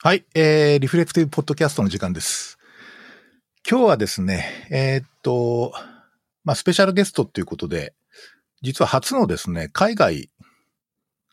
[0.00, 2.56] はい、えー、リフレクティブポッドキャストの時間です。
[3.68, 5.72] 今日はですね、えーっと、
[6.44, 7.94] まあ、スペシャルゲストっていうことで、
[8.62, 10.30] 実は初のですね、海外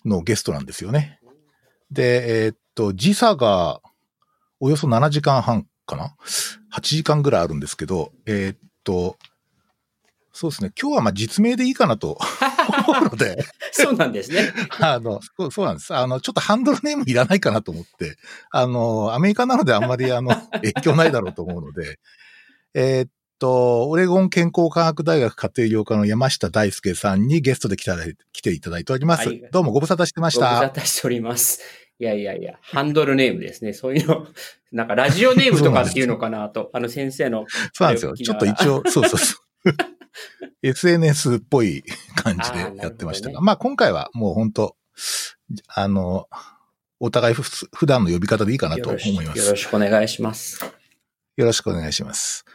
[0.04, 1.20] のゲストなんですよね。
[1.92, 3.82] で、えーっと、時差が
[4.60, 6.16] およそ7時間半かな
[6.74, 9.20] ?8 時間ぐらいあるんですけど、えーっと、
[10.34, 12.18] そうですね、今日はま実名でいいかなと
[13.18, 14.52] で、 そうなんですね。
[14.80, 15.94] あの、そうそうなんです。
[15.94, 18.18] あの、ちょっとハンドルネームいらないかなと思って、
[18.52, 22.00] あの、アメリカなのであんまりあの、 影響ないだろうと思うので、
[22.74, 27.98] えーっと、オレゴン健康科学大学家庭医療科の山下大輔さんにゲストで来た
[28.32, 29.28] 来ていただいております。
[29.28, 30.82] はいどうもご無沙汰してましご無沙た。
[30.82, 31.62] 汰しております。
[31.98, 33.72] いやいやいや、ハンドルネームですね。
[33.72, 34.28] そういうの、
[34.74, 37.46] なんかラジオネームとかっていうのかなと、あの先生の。
[37.72, 38.14] そうなんですよ。
[38.16, 39.95] ちょっと一応、そうそうそう。
[40.62, 41.84] SNS っぽい
[42.16, 44.76] 感じでやってましたが、あねまあ今回はもう本当
[45.68, 46.28] あの、
[47.00, 49.40] お互いふ普段の呼び方でいいかなと思います。
[49.40, 50.64] よろしくお願いします。
[51.36, 52.46] よろしくお願いします。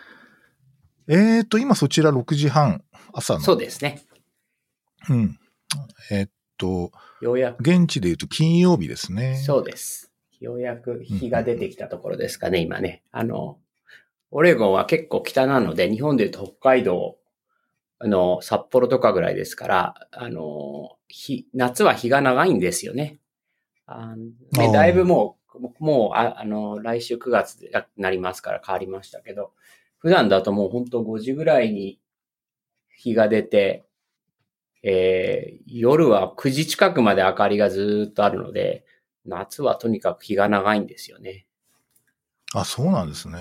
[1.09, 3.41] えーと、今そちら6時半、朝の。
[3.41, 4.03] そうですね。
[5.09, 5.39] うん。
[6.11, 9.37] えーっと、ようやく、現地で言うと金曜日ですね。
[9.37, 10.11] そうです。
[10.41, 13.03] ようやく日が出てきたところですかね、今ね。
[13.13, 13.59] あの、
[14.31, 17.19] オレゴンは結構北なので、日本で言うと北海道、
[18.03, 23.19] あの、札幌とかぐらいですから、あの、日、夏は日が長いんですよね。
[23.87, 29.53] あねだいぶもう、もう、ああの、来週9月でなりますから変わりましたけど、
[29.99, 32.01] 普段だともう本当5時ぐらいに
[32.89, 33.85] 日が出て、
[34.83, 38.87] えー夜は9時近くまで明かりがずーっとあるので、
[39.27, 41.47] 夏はとにかく日が長いんですよね。
[42.55, 43.39] あ、そうなんですね。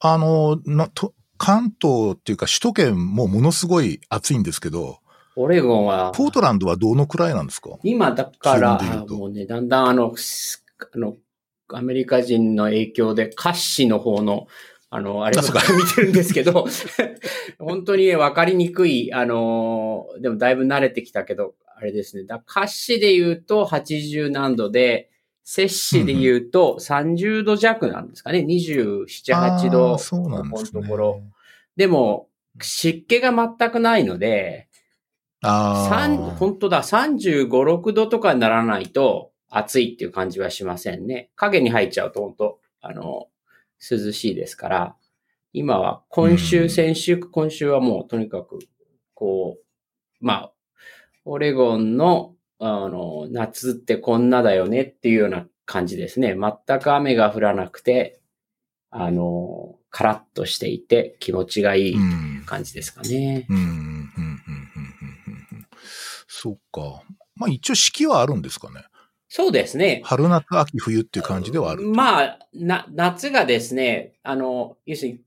[0.00, 4.98] あの、なと関東っていうか首都圏もものすごい暑いんですけど、
[5.36, 7.70] オレゴンは、ポートランドはどのくらいなんですか？
[7.84, 11.16] 今だからもうね、だんだんあの、すあの、
[11.72, 14.46] アメリカ人の影響で、カッシの方の、
[14.90, 15.60] あの、あれとか。
[15.72, 16.66] 見てるんですけど、
[17.58, 22.24] 本当にね分かりにくい、あの、でもだいぶ慣れてきたけど、あれですね。
[22.24, 25.10] だカッシで言うと80何度で、
[25.50, 28.40] 摂氏で言うと30度弱なんですかね。
[28.40, 29.96] 27、8度。
[29.96, 30.70] そうなんですね。
[30.72, 31.22] ここのところ。
[31.74, 32.28] でも、
[32.60, 34.68] 湿気が全くないので、
[35.40, 36.36] あ。
[36.38, 41.30] 本当だ、35、6度とかにならないと暑いっていう感じはしませんね。
[41.34, 43.28] 影に入っちゃうと本当、あの、
[43.80, 44.96] 涼しいですから、
[45.54, 48.58] 今は今週、うん先週、今週はもうとにかく、
[49.14, 49.64] こう、
[50.20, 50.52] まあ、
[51.24, 56.34] オレゴンの、あの、夏ってこんなだよねっていうような感じですね。
[56.36, 58.20] 全く雨が降らなくて、
[58.90, 62.44] あの、カラッとしていて気持ちがいいうん。
[62.46, 63.46] 感じですかね。
[63.48, 64.38] うん、うん、うん、うん、うん、
[65.52, 65.66] うん。
[66.26, 67.02] そうか。
[67.36, 68.84] まあ一応四季はあるんですかね。
[69.28, 70.00] そうですね。
[70.04, 71.82] 春夏秋冬っていう感じではある。
[71.82, 75.20] まあ、な、夏がですね、あの、要するに、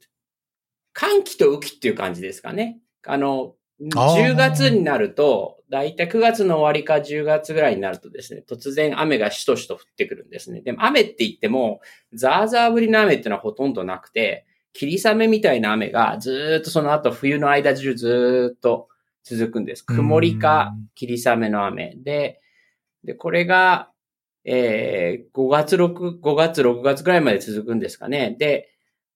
[0.93, 2.79] 寒気と雨季っていう感じですかね。
[3.05, 3.53] あの、
[3.89, 10.61] 10月になると、だいたい9月の終わりか10月ぐらいになるとですね、突然雨がしとしと降ってくるんですね。
[10.61, 11.81] でも雨って言っても、
[12.13, 18.87] ザーザー降りの雨ってのはほとんどなくて、霧雨みたいな雨がずーっとその後冬の間中ずーっと
[19.23, 19.85] 続くんです。
[19.85, 22.41] 曇りか霧雨の雨で、
[23.03, 23.89] で、これが、
[24.43, 28.35] えー、5月、6、5月、6月ぐらいまで続くんですかね。
[28.37, 28.70] で、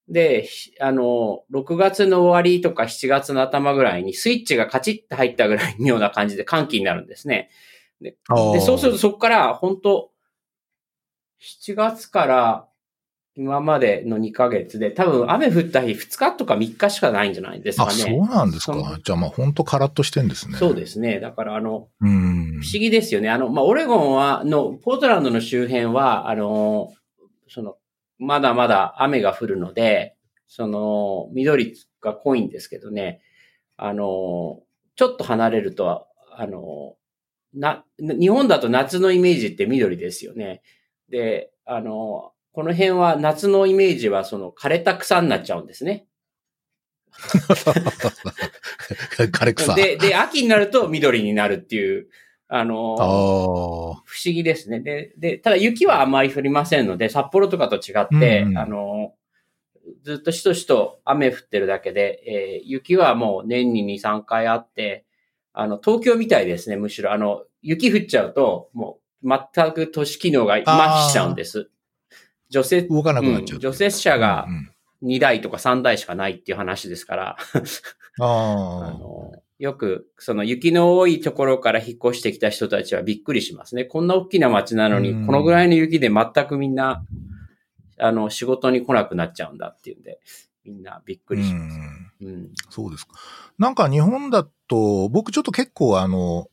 [0.08, 7.50] で、ひあの、6月の終わりとか7月の頭ぐらいにスイッチがカチッと入ったぐらいのような感じで寒気になるんですね。
[8.00, 10.10] で、でそうするとそこから本当
[11.40, 12.68] 7月から
[13.34, 17.92] 今までの2ヶ月で多分雨降った日2日とか3日しかないんじゃないですかあ、ね。
[17.94, 18.98] そうなんですかそ。
[19.02, 20.56] じゃあまあ本当カラッとしてんですね。
[20.56, 21.20] そうですね。
[21.20, 22.60] だからあの、うん。
[22.62, 23.28] 不思議ですよね。
[23.28, 26.94] あの、まあ、オレゴンは、の、ポートランドの周辺は、あの、
[27.48, 27.76] その、
[28.18, 30.16] まだまだ雨が降るので、
[30.46, 33.20] その、緑が濃いんですけどね、
[33.76, 34.62] あの、
[34.94, 36.96] ちょっと離れると、あの、
[37.54, 40.62] な、日本だと夏のイメージって緑ですよね。
[41.08, 46.06] で、あの、この辺は夏のイメージはその枯れた草になっちゃうんですね。
[49.16, 49.74] 枯れ草。
[49.74, 52.08] で、で、秋になると緑になるっていう、
[52.48, 52.96] あの。
[54.04, 54.80] 不思議ですね。
[54.80, 59.14] で、で、ただ雪はあまり降りませんので、札幌とかと違って、うんうんあの、
[60.02, 65.04] ずっとしとしと雨降ってるだけで、えー雪はもう年に2、3回あって、
[65.52, 67.12] あの、東京みたいですね、むしろ。
[67.12, 71.70] あの、雪降っちゃうと、もう全く都市機能が麻痺しちゃうんです。
[72.50, 73.56] 除雪、動かなくなっちゃう。
[73.56, 74.70] うん除雪車がうんうん
[75.02, 77.36] 2台とか3台しかないっていう話ですから、
[78.18, 78.98] あ ああ。
[78.98, 83.84] のよく、その雪の多いところから引っ越してきた人たちはびっくりしますね。
[83.84, 87.04] こんな大きな街なのに、うんこのぐらいの雪で全くみんな、
[87.98, 90.20] あの、仕事に来なくなっちゃうんだっていうんで、
[90.64, 91.78] みんなびっくりします。
[92.20, 92.48] うんうん。
[92.68, 93.14] そうですか。
[93.58, 96.48] なんか日本だと、僕ちょっと結構あの、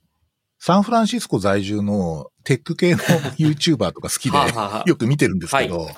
[0.60, 5.90] サンフランシスコ在住のテック系の YouTuber とか好きではあ、 はあはあよく見てるんですけど、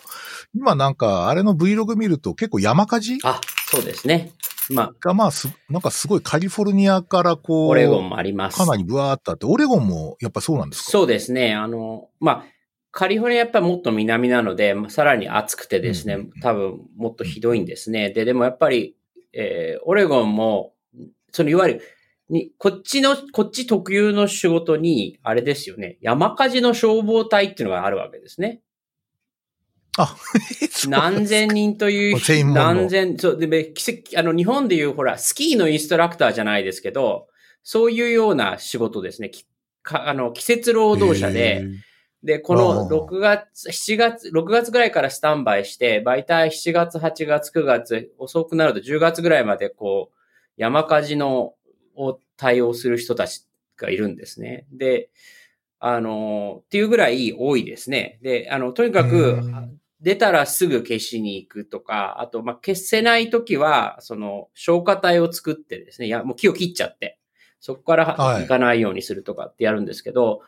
[0.56, 3.19] 今なんかあれの Vlog 見ると結構山火事？
[3.24, 4.31] あ、そうですね。
[4.70, 8.58] まあ、がまあす、なんかすごいカリフォルニアからこう、オレゴンもあります。
[8.58, 10.92] かなりブワーっとあって、オレゴンもやっぱそうなんですか？
[10.92, 11.54] そうですね。
[11.54, 12.46] あの、まあ、
[12.92, 18.10] カリフォルニアやっぱりもっと南なので、まあさらに暑くてですね多分もっとひどいんですね。
[18.10, 18.96] で、でもやっぱり、
[19.34, 20.74] えーオレゴンも、
[21.32, 21.82] そのいわゆる、
[22.30, 28.62] に、こっちの、こっち特有の仕事に、あれですよね、山火事の消防隊っていうのがあるわけですね。
[29.97, 30.15] あ、
[30.89, 32.18] 何千人という、
[32.53, 37.27] 何千、そう、で、べ奇跡、あの、日本でいう、ほら、スキーのインストラクターじゃないですけど、
[37.63, 39.31] そういうような仕事ですね。
[39.89, 41.65] あの、季節労働者で、
[42.24, 50.18] で、このあー6月、7月、6月ぐらいからスタンバイして、大体7月、8月、9月、遅くなると10月ぐらいまで、こう、
[50.57, 51.53] 山火事の、
[51.95, 53.45] を対応する人たち
[53.77, 54.65] がいるんですね。
[54.71, 55.09] で、
[55.80, 58.18] あの、っていうぐらい多いですね。
[58.21, 67.18] で、あの、とにかくうん、出たらすぐ消しに行くとか、あと、まあ、消せないときは、その、消火隊を作ってですね、いや、もう木を切っちゃって、
[67.60, 70.42] そこからはい行かないようにするとかってやるんですけど、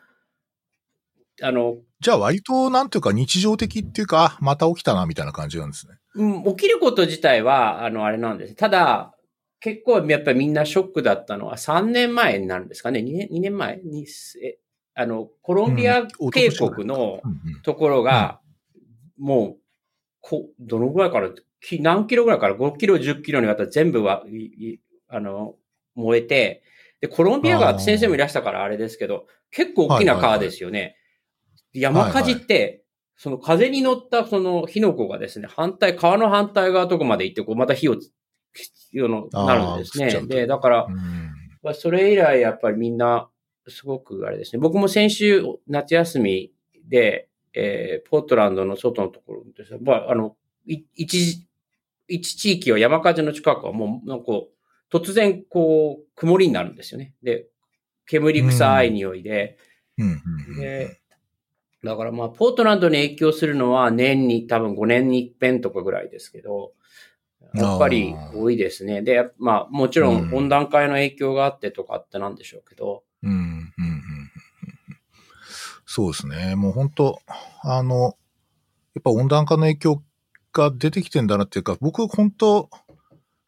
[1.42, 5.96] あの、じゃあ割となんていうか日常的っていうか、あ、また起きたなみたいな感じなんですね。
[6.14, 8.54] うん、起きること自体は、あの、あれなんです。
[8.54, 9.16] ただ、
[9.60, 14.06] 結構やっぱりみんなショックだったのは3年前になるんですかね ?2 年、2年前に、
[14.44, 14.60] え、
[14.94, 17.22] あの、コロンビアうん渓谷の
[17.64, 18.40] ところが、
[19.18, 19.58] もう、
[20.22, 21.30] こ、どのぐらいから、
[21.62, 25.56] き何キロぐらいから5キロ、10キロにわたって全部は、いいあの、
[25.96, 26.64] 燃えて、
[27.02, 30.96] で、コロンビア川って先生もいらしたからあれですけど、結構大きな川ですよね。
[31.74, 32.84] 山火事って、
[33.16, 38.12] その風に乗ったその火の粉がですね、反対、川の反対側とこまで行って、こうまた火をつ、
[38.54, 40.22] 必要の、なるんですね。
[40.28, 40.98] で、だから、うん
[41.64, 43.30] まあそれ以来やっぱりみんな、
[43.68, 44.60] すごくあれですね。
[44.60, 46.54] 僕も先週夏休み
[46.88, 49.74] で、えーポートランドの外のところです。
[49.74, 49.80] ね。
[49.82, 50.36] まあ、あの、
[50.66, 51.48] い一、
[52.08, 54.26] 一地域は山火事の近くはもう、なんか
[54.92, 57.14] 突然こう、曇りになるんですよね。
[57.24, 57.48] で、
[58.06, 59.58] 煙臭い匂いで、
[60.60, 61.00] で、
[61.84, 66.74] だからまあ、ポートランドに影響するのは年に多分5年に一遍とかぐらいですけど、
[67.54, 69.02] やっぱり多いですね。
[69.02, 73.57] で、まあ、もちろん温暖化の影響があってとかってなんでしょうけど、うん
[75.98, 76.56] そうですね。
[76.56, 77.20] もう本当
[77.64, 78.16] あの、
[78.94, 80.04] やっぱ温暖化の影響
[80.54, 82.70] が出てきてんだなっていうか、僕本当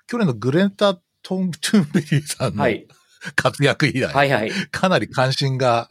[0.07, 2.87] 去年のグレンタ・トン・トゥンベリーさんのはい。
[3.35, 4.51] 活躍以来、はいはい。
[4.71, 5.89] かなり関心が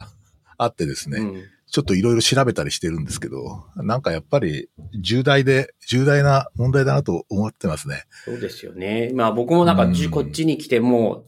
[0.57, 8.05] あってですね、うんちょっといろいろ調べたりしてるんですけど、なんかやっぱり重大で、重大な問題だなと思ってますね。
[8.25, 9.11] そうですよね。
[9.13, 11.25] まあ僕もなんかうんこっちに来ても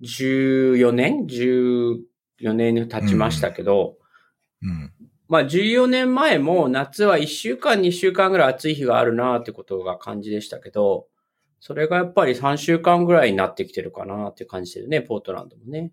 [0.00, 4.05] う14年 ?14 年経ちましたけど、うん。
[5.28, 11.06] まあ14年前も夏は1週間2週間ぐらい暑い日があるなってことが感じでしたけど、
[11.60, 15.92] それがやっぱり3週間ぐらいになってきてるかなって感じてるね、ポートランドもね。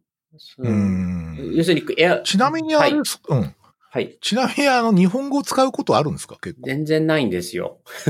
[0.60, 3.56] ううんん要するに、エア、ちなみにあれです、うん。
[3.90, 4.18] はい。
[4.22, 6.38] ちなみにあの、日本語を使うことあるんですか？
[6.42, 6.62] 結構。
[6.68, 7.80] 全然ないんですよ。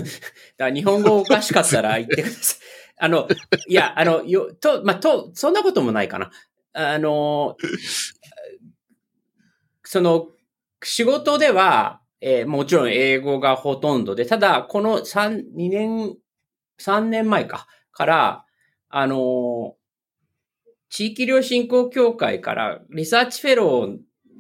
[0.58, 2.60] だから日本語おかしかったら言ってください。
[3.00, 3.28] あの、
[3.68, 6.32] いや、あの、よ、と、まあ、と、そんなこともないかな。
[6.74, 7.58] あの、
[9.84, 10.28] その、
[10.88, 16.16] 仕事では、えーもちろん英語がほとんどで、ただ、この3、2年、
[16.80, 18.46] 3年前か、から、
[18.90, 19.76] あの、
[20.90, 23.98] 地域医療振興協会からリサーチフェロー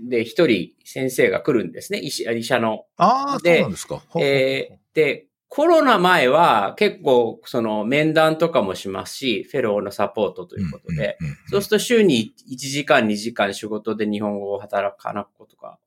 [0.08, 2.00] で一人先生が来るんですね。
[2.00, 2.86] 医師医者の。
[2.98, 4.04] ああ、そうでなんですか。
[4.20, 11.18] えーで、コロナ前は結構その面談とかもしますし、フェローのサポートということで、
[11.50, 15.78] そうすると週に1時間2時間仕事で日本語を働かなくことが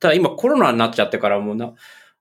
[0.00, 0.08] た。
[0.08, 1.74] ただ今コロナになっちゃってからもうな、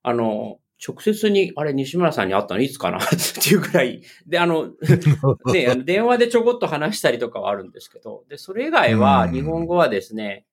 [0.03, 3.09] あの、直接に、あれ、西村さんに会ったのいつかな っ
[3.43, 4.01] ていうぐらい。
[4.25, 4.67] で、あの、
[5.51, 10.45] ね、あの電話でちょこっと話したりとかはあるんですけど、で、それ以外はうん日本語はですね、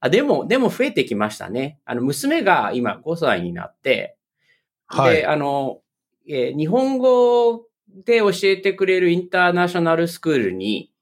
[0.00, 1.78] あ、でも、でも増えてきましたね。
[1.84, 4.16] あの、娘が今5歳になって、
[4.86, 5.80] はいで、あの、
[6.28, 7.66] えー日本語
[8.04, 10.92] で教えてくれるインターナショナルスクールに、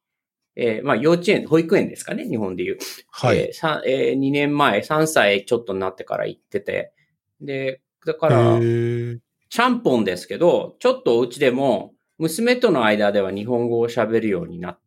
[0.57, 2.79] えーまあ幼稚園、保育園ですかね、日本でいう。
[3.11, 3.39] はい。
[3.39, 6.93] えーさえー2年前、3歳ちょっとになってから行ってて、
[7.41, 14.79] で、だかへら、ーちゃんぽんですけど、ちょっとお家でも、娘との間では日本語を喋るようになっ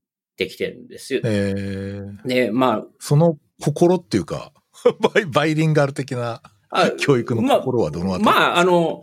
[0.46, 1.22] ってきてるんですよ。
[1.26, 4.54] えー、で、まあ、その心っていうか、
[5.14, 8.26] バイバイリンガル的なあ教育の心はどのあたり？
[8.26, 9.02] まあ、あの、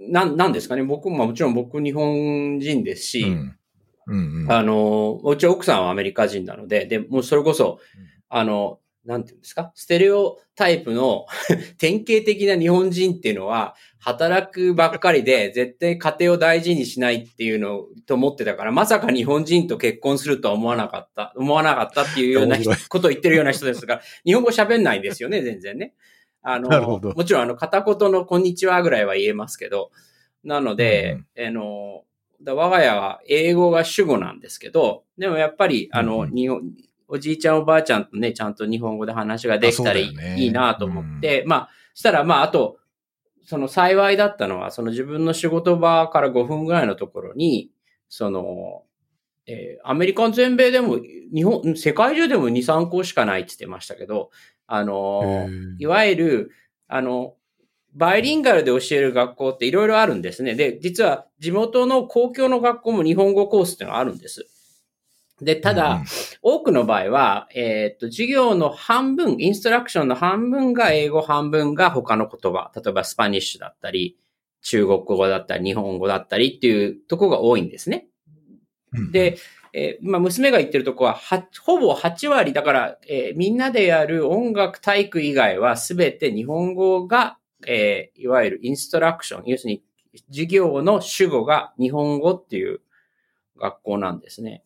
[0.00, 0.82] なん、なんですかね。
[0.82, 3.56] 僕ももちろん僕日本人ですし、うん。
[4.10, 4.52] うんうん。
[4.52, 9.72] あの、うち奥さんはアメリカ人なので、で、もうそれこそうん、あの、なんていうんですか？
[9.74, 11.24] ステレオタイプの
[11.78, 25.94] 典型的な日本人っていうのは、働くばっかりで、絶対家庭を大事にしないっていうのと思ってたから、まさか日本人と結婚するとは思わなかった、思わなかったっていうようなことを言ってるような人ですが、 日本語喋んないんですよね、全然ね。
[26.42, 26.68] あの、
[27.16, 29.90] もちろんあの、片言のこんにちはぐらいは言えますけど、
[30.44, 32.04] なので、あの、
[32.42, 36.34] だ我が家は英語が主語なんですけど、でもやっぱり、あの、うん。
[36.34, 36.62] 日本、
[37.08, 40.36] おじいちゃんおばあちゃんとね、ちゃんと日本語で話ができたらいい,、ね。
[40.38, 42.78] いいなと思って、まあ、したらまあ、あと、
[43.44, 47.70] その幸いだったのは、その自分の仕事場から5分ぐらいのところに、
[48.08, 48.84] その、
[49.46, 50.98] えーアメリカ全米でも、
[51.34, 54.30] 日本、世界中でも2、3校しかないって言ってましたけど、
[54.66, 56.50] あのいわゆる、
[56.86, 57.34] あの、
[57.94, 60.54] バイリンガルで教える学校っていろいろあるんですね。
[60.54, 64.46] で、実は地元の公共の学校も日本語コースっていうのがあるんです。
[65.40, 66.04] で、ただ、うん
[66.42, 72.72] 多くの場合は、えーっと、授業の半分、インストラクションの半分が英語、半分が他の言葉。
[72.74, 74.16] 例えばスパニッシュだったり、
[74.62, 78.06] 中国語だったり、日本語だったりっていうところが多いんですね。
[78.94, 79.36] うんで、
[79.72, 89.82] えーまあ、娘が言ってるとこは、は、ほぼ8割、だから、えーみんなでやる音楽体育以外はすべて日本語が、えーいわゆるインストラクション、要するに
[90.28, 92.80] 授業の主語が日本語っていう
[93.58, 94.62] 学校なんですね。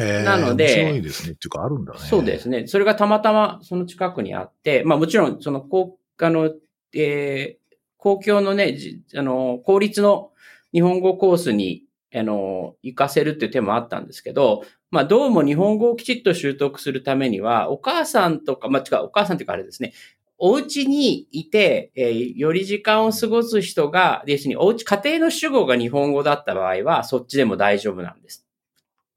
[0.00, 1.32] えーなので面白いですね。
[1.32, 1.98] っていうか、あるんだね。
[1.98, 2.66] そうですね。
[2.66, 6.52] それがたまたまその近くにあって、まあもちろん、その、公あの、
[6.94, 7.68] えー
[8.00, 10.30] 公共のね、じあの、公立の
[10.72, 11.82] 日本語コースに、
[12.14, 19.94] あの、行かせるっていう手もあったんですけど、まあどうも日本語をきちっと習得するためには、お母さんとか、まあ違う、お母さんっていうかあれですね、
[20.38, 28.46] お家にいて、えーより時間を過ごす人が、要するにお家、家庭の主語が日本語だった場合は、そっちでも大丈夫なんです。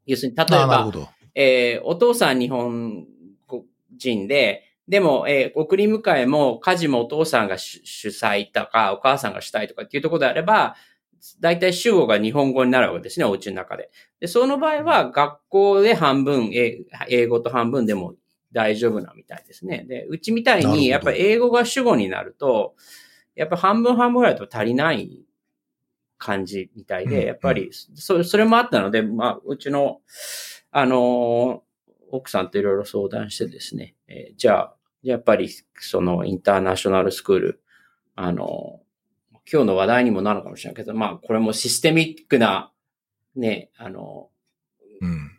[0.07, 0.91] 要するに、例えば。
[1.33, 3.05] えーお父さん日本
[3.95, 10.75] 人で、でも、えー送り迎えも家事もお父さんが主主催とか、お母さんが主体とかっていうところであれば、
[11.39, 13.91] 大体主語が日本語になるわけですね、お家の中で。
[14.19, 18.15] で、その場合は学校で半分、え英語と半分でも
[18.51, 19.85] 大丈夫なみたいですね。
[19.87, 22.75] で、うちみたいに、やっぱり英語が主語になると、
[23.35, 25.25] やっぱ半分半分ぐらいだと足りない
[26.17, 30.01] 感じみたいうんで、やっぱり、そそれもあったので、まあ、うちの、
[30.71, 31.71] あのー
[32.13, 37.61] 奥さんといろいろ相談してですね、えーじゃあ、やっぱり、そのインターナショナルスクール、
[38.15, 38.91] あのー
[39.51, 42.71] 今日の話題にもなるかもしれないけど、まあ、これもシステミックな、
[43.35, 44.29] ね、あの
[45.01, 45.30] うん。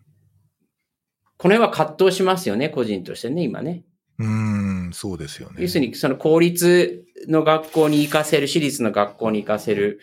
[1.42, 3.82] この辺は葛藤しますよね、個人としてね、今ね。
[4.20, 5.56] うーん、そうですよね。
[5.58, 9.98] 要するに、その公立の学校に行かせる、私立の学校に行かせる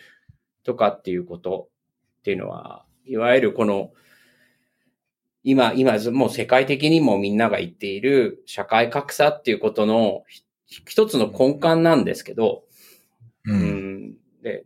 [0.64, 1.70] とかっていうこと
[2.18, 3.92] っていうのは、いわゆるこの、
[5.42, 10.24] 今、今、もう世界的にもみんなが言っている社会格差っていうことの
[10.66, 12.64] ひ一つの根幹なんですけど、
[13.46, 13.50] う。
[13.50, 13.60] うん
[14.08, 14.64] ん、で、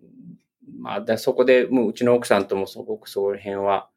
[0.81, 3.89] まあ、だそこでもううちの奥さんともすごくその辺は、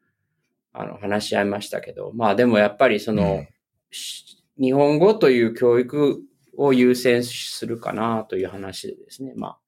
[0.78, 3.48] あの、話し合いましたけど、まあでもやっぱりその、うん。
[3.90, 6.20] し日本語という教育
[6.56, 9.32] を優先するかなという話でですね。
[9.36, 9.58] まあ、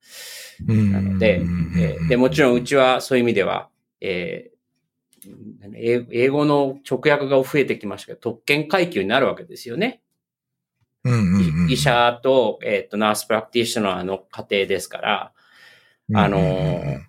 [0.68, 0.92] うん。
[0.92, 1.42] なので、
[1.78, 3.68] えーで、もちろんうちはそういう意味では、
[4.00, 4.60] えー
[5.74, 10.00] 英英語の直訳が増えてきましたけど、特権階級になるわけですよね。
[11.04, 11.70] うんうんうん。
[11.70, 15.32] 医者と、えっ、と、ナースプラクティショナーの家庭ですから、
[16.14, 17.00] あのー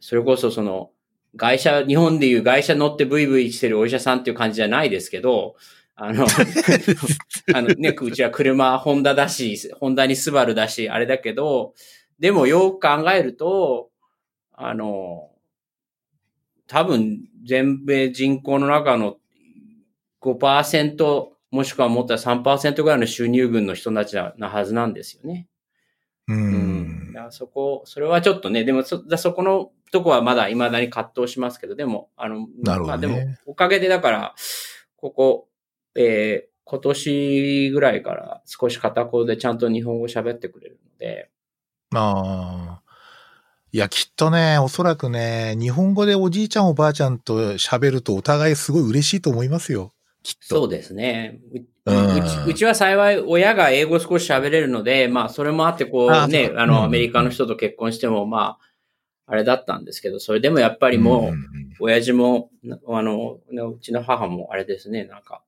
[0.00, 0.90] それこそその、
[1.36, 5.56] 外車、日本でいう外車乗ってブイブイしてるお医者さんっていう感じじゃないですけど、
[5.94, 6.26] あの、
[7.54, 11.74] あのね、うちは車、ホンダだし、ホンダにスバルだし、あれだけど、
[12.18, 13.90] でもよく考えると、
[14.52, 15.30] あの、
[16.66, 19.16] 多分全米人口の中の
[20.20, 25.48] 5%もしくはもっと3%ぐらいの収入分の人たちななはずなんですよね。
[26.28, 27.10] ううん。
[27.10, 34.34] んだからそこ、それはちょっとね、でもそ、だそこのとこはまだ未だに葛藤しますけど、でも、あの、ねまあでも、おかげでだから、
[34.96, 35.48] ここ、
[35.94, 41.30] えー今年ぐらいから少し片言でちゃんと日本語喋ってくれるので、
[41.94, 42.82] ああ。
[43.72, 49.92] いや、きっとね、おそらくね、日本語でおじいちゃんおばあちゃんと喋るとお互いすごい嬉しいと思いますよ。
[50.22, 50.56] きっと。
[50.56, 51.40] そうですね。
[51.54, 51.58] う
[51.90, 58.67] うんうちうちは幸い親が英語少し喋れるので、まあそれもあってこあうね、あのそうかうんアメリカの人と結婚してもまあ、
[59.30, 61.34] あれだったんですけど、それでもやっぱりもう、
[61.80, 65.42] 親父も、なあの、うちの母もあれですね、なんか、やっ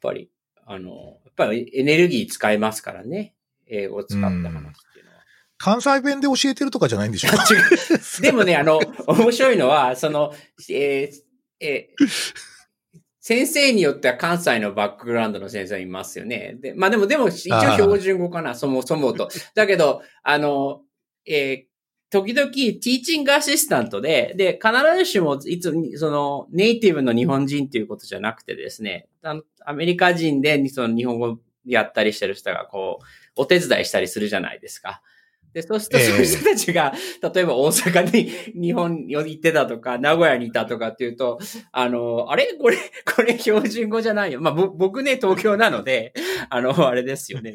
[0.00, 0.30] ぱり、
[0.64, 3.34] あの、やっぱりエネルギー使いますからね。
[3.66, 4.42] 英語を使った話っ
[4.92, 5.18] ていうのは。
[5.58, 8.22] 関西弁で教えてるとかじゃないんでしょ 違う。
[8.22, 8.78] でもね、あの、
[9.08, 10.32] 面白いのは、その、
[10.70, 11.22] えー
[11.60, 12.06] えー
[13.24, 16.56] 先生によっては関西のバックグラウンドの先生いますよね。
[16.60, 19.28] で、まあでも、でも一応標準語かな、そもそもと。
[19.54, 20.80] だけど、あの、
[21.24, 21.71] えー
[22.12, 33.04] 時々、ティーチングアシスタントで、で、必ずしも、いつ、その、ネイティブの日本人っていうことじゃなくてですね、あのアメリカ人で、その日本語やったりしてる人が、こう、
[33.34, 35.00] お手伝いしたりするじゃないですか。
[35.54, 36.94] で、そうすると、ええそういう人たちが、
[37.34, 41.38] 例えば大阪に日本に行ってたとか、名古屋にいたとかっていうと、
[41.72, 42.54] あの、あれ？
[42.58, 42.76] これ、
[43.14, 44.40] これ標準語じゃないよ。
[44.40, 46.14] まあ、ぼ僕ね、東京なので、
[46.48, 47.52] あの、あれですよね。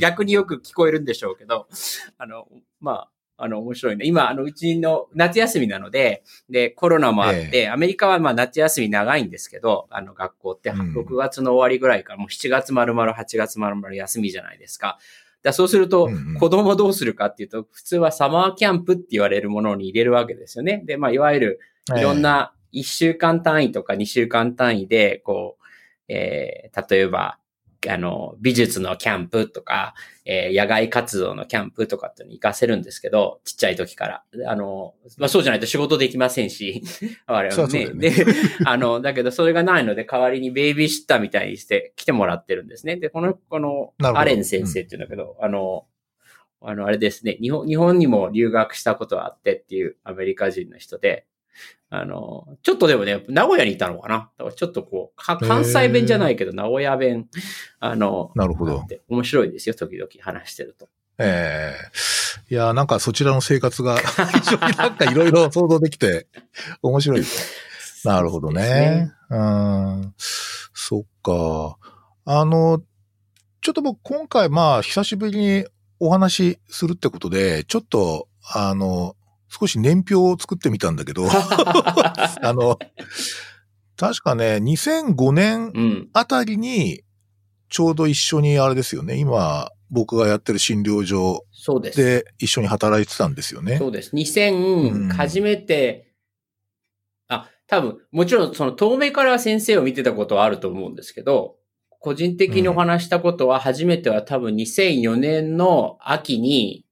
[0.00, 1.68] 逆によく聞こえるんでしょうけど、
[2.16, 2.48] あの、
[2.80, 3.10] まあ、
[3.40, 4.04] あの、面白いね。
[4.04, 14.98] 今、あの、うちの夏休みなので、で、コロナもあって、アメリカはまあ夏休み長いんですけど、あの、学校ってうん6月の終わりぐらいからもう7月丸々8月丸々休みじゃないですか。
[15.42, 20.82] だそうすると子供どうするかっていうと、普通はサマーキャンプって言われるものに入れるわけですよね。
[20.84, 21.60] で、まあ、いわゆる、
[21.96, 27.38] いろんな1週間単位とか2週間単位で、こう、えー、例えば、
[27.88, 29.94] あの、美術のキャンプとか、
[30.24, 34.24] えー野外活動のキャンプとかってに行かせるんですけど、ちっちゃい時から。
[34.46, 36.82] あの、まあ、そうじゃないと仕事できませんし、
[37.26, 37.86] 我々はね。
[37.90, 38.12] ねで、
[38.66, 42.96] あの、だけどそれがないので、代わりにベイビーシッターみたいにして来てもらってるんですね。
[42.96, 45.86] で、この、この、アレン先生っていうんだけど、あの、
[46.60, 51.24] あの、あれですね、日本、日本にも留学したことがあってっていうアメリカ人の人で、
[51.90, 57.28] あの、ちょっとでもね、名古屋にいたのかなだからちょっとこう、か関西弁じゃないけど、名古屋弁、
[57.80, 60.88] あの、なるほど面白いですよ、時々話してると。
[61.18, 66.28] ええいや、なんかそちらの生活が非常になんかいろいろ想像できて
[66.82, 68.12] 面白いですね。
[68.14, 69.12] なるほどですね。
[69.30, 70.14] うん。
[70.16, 71.76] そっか。
[72.24, 72.82] あの、
[73.60, 75.66] ちょっと僕今回まあ久しぶりに
[75.98, 79.16] お話しするってことで、ちょっとあの、
[79.48, 82.78] 少し年表を作ってみたんだけど、 あの、
[83.96, 86.08] 確かね、2005年うん。
[86.12, 87.02] あたりに
[87.68, 91.44] ちょうど一緒にあれですよね、今僕がやってる診療所
[91.92, 93.78] で一緒に働いてたんですよね。
[93.78, 94.10] そうです。
[94.12, 96.12] うん2000、初めて、
[97.28, 101.56] あ、多分、もちろんその遠目から先生を見てたことはあると思うんですけど、
[102.00, 106.84] 個人的にお話したことは初めては多分2004年の秋に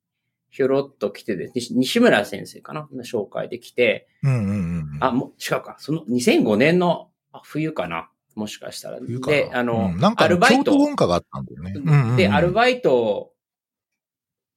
[0.57, 2.89] ひょろっと来てで、西西村先生かな？
[2.95, 4.99] の紹介で来て、うんうんうん。
[5.01, 5.77] あ、もう違うか。
[5.79, 8.09] その2005年のあ冬かな？
[8.35, 8.99] もしかしたら。
[9.01, 11.75] で、あの、うんなんかねアルバイト文化があったんだよね。
[11.77, 13.33] うんうんうんで、アルバイト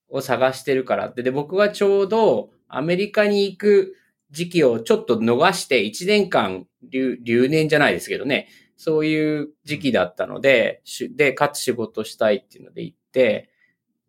[0.07, 3.95] を探してるからって、で、僕がちょうどアメリカに行く
[4.31, 13.49] 時期をちょっと逃して1年間留留年じゃないですけどね、そういう時期だったので、しで、かつ仕事したいっていうので行って、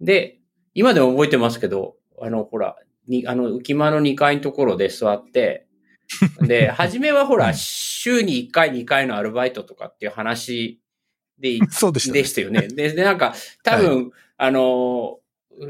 [0.00, 0.39] で、
[0.80, 2.74] 今でも覚えてますけど、あの、ほら、
[3.06, 5.66] に、あの、浮間の2階のところで座って、
[6.40, 10.80] で、 初めはほら、うん週に1回、2回のアルバイトとかっていう話
[11.38, 12.28] で行 そうでしたねで。
[12.28, 12.68] したよね。
[12.68, 15.18] で、でなんか、多分、あの、
[15.58, 15.66] う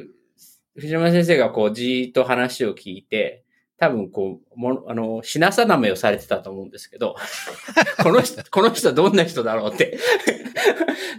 [0.77, 3.43] 藤山先生がこう、じーっと話を聞いて、
[3.79, 7.17] 多分こう、もの、あの、品定めをされてたと思うんですけど、
[8.01, 9.99] この人、この人はどんな人だろうって。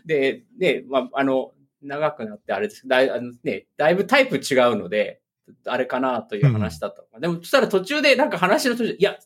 [0.05, 5.21] で、で、まあ、あの、長くなってあれですだいあのね、だいぶタイプ違うので、
[5.65, 9.17] あれかなという話だったのか、でも、そしたら途中でなんか話の途中で、いや、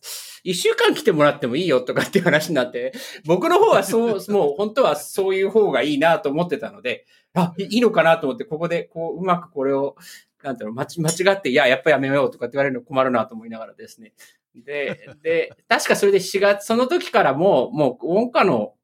[0.44, 2.94] 一週間来てもらってもいいよとかっていう話になって、
[3.26, 9.96] 僕の方はそう、 もう本当はそういう方がいいなと思ってたので、あ、いいのかなと思って、ここでこう、うまくこれを、
[10.44, 14.14] なんていうの、間違って、いや、やっぱやめようとかって言われるの困るなと思いながらですね。
[14.56, 18.76] で、で、確かそれで4月、その時からもう、もう、音歌の、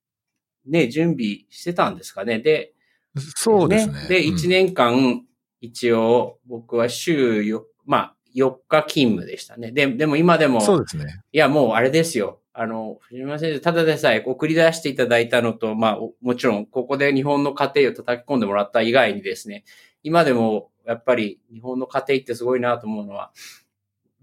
[0.65, 2.39] ね、準備してたんですかね。
[2.39, 2.73] で、
[3.17, 4.08] そうですね。
[4.08, 5.24] で、うん1年間、
[5.60, 9.71] 一応、僕は週4、まあ、4日勤務でしたね。
[9.71, 11.21] で、でも今でも、そうですね。
[11.32, 12.39] いや、もうあれですよ。
[12.54, 19.63] あの、藤山先生、ただでさえ送り出していただいたのと、まあ、おもちろん、ここで日本の家庭を叩き込んでもらった以外にですね、
[20.04, 23.32] 今でも、やっぱり日本の家庭ってすごいなと思うのは、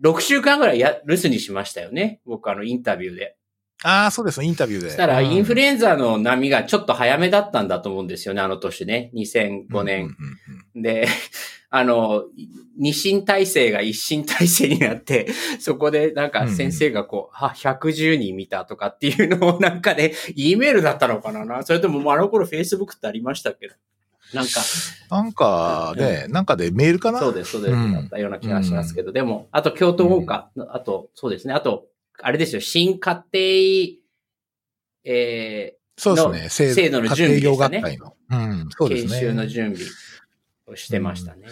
[0.03, 2.21] 6週間ぐらいや、留守にしましたよね。
[2.27, 3.37] 僕、あの、インタビューで。
[3.85, 4.89] ああ、そうですね、インタビューで。
[4.89, 9.11] そしたら、インフルエエンザの波がちょっと早めだったんだと思うんですよね、あの年ね。
[9.15, 10.05] 2005年。
[10.05, 11.07] うんうんうんで、
[11.71, 12.25] あの、
[12.79, 15.29] 二進体制が一進体制になって、
[15.61, 21.63] そこでなんか先生がこう、あ、110人見たとかっていうのをなんかね、E メールだったのかな。
[21.65, 23.75] それともあの頃 Facebook ってありましたっけど。
[24.33, 24.61] なんか、
[25.11, 27.19] なんかね、なんかでメールかな？
[27.19, 27.93] そうです、そうです、うん。
[27.93, 31.87] だったような気がしますけど、でも、あと京都文化、あと、そうですね、あと、
[32.23, 33.99] あれですよ、新家庭、
[35.05, 36.75] えそうですね。
[36.75, 38.17] 制度の準備でしたね家庭用学会の。
[38.31, 39.11] うん、そうですね。
[39.11, 39.91] 研修の準備
[40.67, 41.49] をしてましたね。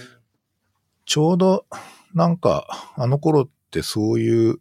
[1.05, 1.67] ちょうど、
[2.15, 4.61] なんか、あの頃ってそういう、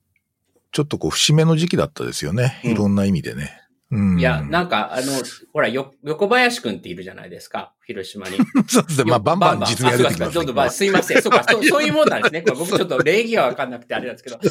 [0.72, 2.62] ちょっとこう、節目の時期だったですよね。
[2.64, 3.62] うんいろんな意味でね。
[3.92, 4.20] うん。
[4.20, 5.12] いや、なんか、あの、
[5.54, 8.38] ほら、よ、横林くんっているじゃないですか、広島に。
[8.68, 9.12] そうですね。
[9.12, 11.22] まあ、バンバン実名が出てきますんどんばんすいません。
[11.22, 12.44] そうか、そう そういうもんなんですね。
[12.48, 14.50] 僕ちょっと礼儀がわかんなくてあれなんですけど。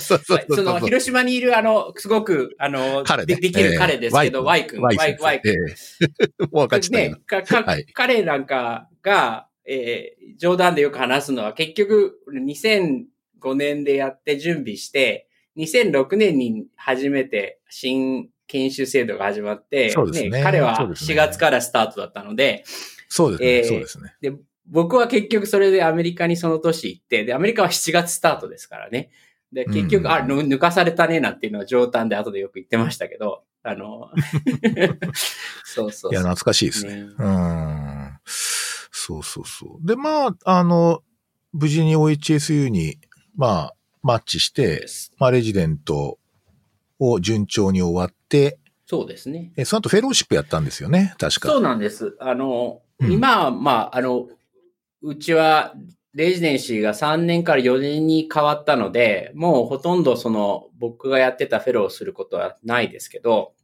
[0.55, 5.53] その、広島にいる、あの、すごく、あの、でできる彼ですけど、ええ Y 君、Y 君 Y 君。
[5.53, 22.65] ええ もう分かっちね、か、か、はい彼なんかが、えー冗談でよく話すのは、結局、2005年でやって準備して、2006年に初めて新研修制度が始まって、そうですね彼はそうですね4月からスタートだったので、
[23.09, 23.57] そうですね。
[23.57, 24.15] えーそうですね。
[24.21, 24.33] で、
[24.67, 29.11] 僕は結局それでアメリカにその年行って、で、アメリカは7月スタートですからね。
[29.53, 34.11] で、結局、うんあ、ぬ抜かされたねなんていうのは上端で後でよく言ってましたけど、あの、
[35.65, 36.13] そうそうそう。
[36.13, 37.05] いや、懐かしいですね。
[37.05, 38.19] ねうん。
[38.25, 39.87] そうそうそう。
[39.87, 41.03] で、まあ、あの、
[41.53, 42.99] 無事に OHSU に、
[43.37, 44.87] まあ、マッチして、
[45.19, 46.19] まあ、レジデント
[46.99, 49.53] を順調に終わって、そうですね。
[49.57, 51.49] えその後フェローシップやったんですよね、確か。
[51.49, 52.17] そうなんです。
[52.21, 54.29] あの、うん今は、まあ、あの、
[55.03, 55.75] うちは、
[56.15, 63.55] レジデンシーが3年から4年に変わったので、もうほとんどその、僕がやってたフェローをすることはないですけど、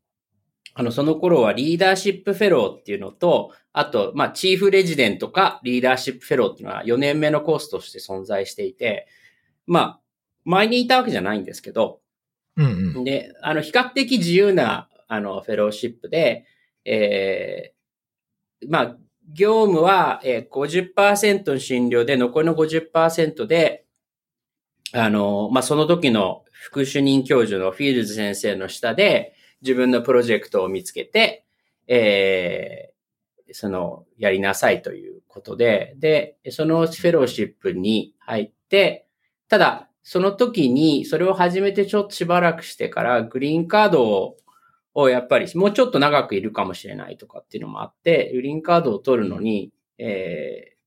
[0.75, 9.07] あの、その頃はリーダーシップフェローっていうのと、あと、まあ、チーフレジデントかリーダーシップフェローっていうのは4年目のコースとして存在していて、
[9.67, 10.01] まあ、
[10.45, 12.01] 前にいたわけじゃないんですけど、
[12.57, 13.05] うんうん。
[13.05, 16.47] で、あの、比較的自由な、あの、フェローシップで、
[16.85, 18.97] えーまあ、
[19.33, 23.85] 業務は、えー、50%の診療で、残りの50%で、
[24.93, 31.45] あの、まあ、その時の副主任教授のフィールズ先生の下で、自分のプロジェクトを見つけて、
[31.87, 32.91] えー
[33.53, 39.09] その、やりなさいということで、で、そのフェローシップに入って、
[39.49, 44.37] ただ、その時に、それを始めてちょっとしばらくしてから、グリーンカードを、
[44.95, 50.81] をやっぱり、もうちょっと長くいるかもしれないとかっていうのもあって、グリーンカードを取るのに、えー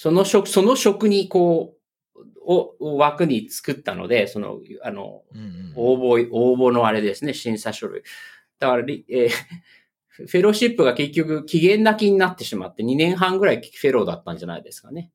[0.00, 1.74] その職、その職にこ
[2.14, 8.04] う、を、を枠に作ったので、その、あの、うんうん応募、応募のあれですね、審査書類。
[8.60, 9.30] だから、りえー
[10.26, 15.10] フェローシップが結局期限なきになってしまって2年半ぐらいフェローだったんじゃないですかね。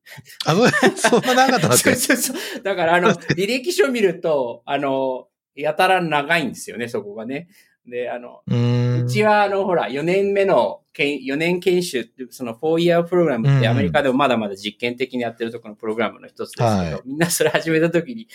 [0.46, 0.54] あ、
[0.96, 2.62] そそんな長かったんですそうかそうそう。
[2.62, 7.48] だから、あの、 履歴書見ると、あの、やたら長いんですよね、そこがね。
[7.86, 18.28] で、あの、うちは、あの、ほら、4年目の、けん4年研修って、その4 year プログラムってうんアメリカでもまだまだ実験的にやってるところのプログラムの一つですけど、はいみんなそれ始めた時に、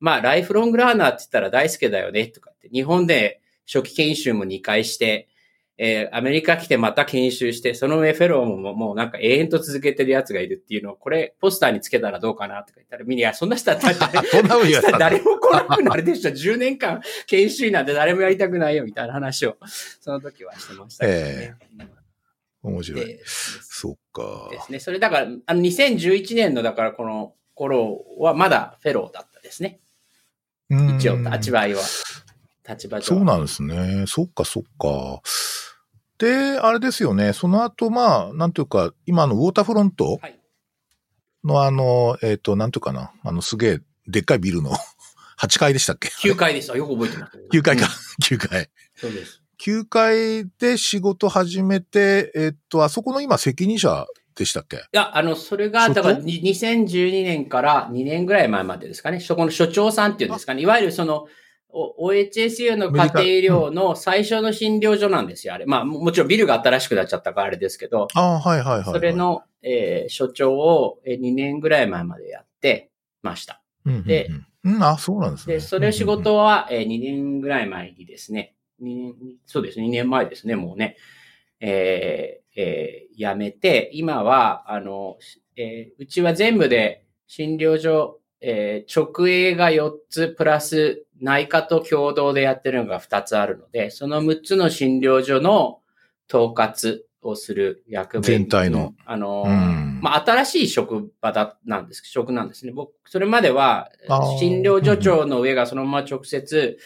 [0.00, 5.28] まあ、ライフロングラーナーって言ったら大輔だよね、とかって、日本で初期研修も2回して、
[5.82, 16.30] えーアメリカ来てまた研修して、その上フェローももうなんか永遠と続けてるやつがいるっていうのを、これポスターにつけたらどうかなとか言ったら、みんな、いや、そんな人だったら そんな風にやったんだ誰も来なくなるでしょ。
[16.30, 19.56] 10年間研修医なんて誰もやりたくないよみたいな話を、
[20.00, 21.56] その時はしてましたけどね。
[22.62, 23.06] 面白い。
[23.06, 24.60] でそっかで。
[24.60, 24.80] すね。
[24.80, 29.80] それだから、あの、2011年の、だからこの頃はまだフェローだったですね。
[30.68, 31.82] うん一応、立場合は。
[32.68, 33.00] 立場。
[33.00, 34.04] そうなんですね。
[34.06, 35.22] そっかそっか。
[36.20, 37.32] で、あれですよね。
[37.32, 40.38] その後、まあ、なんていうか、今のウォーターフロントはい。
[41.42, 43.12] のあの、えっ、と、なんていうかな。
[43.24, 44.70] あの、すげえ、でっかいビルの
[45.40, 46.70] 8階でしたっけ？9階です。
[46.70, 47.38] あよく覚えてます。
[47.50, 47.90] 9階かうん。
[48.36, 48.68] 9階。
[48.94, 49.42] そうです。
[49.58, 54.76] 9階で仕事始めて、えっ、と、あそこの今責任者でしたっけ？
[54.76, 59.20] いや、あの、それが、だから、に2012年から2年ぐらい前までですかね。
[59.20, 60.60] そこの所長さんっていうんですかね。
[60.60, 61.28] いわゆるその、お
[61.74, 65.66] OHSU の家庭医療の最初の診療所なんですよ、あれ。
[65.66, 68.84] まあ、ももちろんビルが新しくなっちゃったからあれですけど、ああ、はいはいはい、はい。
[68.84, 72.90] それ、の、えー所長をえー2年ぐらい前までやって
[73.22, 73.62] ました。
[73.84, 74.28] うんうんうん、で
[74.64, 75.54] うん、あ、そうなんですね。
[75.54, 79.14] で、それ仕事は、えー2年ぐらい前にですね、2年
[79.46, 80.96] そうですね、2年前ですね、もうね、
[81.60, 85.18] えーえー辞めて、今は、あの、
[85.56, 95.80] えーうちは全部で診療所、えー直営が4つ、プラス内科と共同でやってるのが2つあるので、その6つの診療所の
[96.28, 98.22] 統括をする役目。
[98.22, 98.94] 全体の。
[99.04, 102.72] あの、うんまあ、新しい職場だ、なんです、職なんですね。
[102.72, 103.90] 僕、それまでは
[104.38, 106.78] 診療所長の上がそのまま直接、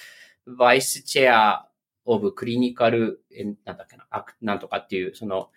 [0.59, 1.69] バイスチェア
[2.05, 4.07] オブクリニカル、えなんだっけな、
[4.43, 5.51] なんとかっていう、その、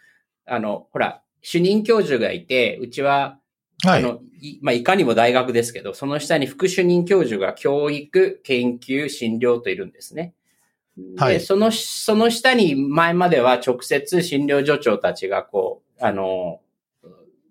[0.46, 3.40] あの、ほら、主任教授がいて、うちは、
[3.86, 4.04] はい。
[4.04, 10.34] あの、いまあ、いかにも大学ですけど、その下に副主任教授が教育、研究、診療といるんですね。
[11.18, 16.60] はいで、その、その下に前までは直接診療所長たちがこう、あの、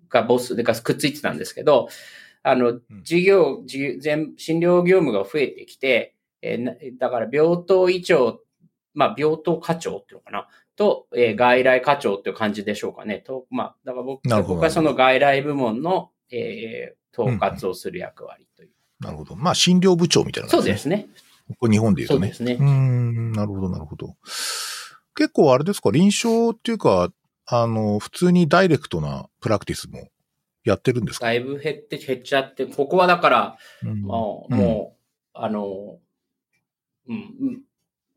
[0.09, 1.89] がボス、でかくっついてたんですけど、
[2.43, 8.41] あの、事業、事業全診療業務が増えてきて、えーなだから病棟医長、
[8.95, 13.19] まあ、病棟課長っていうのかな、と、えー外来課長っていう感じでしょうかね。
[13.19, 18.71] と、まあ、だから僕僕はその外来部門の、えー統括をする役割という。
[19.01, 19.37] なるほど。
[19.37, 21.09] まあ、診療部長みたいなそ感じうですね。
[21.59, 22.33] これ日本で言うとね。
[22.35, 22.71] そうですねうー。
[22.71, 24.17] ん、なるほど、なるほど。
[25.15, 27.11] 結構あれですか、臨床っていうか、
[27.47, 30.11] あの、普通にダイレクトなプラクティスも
[30.63, 31.25] やってるんですか？
[31.27, 34.97] だいぶ減って、減っちゃって、ここはだから、うんもう、うんも
[35.35, 35.99] うあの、
[37.09, 37.63] うん、うん。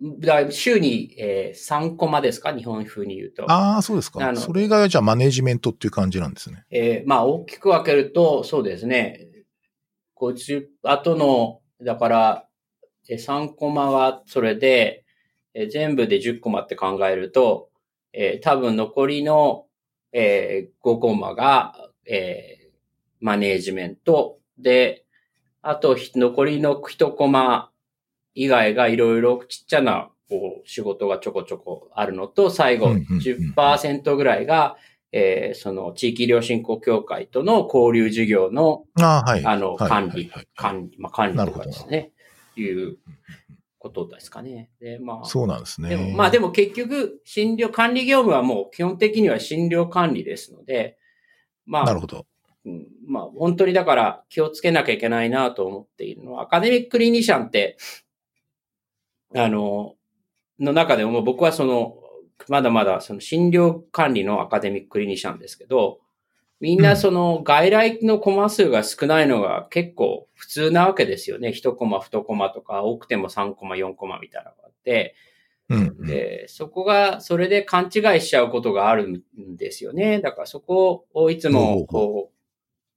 [0.02, 2.56] だ週に、えー3コマですか？
[2.56, 3.50] 日本風に言うと。
[3.52, 4.36] ああ、そうですか。
[4.36, 6.64] それがじゃあマネジメントっていう感じなんですね。
[6.72, 9.28] えーまあ、大きく分けると、そうですね。
[10.18, 12.46] 50、後の、だから、
[13.10, 15.04] えー3コマはそれで、
[15.54, 17.70] えー全部で10コマって考えると、
[18.14, 19.66] えー多分残りの、
[20.14, 21.74] えー5コマが、
[22.10, 22.70] えー
[23.22, 25.04] マネージメントで、
[25.62, 27.69] あとひ残りの1コマ
[28.40, 34.78] 以外がいろいろちっちゃなこう仕事がちょこちょこあるのと、最後うんうんうん10%ぐらいが、
[35.12, 39.46] えーその地域医療振興協会との交流事業の、ああ、はい。
[39.46, 42.12] あの、はい管理管理、まあ、管理とかですね、
[42.56, 42.98] いう
[43.80, 44.70] ことですかね。
[44.80, 45.90] で、まあ、そうなんですね。
[45.90, 50.98] でも、まあでも結局、診療、管理業務はもう基本的には診療管理ですので、
[51.66, 52.26] まあ、なるほど。
[52.66, 57.78] うんまあ本当にだから気をつけなきゃいけないなと思っているのは、アカデミッククリニシャンって、
[59.36, 59.96] あの、
[60.60, 61.96] の中でも僕はその、
[62.48, 66.00] まだまだその診療管理のアカデミッククリニシャンですけど、
[66.60, 71.50] みんなその外来のコマ数が少ないのが結構普通なわけですよね。
[71.50, 75.16] 1コマ、2コマとか、多くても3コマ、4コマみたいなのがあって、
[75.70, 76.08] うん、うん。
[76.08, 80.20] で、そこが、それで勘違いしちゃうことがあるんですよね。
[80.20, 82.36] だからそこをいつも、こう、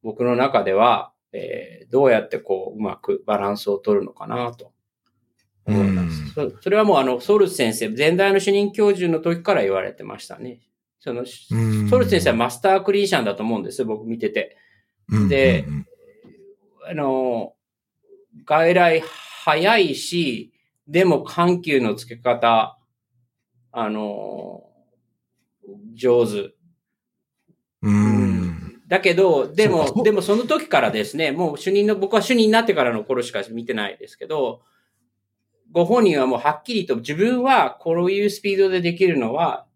[0.03, 4.72] 僕の中では、えーどうやってこう、うまくバランスを取るのかなと
[5.67, 6.35] 思います。
[6.35, 10.61] そそれはもうあの、ソルツ先生、前代の主任教授の時から言われてましたね。
[10.99, 14.57] その、うんソルツ先生はマスタークリーシャンだと思うんですよ、僕見てて。
[15.09, 15.87] うんでうんうん
[16.85, 17.55] あの、
[18.45, 19.03] 外来
[19.45, 20.53] 早いし、
[20.89, 22.79] でも緩急の付け方、
[23.71, 24.65] あの、
[25.95, 26.55] 上手。
[27.83, 28.83] うん。
[28.89, 34.63] だけど、でも、でもその時からですね、もう主任の、僕は主任になってからの頃しか見てないですけど、
[35.73, 39.67] ご本人はもうはっきりと自分はこういうスピードでできるのは、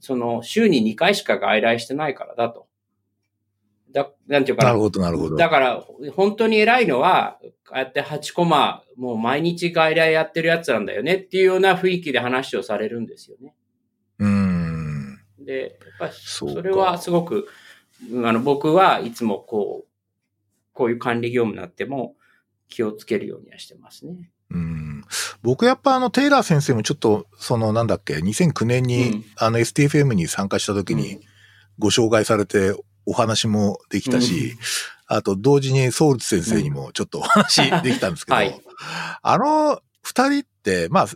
[0.00, 2.66] その週に2回しか外来してないからだと。
[3.92, 4.70] だ、なんていうかな。
[4.70, 5.36] なるほど、なるほど。
[5.36, 13.54] だから、本当に偉いのは、こうやって8コマ、もう毎日外来やってるやつなんだよねっていうような雰囲気で話をされるんですよね。
[14.18, 15.18] うん。
[15.38, 17.48] で、やっぱりそれはすごく、
[18.12, 19.88] うんあの、僕はいつもこう、
[20.74, 22.16] こういう管理業務になっても
[22.68, 24.30] 気をつけるようにはしてますね。
[24.50, 24.85] うん
[25.42, 31.20] 僕やっぱあの、テイラー先生もちょっと、そのなんだっけ、2009年に、うんあの STFM に参加した時に
[31.78, 34.56] ご紹介されてお話もできたし、
[35.06, 38.60] あと同時にソウルツ先生にもちょっとお話できたんですけど、はい
[39.22, 41.06] あの二人って、まあ、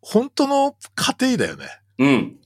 [0.00, 1.66] 本当の家庭だよね。
[1.98, 2.36] うん。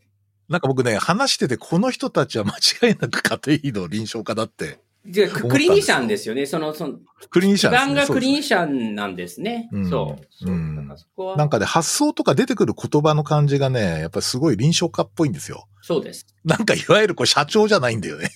[0.49, 2.55] なんか僕ね、話してて、この人たちは間
[2.89, 6.47] 違いなく家庭医の臨床家だって、で、ククリニシャンですよね。
[6.47, 6.95] その、その、
[7.29, 7.79] クリニシャンね。
[7.79, 9.69] 基盤がクリニシャンなんですね。
[9.71, 10.25] うんそう。
[10.31, 15.69] そううんそなんかね、発想とか出てくる言葉の感じがね、やっぱりすごい臨床家っぽいんですよ。
[15.83, 16.27] そうです。
[16.45, 18.31] なんかいわゆるこう社長じゃないんだよね。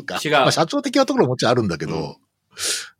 [0.00, 0.20] うか。
[0.24, 2.16] 違うまあ、社長的なところももちろんあるんだけど、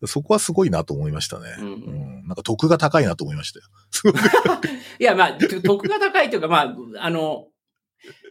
[0.06, 1.54] そこはすごいなと思いましたね。
[1.60, 4.14] うんうんなんか得が高いなと思いましたよ。
[4.98, 7.48] いや、まあ、得が高いというか、まあ、あの、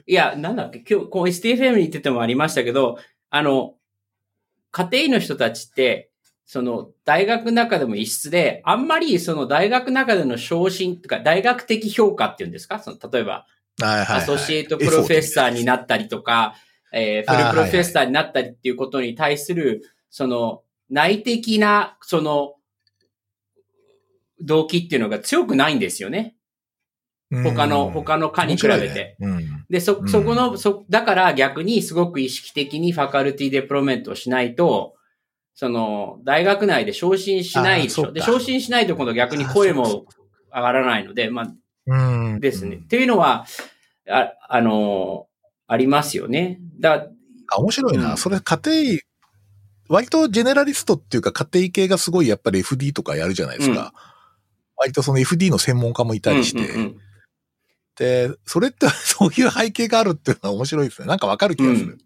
[0.08, 2.98] いや、なんだっけ、今日、こう STFM に行っててもありましたけど、
[3.30, 3.76] あの、
[4.74, 6.10] 家庭医の人たちって、
[6.46, 12.80] その、大学の中でも異質で、あんまりその大学の中での昇進とか、大学的評価っていうんですか？
[12.80, 13.46] その、例えば、
[13.80, 14.18] はいはい、はい。
[14.18, 16.56] アソシエイトプロフェッサーになったりとか、
[16.92, 22.56] えーフルプロフェッサーになったりっていうことに対する、その、内的な、その、
[24.42, 26.36] 動機っていうのが強くないんですよね。
[27.32, 29.16] 他の、他の科に比べて。
[29.20, 29.53] うん。
[29.70, 34.96] で、そう、んそこの、そ、だから逆にすごく意識的にファカルティデプロメントをしないと、
[35.56, 38.12] その、大学内で昇進しないでしょ？
[38.12, 40.06] で、昇進しないと今度逆に声も
[40.54, 41.54] 上がらないので、まあ、
[41.86, 41.96] う
[42.36, 42.40] ん。
[42.40, 42.78] ですね。
[42.78, 43.46] っていうのは、
[44.10, 45.28] あ、あの、
[45.68, 46.60] ありますよね。
[46.80, 47.08] だ、
[47.50, 48.12] あ、面白いな。
[48.12, 49.02] うんそれ家庭医
[49.90, 53.82] 割とジェネラリストっていうか家庭系がすごいやっぱり FD とかやるじゃないですか。
[53.82, 54.14] うん
[54.76, 56.98] 割とその FD の専門家もいたりして、うんうんうん
[57.98, 61.08] で、それって そういう背景があるっていうのは面白いですね。
[61.08, 61.94] なんかわかる気がする。
[61.94, 62.00] うん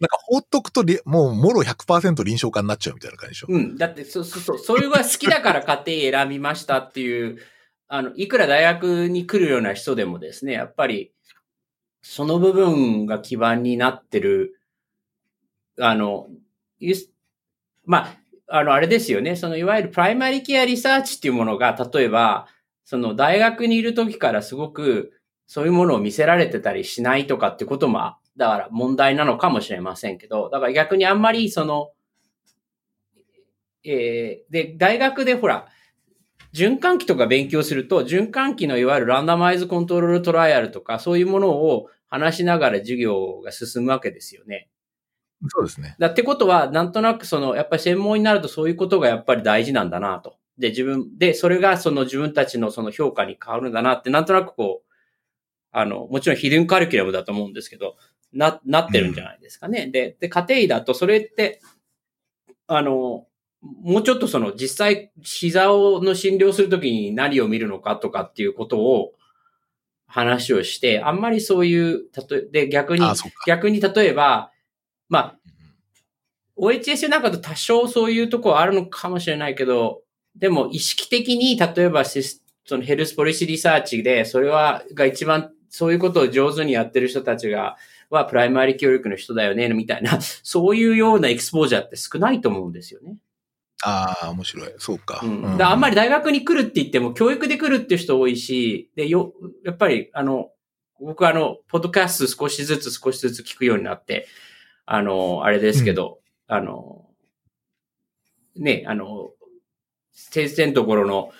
[0.00, 3.48] なんか放っとくとり、もうもろ100%臨床家になっちゃうみたいな感じでしょ。
[3.50, 3.76] うん。
[3.76, 7.38] だって、そうそうそう、それが好きだから家庭選びましたっていう、
[7.88, 11.12] あの、いくら大学に来るような人でもですね、やっぱり、
[12.02, 14.58] その部分が基盤になってる、
[15.78, 16.28] あの、
[16.78, 16.94] ゆ
[17.84, 18.16] まあ、
[18.48, 19.36] あの、あれですよね。
[19.36, 22.48] その、いわゆるプライマリケアリサーチっていうものが、例えば、
[22.84, 25.17] その、大学にいる時からすごく、
[25.48, 31.90] そういうものを見せられてたりしないとかってことも、だから問題なのかもしれませんけど、だから逆にあんまりその、
[33.82, 35.66] えーで、大学でほら、
[36.52, 44.68] 循環器とか勉強すると、循環器のいわゆるランダマイズコントロールトライアルとか、そういうものを話しながら授業が進むわけですよね。
[45.48, 45.96] そうですね。
[45.98, 50.36] だってことは、なんとなくその、やっぱり専門になるとそういうことがやっぱり大事なんだなと。
[50.58, 54.87] で、自分、で、それがその自分たちのその評価に変わるんだなって、なんとなくこう、
[55.78, 57.96] あの、もちろんヒルンカリキュラムだと思うんですけど、
[58.32, 59.86] な、なってるんじゃないですかね。
[59.86, 61.60] で、で、家庭医だとそれって、
[62.66, 63.26] あの、
[63.60, 69.12] もうちょっとその実際膝をの診療するときに何を見るのかとかっていうことを
[70.06, 73.04] 話をして、あんまりそういう、たとえ、で、逆に。
[73.46, 74.50] 逆に例えば、
[75.08, 75.38] まあ、
[76.56, 80.02] OHS なんかと多少そういうところあるのかもしれないけど、
[80.34, 87.76] でも意識的に、例えばシスそのヘルスポリシーリサーチで、それは、が一番、そういうことを上手にやってる人たちが、
[88.10, 93.18] はプライマリ教育の人だよね、みたいな、 そういうようなエクスポージャーって少ないと思うんですよね。
[93.84, 94.74] ああ、面白い。
[94.78, 95.20] そうか。
[95.22, 95.42] うん。
[95.42, 100.50] からあんまり大学に来るって言っても、教育で来るって人多いし、で、よ、やっぱり、あの、
[101.00, 104.26] 僕はあの、ポッドキャスト少しずつ少しずつ聞くようになって、
[104.84, 107.06] あの、あれですけど、あの、
[108.56, 109.30] ね、あの、
[110.12, 111.30] 先生のところの、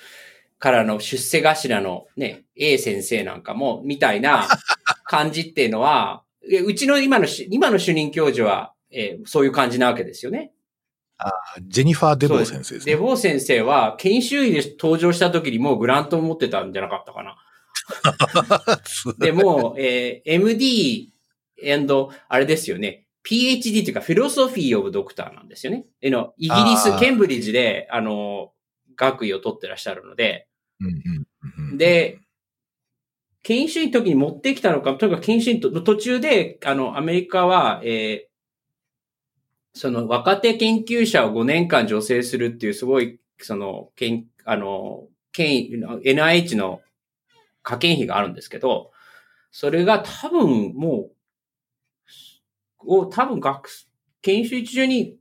[0.59, 4.49] からの出世頭のね、A 先生なんかも、みたいな
[5.05, 6.23] 感じっていうのは、
[6.65, 10.53] うちの今のし、今の主任教授は、えーそういう感じなわけですよね。
[11.63, 12.93] ジェニファー・デボー先生ですね。
[12.93, 17.37] デボー先生は、研修医で登場した時にもうグラントを持ってたんじゃなかったかな。
[19.19, 21.13] でもう、えー MD、
[22.29, 23.07] あれですよね。
[23.29, 25.85] PhD っていうか、フィロソフィー・オブ・ドクターなんですよね。
[26.01, 28.53] えの、イギリス、ケンブリッジで、あの、
[28.99, 30.47] 学位を取ってらっしゃるので、
[31.79, 32.19] で、
[33.43, 38.29] 研修医の時に持ってきたのか、とにかく研修医の途中で、あの、アメリカは、えー
[39.75, 45.71] その若手研究者を5年間助成するっていうすごい、その、けん、あの、権威、
[46.05, 46.81] NIH の
[47.63, 48.91] 科研費があるんですけど、
[49.53, 51.11] それが多分も
[52.83, 53.69] う、を多分学、
[54.23, 55.17] 研修中中に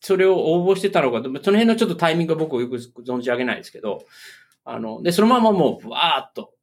[0.00, 4.04] それを応募してたのか、その辺のちょっとタイミングが僕はよく存じ上げないですけど、
[4.64, 6.54] あの、で、そのままもう、わーっと、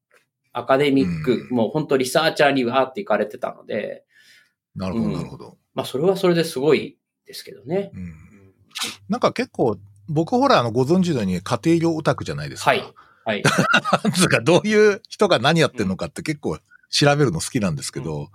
[0.53, 4.03] アカデミック、うもう本当リサーチャーにわーって行かれてたので、
[4.75, 5.57] なるほど、うんなるほど。
[5.75, 7.91] まあ、それはそれですごいですけどね。
[7.93, 8.13] うん
[9.09, 12.69] なんか結構、僕ほら、あの、ご存知のように家庭用オタクじゃないですか。
[12.69, 12.83] はい。
[13.25, 13.43] はい。
[14.03, 18.29] なんつうか、どういう人が何やってんのかって結構調べるの好きなんですけど、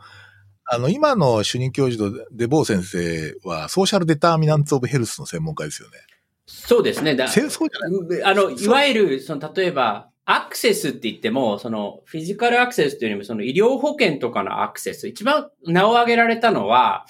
[0.65, 5.99] あの、今の主任教授のデボー先生は、ソーシャルデターミナンツオブヘルスの専門家ですよね。
[6.47, 7.17] そうですね。
[7.17, 15.09] だ戦争じゃないあの、いわゆる、その、例えば、アクセスって言っても、その、フィジカルアクセスというよりも、その、医療保険とかのアクセス。
[15.09, 17.07] 一番名を挙げられたのは、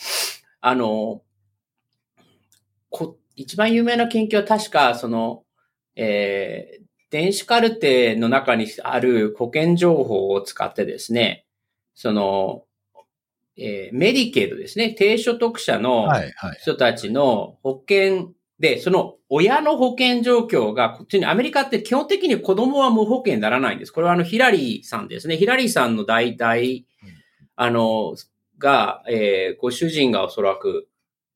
[0.60, 1.22] あの、
[2.88, 5.44] こ、一番有名な研究は確か、その、
[5.94, 11.44] えー、電子カルテの中にある保険情報を使ってですね、
[11.94, 12.64] その、
[13.56, 16.08] えー、メディケードですね、低所得者の。
[16.60, 23.92] 人たちの保険で、その親の保険状況が、こっちにアメリカって基本的に子供は無保険にならないんです。
[23.92, 25.36] これはあのヒラリーさんですね。
[25.36, 26.54] ヒラリーさんの代々、
[27.56, 28.14] あの、
[28.58, 30.88] が、えーご主人がおそらく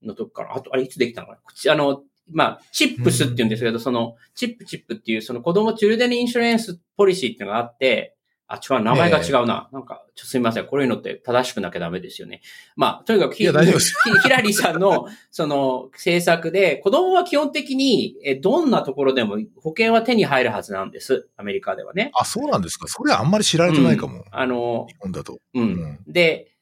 [0.03, 1.39] のとこから、あと、あれいつできたのかな？
[1.39, 8.16] こっちあの、まあ、チップスって言うんですけど、その、チップチップっていう、その子供チルデンインシュレンスポリシーっていうのがあって、
[8.49, 9.69] あ、違う、名前が違うな。
[9.73, 10.67] なんか、ちょすみません。
[10.67, 12.43] こういうのって正しくなきゃダメですよね。
[12.77, 21.29] まあ、とにかくヒ、ラリーさんの、その、政策で、子供は基本的に、え、どんなところでも保険は手に入るはずなんです。
[21.37, 22.13] アメリカではね。
[22.15, 22.87] あ、そうなんですか。
[22.87, 24.19] それはあんまり知られてないかも。
[24.19, 25.35] うんあの、日本だと。
[25.35, 25.61] う。
[25.61, 25.99] うんん。
[26.07, 26.53] で、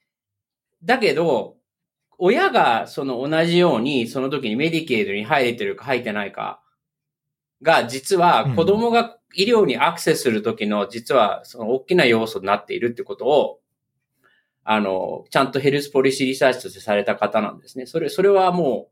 [0.82, 1.56] だけど、
[2.16, 6.62] 親がその同じように、その時にメディケードに入れてるか入ってないか
[7.64, 13.60] が、実は子供が医療にアクセスする時の、実はその大きな要素になっているってことを、
[14.62, 17.86] あの、ちゃんとヘルスポリシーリサーチとしてされた方なんですね。
[17.86, 18.88] それ、それはも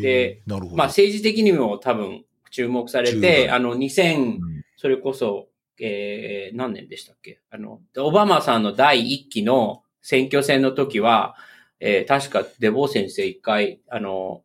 [0.00, 0.76] で、なるほど。
[0.76, 4.40] まあ政治的にも多分注目されて、あの2000、うん。
[4.76, 5.48] それこそ、
[5.80, 7.40] えー、何年でしたっけ？
[7.50, 11.36] あの、オバマさんの第一期の選挙戦の時は、
[11.80, 14.42] えー、確かデボー先生一回、あの、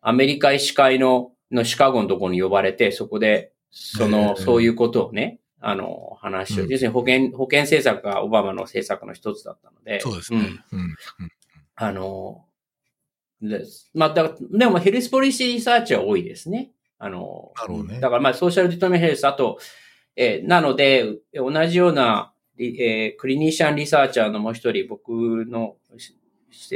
[0.00, 6.70] アメリカ医師会の、のシカゴのところに呼ばれて、そこで、そへの、ーそういうことをね、あの、話を、うん。
[6.70, 10.38] 要するに保険、保険政策がオバマの政策の一つだったので、そうですね。
[10.72, 10.80] うん。
[10.80, 10.94] うん。
[11.76, 12.44] あの、
[13.40, 16.72] でまあ、だでも health policy research は多いですね。
[16.98, 18.00] あの、なるほどね。
[18.00, 19.58] だからまあ、 social determinants of health、あと、
[20.16, 25.10] えーなので、同じような、リえー clinician researcher のもう一人、僕
[25.46, 26.16] の、し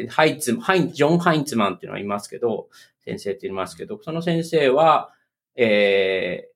[0.09, 2.69] ハイツ、ハイン、ジョン・ハインツマンっていうのがいますけど、
[3.05, 5.13] 先生って言いますけど、その先生は、
[5.57, 6.53] えー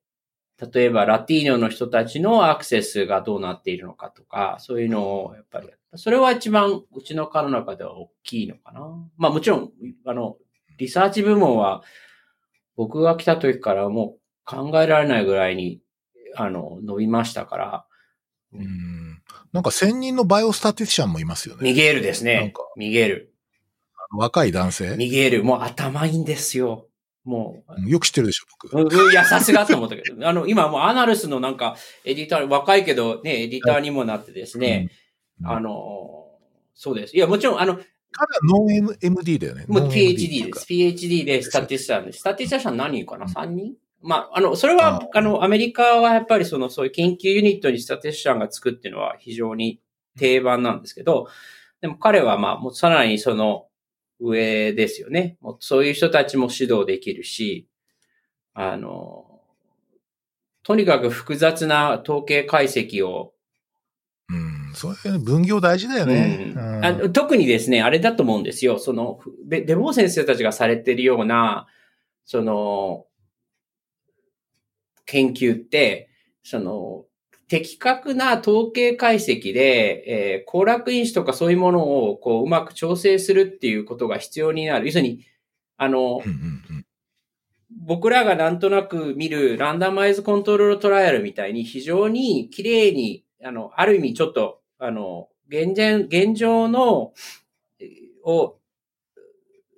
[0.73, 8.81] 例えばラティーノの人たちのアクセスがどうなっているのかとか、そういうのを、やっぱり、それは一番うちの課の中では大きいのかな。
[9.17, 9.71] まあもちろん、
[10.05, 10.37] あの、
[10.79, 11.83] リサーチ部門は、
[12.75, 15.79] 僕が来た時からもう考えられないぐらいに、
[16.35, 17.85] あの、伸びましたから、
[18.53, 19.21] うん。
[19.51, 21.63] なんか専任のバイオスタティシャンもいますよね。
[21.63, 22.63] ミゲールですねなんか。
[22.75, 23.33] ミゲール。
[24.11, 24.95] 若い男性？
[24.97, 26.87] ミゲール、もう頭いいんですよ。
[27.27, 29.11] もう、よく知ってるでしょ、僕。
[29.11, 34.89] いや、さすがと思ったけど、 あの、今もうアナルスのなんか、エディター、若いけどね、エディターにもなってですね、
[35.41, 36.31] うんあの、
[36.73, 37.15] そうです。
[37.15, 39.65] いや、もちろん、あの、彼はノン M- MD だよね。
[39.67, 40.65] もう PhD です。
[40.67, 42.19] PhD でスタティスタンです。
[42.19, 43.73] スタティスタン何人かな ?3 人？
[44.01, 49.79] まあ、あの、それはあ、あの、アメリカはやっぱりその、そういう研究ユニットにスタティスタンがつくっていうのは非常に
[50.17, 51.27] 定番なんですけど、
[51.81, 53.66] でも彼はまあ、もうさらにその
[54.19, 55.37] 上ですよね。
[55.41, 57.67] もうそういう人たちも指導できるし、
[58.53, 59.41] あの、
[60.63, 63.33] とにかく複雑な統計解析を
[64.29, 64.73] うん。
[64.73, 66.53] そういう分業大事だよね。
[66.55, 68.77] うんうんあの特にですね、あれだと思うんですよ。
[68.77, 71.67] その、デデボー先生たちがされてるような、
[72.23, 73.05] その、
[75.05, 76.09] 研究って、
[76.43, 77.05] その、
[77.47, 84.87] 的確な統計解析で、えー、行楽因子とかそういうものを、こう、うまく調整するっていうことが必要になる。
[84.87, 85.25] 要するに、
[85.77, 86.21] あの
[87.69, 97.13] 僕らがなんとなく見るランダマイズコントロールトライアルみたいに非常に綺麗に、あの、ある意味ちょっと、あの、現状、現状の、
[97.79, 98.57] えーを、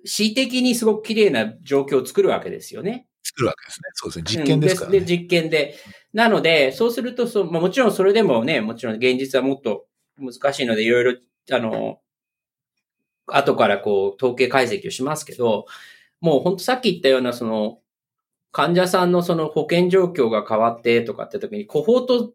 [0.04, 3.06] 恣意的にすごく綺麗な状況を作るわけですよね。
[3.22, 3.84] 作るわけですね。
[3.94, 4.24] そうですね。
[4.26, 4.98] 実験ですからね。
[4.98, 5.74] うんで実験で。
[6.12, 9.86] なので、そうするとそう、まあ、もちろんそれでもね、もちろん現実はもっと
[10.18, 11.16] 難しいので、いろいろ、
[11.52, 12.00] あの、
[13.26, 15.66] 後からこう、統計解析をしますけど、
[16.20, 17.78] もう本当さっき言ったような、その、
[18.52, 22.34] 患者さんのその保険状況が変わってとかって時に、コホート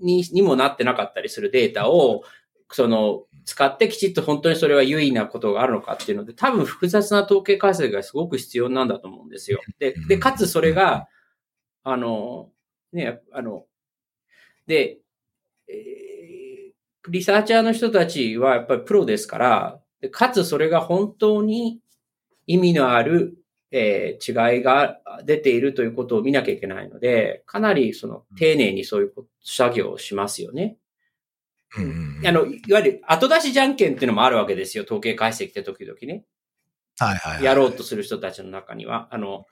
[0.00, 2.24] ににもなってなかったりするデータを、
[2.72, 9.60] その、使ってきちっと本当にそれは優位なことがあるのかっていうので、多分複雑な統計解析がすごく必要なんだと思うんですよ。
[9.78, 11.08] で、で、かつそれが、
[11.82, 12.50] あの、
[12.92, 13.64] ね、あの、
[14.66, 14.98] で、
[15.68, 16.10] えー
[17.08, 21.80] リサーチャーの人たちはやっぱりプロですから、でかつそれが本当に
[22.46, 23.38] 意味のある、
[23.70, 30.76] えー違いが出ているということを見なきゃいけないので、かなりその丁寧にそういう作業をしますよね。
[31.76, 34.84] うんうんうんあの、いわゆる後出しじゃんけんっていうのもあるわけですよ。
[34.84, 36.24] 統計解析って時々ね。
[36.98, 37.44] はいはいはい。
[37.44, 39.46] やろうとする人たちの中には、あの、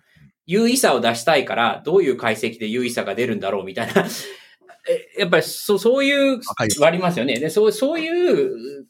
[0.47, 4.05] 優位さを出したいから、どういう解析で優位さが出るんだろうみたいな。
[4.89, 6.41] えやっぱりそう、そういう
[6.83, 7.39] ありますよね。
[7.39, 8.87] で、そう、そういう、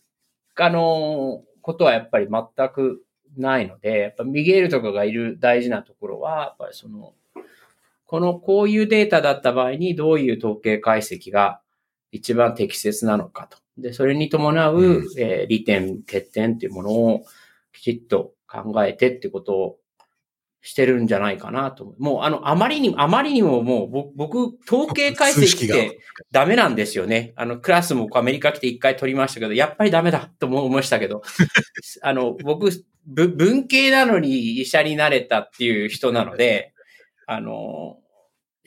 [0.57, 3.03] あの、ことはやっぱり全く
[3.37, 7.15] ないので、やっぱミゲールとかがいる大事なところは、やっぱりその、
[8.07, 11.61] この、こういうデータだった場合に、どういう統計解析が
[12.11, 13.59] 一番適切なのかと。
[13.77, 17.25] で、それに伴う、うんえー利点、欠点っていうものを
[17.73, 19.79] きちっと考えてってことを
[20.61, 21.95] してるんじゃないかなと。
[21.99, 25.99] もう、あの、あまりにも、あまりにももう、ぼ僕、統計解析って
[26.31, 27.33] ダメなんですよね。
[27.37, 31.23] あの、クラスもアメリカ来て一回取りましたけど、やっぱりダメだと思いましたけど、
[32.03, 32.71] あの、僕、
[33.07, 36.75] ぶ文系なのに医者になれたっていう人なので、
[37.27, 37.99] あの、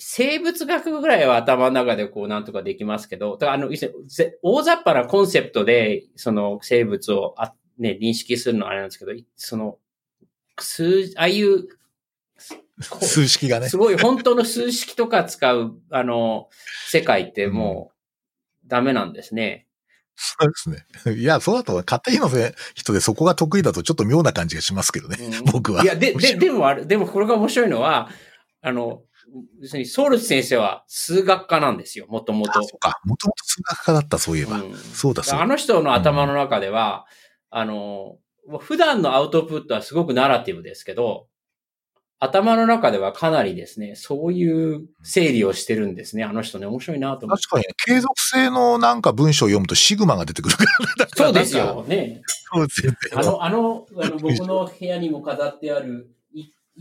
[0.03, 3.69] 生物学ぐらいは頭の中でこうなんとかできますけど、だからあの、
[4.41, 9.77] 大雑把なコンセプトで、その生物をあ、ね、認識するのはあれなんですけど、いその、
[10.55, 11.67] 数、ああいう、
[12.99, 13.69] 数式がね。
[13.69, 16.49] すごい本当の数式とか使う、あの、
[16.89, 17.91] 世界っても
[18.65, 19.67] う、ダメなんですね。
[20.15, 20.69] そうです
[21.11, 21.15] ね。
[21.15, 22.27] いや、そうだと、勝手にの
[22.73, 25.17] 人でそこが得意だとちょっと妙な感じがしますけどね。
[25.19, 28.09] うん僕はいや、で、で、でもあれ、でもこれが面白いのは、
[28.61, 29.03] あの、
[29.59, 32.63] 要するにソウルス先生は数学科なんですよ、もともとあ、。
[32.63, 32.99] そうか。
[33.05, 34.57] もともと数学科だった、そういえば。
[34.57, 35.43] うんそうだ、そうだ。
[35.43, 37.05] あの人の頭の中では、
[37.49, 38.17] あの、
[38.59, 41.27] 普段のアウトプットはすごくナラティブですけど、
[42.23, 46.23] 頭の中ではかなりですね、そういう整理をしてるんですね。
[46.23, 47.47] あの人ね、面白いなと思って。
[47.47, 52.21] 確かに、継続性のなんか文章を読むとシグマが出てくるから、ね、そうですよね。
[52.53, 52.97] そうですよね。
[53.15, 56.11] あの、あの、あの僕の部屋にも飾ってある、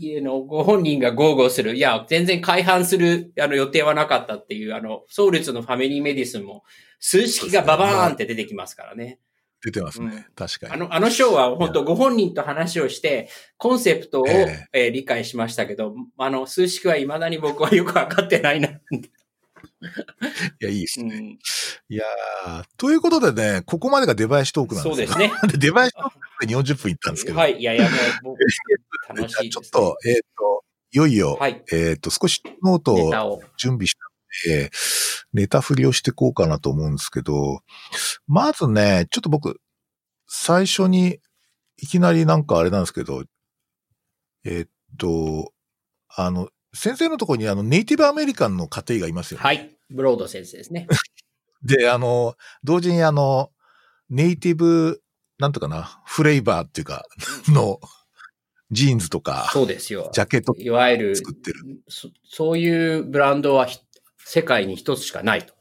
[0.01, 6.63] 家のご本人が豪語する、いや、全然改版するあの予定はなかったっていう、あの、創立のファミリーメディスンも、
[6.99, 9.19] 数式がババーンって出てきますからね。
[9.63, 10.07] 出てますね。
[10.07, 10.73] うん、確かに。
[10.73, 18.69] あの、あの章は本当ご本人と話をして、コンセプトを、えー、えー、理解しましたけど、あの、数式は未だに僕はよくわかってないな。
[20.61, 21.15] いや、いいですね。
[21.15, 21.39] うん、
[21.89, 22.03] いや
[22.77, 25.31] ということでね、ここまでが出囃子トークなんですそうですね。
[25.51, 27.37] で出囃子トークで40分いったんですけど。
[27.37, 27.89] はい、いやいや、
[28.23, 28.39] もう、僕、
[29.19, 34.71] 楽しい、ね、ちょっと、えっ、ー、と、いよいよ、はい、えっ、ー、と、少しノートを準備したので、
[35.33, 37.61] ネタ振りをしていこうかなと思うんですけど、
[38.27, 39.59] まずね、ちょっと僕、
[40.27, 41.19] 最初に、
[41.77, 43.23] いきなりなんかあれなんですけど、
[44.43, 45.51] えー、っと、
[46.09, 49.43] あの、先生のところにあの、ネイティブアメリカンの家庭がいますよね。
[49.43, 49.77] はい。
[49.89, 50.87] ブロード先生ですね。
[51.63, 53.51] で、あの、同時にあの、
[54.09, 55.01] ネイティブ、
[55.37, 57.05] なんとかな、フレーバーっていうか、
[57.49, 57.79] の、
[58.71, 60.09] ジーンズとか、そうですよ。
[60.13, 61.59] ジャケットいわゆる作ってる
[61.89, 62.09] そ。
[62.23, 63.67] そういうブランドは
[64.17, 65.53] 世界に一つしかないと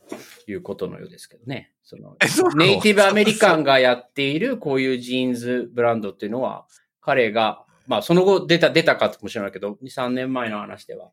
[0.47, 1.73] いうことのようですけどね。
[1.83, 2.17] その？
[2.57, 6.67] ネイティブアメリカンがやっているこういうジーンズブランドっていうのは、
[7.01, 11.11] 彼が、まあその後出た、出たかもしれないけど、2、3年前の話では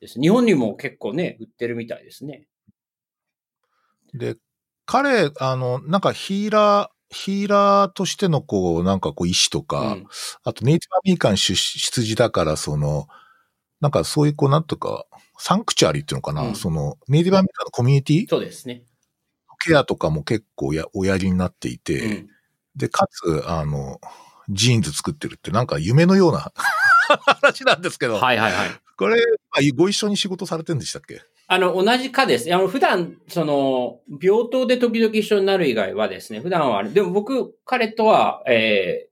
[0.00, 0.20] です。
[0.20, 2.48] 日本にも結構ね、売ってるみたいですね。
[4.12, 4.34] で、
[4.86, 10.06] 彼、あの、なんかヒーラー、ヒーラーとしてのこう、なんかこう意思とか、うん、
[10.42, 13.06] あとネイティブアメリカン出出自だから、その、
[13.80, 15.06] なんかそういうこう、なんとか、
[15.38, 18.82] サンクチュアリーっていうのかな、うん、その、ネイティブアメリカンのコミュニティそうですね。
[19.64, 22.28] ケアとかも結構やおやりになっていて、うん、
[22.74, 24.00] で、かつ、あの、
[24.50, 26.52] ジーンズ作ってるってなんか夢のような
[27.40, 28.14] 話なんですけど。
[28.16, 28.68] はいはいはい。
[28.96, 29.16] これ、
[29.74, 31.22] ご一緒に仕事されてるんでしたっけ？
[31.46, 32.54] あの、同じ課です。
[32.54, 39.08] あの、普段、その、病棟で時々一緒になる以外はですね、普段は、でも僕、彼とは、え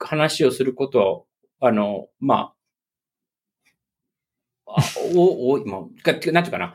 [0.00, 1.26] ー、話をすること
[1.60, 2.52] は、あの、ま
[4.66, 4.82] あ、あ
[5.14, 6.74] お、お、今、なんていうかな、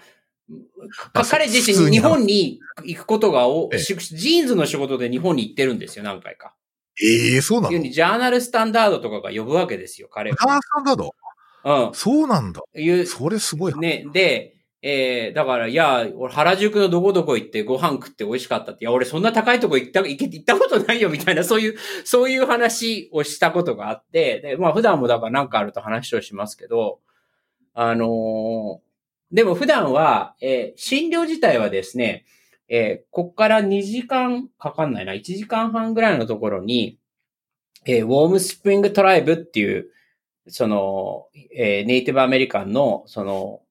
[1.30, 6.55] 彼自身日本に行くことがお、ええ、ジーンズの仕事で日本に行ってるんですよ、何回か。
[7.01, 7.81] ええー、そうなの？
[7.81, 10.37] ジャーナルスタンダードとかが呼ぶわけですよ、彼は。
[10.37, 11.15] ジャーナルスタンダード？
[11.65, 11.93] うん。
[11.93, 12.61] そうなんだ。
[12.75, 13.05] いう。
[13.05, 13.73] それすごい。
[13.79, 26.99] ね、で、えー、だから、いや、俺原宿のどこどこ行ってご飯食って美味しかったって、いや、俺そんな高いとこ行った、行け、行ったことないよみたいな、 そういう、そういう話をしたことがあって、で、まあ普段もだからなんかあると話をしますけど、
[27.73, 28.83] あのー
[29.31, 32.23] でも普段は、えー、診療自体はですね、
[32.70, 36.97] えー、こっから2時間かかんないな、1時間半ぐらいのところに、
[37.86, 39.88] えー、ウォームスプリングトライブっていう、
[40.47, 43.61] その、えー、ネイティブアメリカンの、その、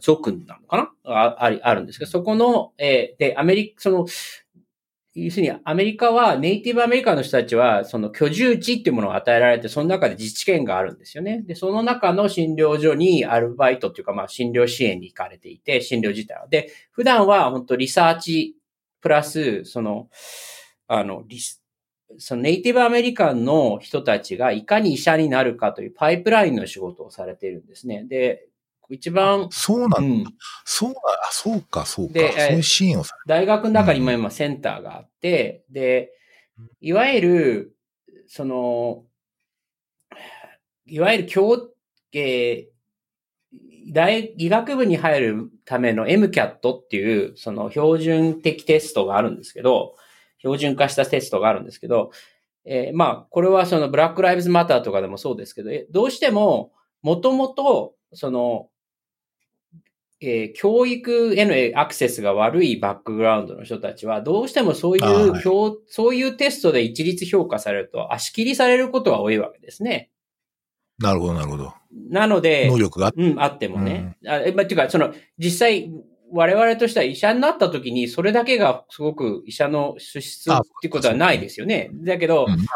[0.00, 0.90] 族なのかな？
[1.04, 4.06] あああるんですけど、そこの、えー、で、アメリカ、その、
[5.14, 11.42] 要するにアメリカはネイティブアメリカの人たちはその居住地っていうものを与えられて、その中で自治権があるんですよね。
[11.46, 16.48] で、その中の診療所にアルバイトっていうかまあ診療支援に行かれていて、診療自体は。
[16.48, 18.56] で、普段は本当リサーチ
[19.02, 20.08] プラス、その、
[20.88, 21.62] あの、リス、
[22.16, 28.04] そのネイティブアメリカンの人たちがいかに医者になるかというパイプラインの仕事をされているんですね。
[28.04, 28.46] で、
[28.94, 29.48] 一番。
[29.50, 29.98] そうなんだ。
[29.98, 30.24] うん、
[30.64, 30.94] そう
[31.30, 32.14] そうか、そうか。
[32.14, 36.12] で、そういうシーンをさ大学の中にも今センターがあって、うん、で、
[36.80, 37.76] いわゆる、
[38.26, 39.04] その、
[40.86, 41.70] いわゆる教、
[42.12, 49.94] えー、大、医学部に入るための MCAT っていう、その標準的テストがあるんですけど、
[50.38, 52.10] 標準化したテストがあるんですけど、
[52.64, 56.72] えー、まあ、これはそのブラックライブズマターとかでもそうですけど、どうしても、
[57.02, 58.68] もともと、その、
[60.24, 70.10] えー、教育へのアクセスが悪いバックグラウンドの人たちは、どうしてもそういう、はい、そういうテストで一律評価されると、足切りされることは多いわけですね。
[70.98, 71.74] なるほど、なるほど。
[72.08, 74.16] なので、能力がうん、あってもね。
[74.22, 75.90] うん、あまあ、ていうか、その、実際、
[76.34, 81.90] 我々としては医者になった時に、それだけがすごく医者の資質っていうことはないですよね。
[81.92, 82.66] だけど、うんで、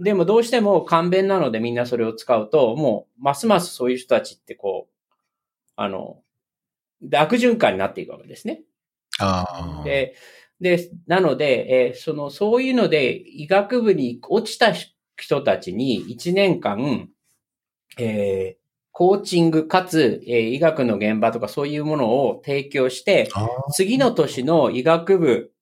[0.00, 4.92] でもどうしても簡便なのでみんなそれを使うと、もう、ますますそういう人たちってこう、
[5.76, 6.18] あの、
[7.14, 8.62] 悪循環になっていくわけですね。
[9.18, 10.14] あで、
[10.60, 14.72] で、なので、えー、その、そういうので、医学部に落ちた
[15.16, 17.08] 人たちに1年間、
[17.98, 23.28] えー、コーチングかつ、えー、医学の現場とかそういうものを提供して、
[23.72, 25.52] 次の年の医学部、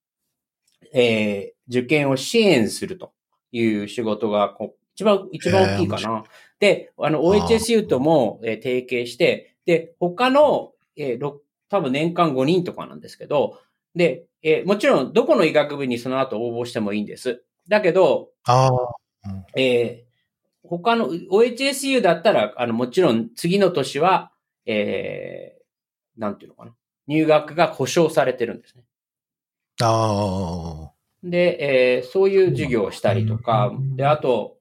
[0.93, 3.13] えー、受験を支援すると
[3.51, 6.23] いう仕事がこう、一番、一番大きいかな。
[6.61, 11.41] で、あの、OHSU とも、えー提携して、で、他の、えーろ
[11.71, 13.59] 多分年間5人とかなんですけど、
[13.95, 17.43] で、えーもちろん、どこの医学部にその後応募してもいいんです。
[17.69, 18.95] だけど、ああ。
[19.57, 20.15] えー
[20.67, 24.33] 他の OHSU だったら、あの、もちろん次の年は、
[24.67, 26.75] えーなんていうのかな。
[27.07, 28.85] 入学が保証されてるんですね。
[29.83, 30.93] ああ。
[31.23, 34.59] で、えーそういう授業をしたりとかう、んで、あと、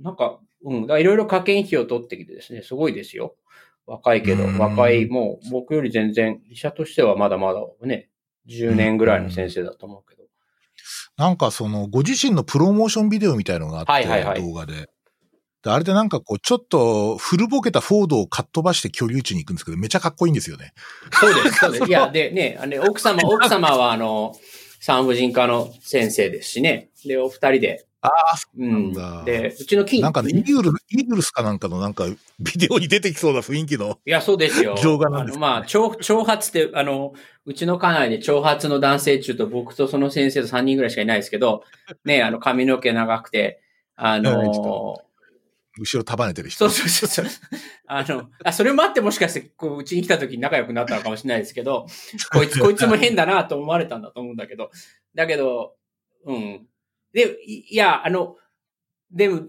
[0.00, 3.34] なんか、うん、いろいろ加研費を取ってきてですね、すごいですよ。
[3.86, 8.08] 若いけど、うん若い、もう僕より全然、医者としてはまだまだね、
[8.48, 10.22] 10年ぐらいの先生だと思うけど。
[11.16, 14.88] なんかその、ご自身のプロモーションビデオみたいのがあって、はいはいはい動画で。
[15.62, 20.72] であれでなんかこう、ちょっと古ぼけたフォードをかっ飛ばして居留地に行くんですけど、めちゃかっこいいんですよね。
[21.12, 21.84] そうです、そうです。
[21.88, 24.34] いや、でね、あのね奥様、奥様はあの、
[24.80, 26.90] 産婦人科の先生ですしね。
[27.04, 27.86] で、お二人で。
[28.02, 28.12] ああ、
[28.58, 29.24] うんなんだ。
[29.24, 32.04] で、うちの金なんかね、イーグル、イーグルスかなんかのなんか、
[32.40, 34.00] ビデオに出てきそうな雰囲気の。
[34.04, 34.74] いや、そうですよ。
[34.82, 37.14] 動画なんですあのまあ、長、長髪って、あの、
[37.46, 41.62] うちの家内で長髪の男性中と僕とその先生と3人ぐらいしかいないですけど、
[42.04, 43.60] ね、あの、髪の毛長くて、
[43.94, 45.04] あのょ、
[45.78, 46.68] 後ろ束ねてる人。
[46.68, 47.58] そうそうそうそう。
[47.86, 51.86] あの、あ、それもあってもしかして、こう、うちに来た時に仲良くなったのかもしれないですけど、
[52.32, 54.70] こいつ、こいつも変だなと思われたんだと思うんだけど、
[55.14, 55.76] だけど、
[56.26, 56.66] うん。
[57.12, 58.36] で、いいや、あの、
[59.10, 59.42] でも、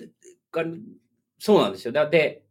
[1.39, 1.93] そうなんですよ。
[1.93, 2.43] だって、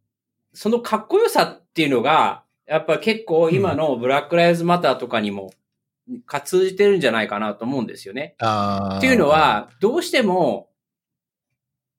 [0.53, 5.53] そのかっこよさっていうのが、やっぱ結構今のブラックライズマターとかにも、
[6.27, 8.35] か通じてるんじゃないかなと思うんですよね。
[8.99, 10.71] っていうの、は、どうしても、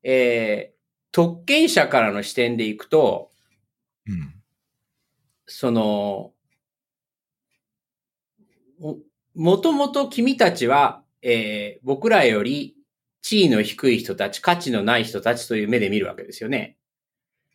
[0.03, 0.76] えー、
[1.11, 3.32] 特権者からの視点でいくと、
[4.07, 4.34] うん。
[5.45, 6.32] その、
[8.80, 8.97] も
[9.36, 12.76] もともと君たちは、えー僕らより
[13.24, 16.78] 地位の低い人たち、価値のない人たちという目で見るわけですよね。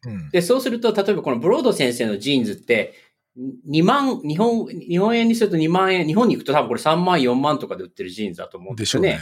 [0.04, 0.30] うん。
[0.30, 2.94] で、そうすると、例えばこのブロード先生のジーンズって、
[3.68, 8.86] 2万、日本、日本円にすると2万円、日本に行くと多分これ3万、4万とかで売ってるジーンズだと思うんですよね。
[8.86, 9.18] しょうね。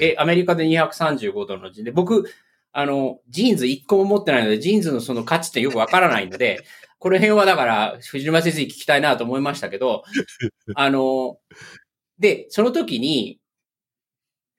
[0.00, 2.26] え、アメリカで235ドルのジーンズで、僕、
[2.72, 6.64] あの、ジーンズ1個も持ってないので、ジーンズのその価値ってよくわからないので、
[6.98, 10.04] この辺はだから、藤沼先生に聞きたいなと思いましたけど、
[10.74, 11.38] あの、
[12.18, 13.39] で、その時に、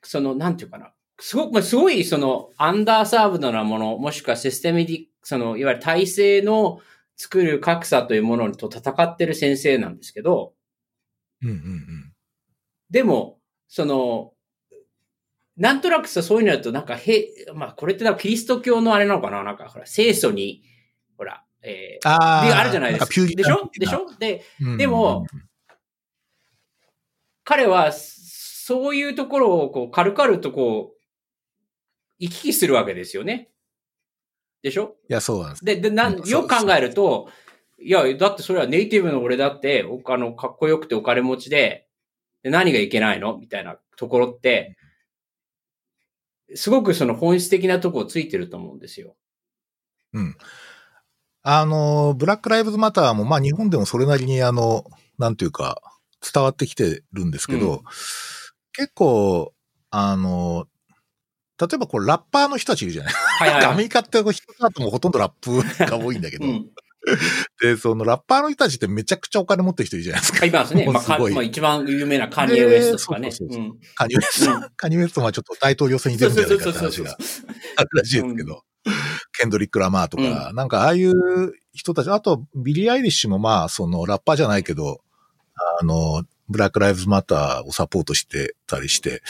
[0.03, 6.79] その、なんていうかな、すごく、まあすごい、その、アンダーサーブドなもの、もしくはシステムディ、その、いわゆる体制の
[7.15, 10.53] 作る格差というものと戦ってる先生なんですけど、
[11.43, 12.13] うんうんうん。
[12.89, 14.33] でも、その、
[15.57, 20.63] なんとなくさ、そういうのだと、なんか、へ、まあ、これってなんかキリスト教のあれなのかななんか、ほら、清楚に、
[21.17, 22.45] ほら、えー、ああ。
[22.45, 23.05] であるじゃないですか。
[23.05, 23.69] んピューリでしょ？
[23.77, 24.11] でしょ？
[24.17, 25.27] で、うんでも、
[27.43, 27.91] 彼は、
[28.64, 31.01] そういうところを、こう、軽々とこう、
[32.20, 33.49] 行き来するわけですよね。
[34.62, 34.97] でしょ？
[35.09, 35.66] いや、そうなんです。
[35.66, 37.30] で、で、なうんん、よく考えると、
[37.80, 41.88] いや、だってそれはネイティブの俺だって、おあの、かっこよくてお金持ちで、
[42.43, 43.36] で何がいけないの？
[43.39, 44.78] みたいなところって、
[46.53, 49.16] すごくその本質的なとこをついてると思うんですよ。
[50.14, 50.38] うん。
[51.41, 54.86] あの、ブラックライブズマターも、まあ日本でもそれなりにあの、
[55.18, 55.82] なんていうか、
[56.32, 57.80] 伝わってきてるんですけど、うん
[58.82, 59.53] 結構、
[59.91, 60.65] あの、
[61.59, 63.77] 例えばこうラッパーの人たちいるじゃない、はいはい、アはい。
[63.77, 66.65] メリカってこップホップもほとんどラップが多いんだけど、うん。
[67.61, 70.45] で、そのラッパーの人たちってめちゃくちゃお金持ってる人いるじゃないですか。
[70.47, 70.88] いますね。
[70.99, 73.29] すごいまあ、一番有名なカニエ・ウエストとかね。
[73.29, 77.17] でそうそうそううんカニエ・ウエスト、うんカニエ・ウエストはちょっと大統領選に出るんじゃないかって話が
[77.75, 78.63] あるらしいですけど、
[79.38, 85.01] ケンドリック・ラマーとか、なんかああいう人たち、あとビリー・アイリッシュもまあ、そのラッパーじゃないけど、
[85.79, 89.21] あの、ブラック・ライブズ・マターをサポートしてたりして、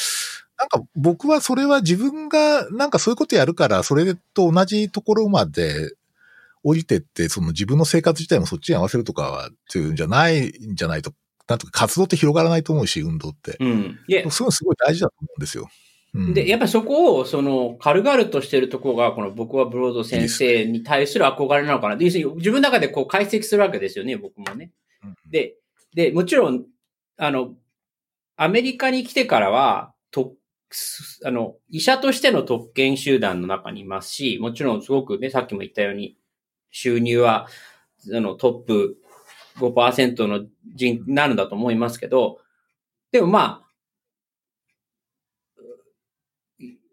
[0.57, 5.93] なんか僕はそれは自分がなんかそういうことやるから、それと同じところまで
[6.63, 11.13] 降りてって、その自分の生活自体もそっちに合わせるとかは、っていうんじゃないんじゃないと、
[11.47, 13.57] なんとか活動って広がらないと思うし、運動って。
[13.59, 13.99] うん。
[14.07, 15.69] で、そういうのすごい大事だと思うんですよ。
[16.13, 21.95] うん、で、やっぱりそこを、その、軽々としてるところが、この僕はブロード先生に対する憧れなのかな。
[21.95, 24.71] で自分の中でこう解析するわけですよね、僕もね。
[25.03, 25.55] うんで、
[25.95, 26.65] で、もちろん、
[27.23, 27.53] あの、
[28.35, 30.33] アメリカに来てからは、と、
[31.23, 36.17] あの、医者としての特権集団の中にいますし、もちろんすごくね、さっきも言ったように、
[36.71, 37.45] 収入は、
[38.11, 38.97] あの、トップ
[39.59, 40.45] 5%の
[40.75, 42.39] 人なるんだと思いますけど、
[43.11, 43.67] でもまあ、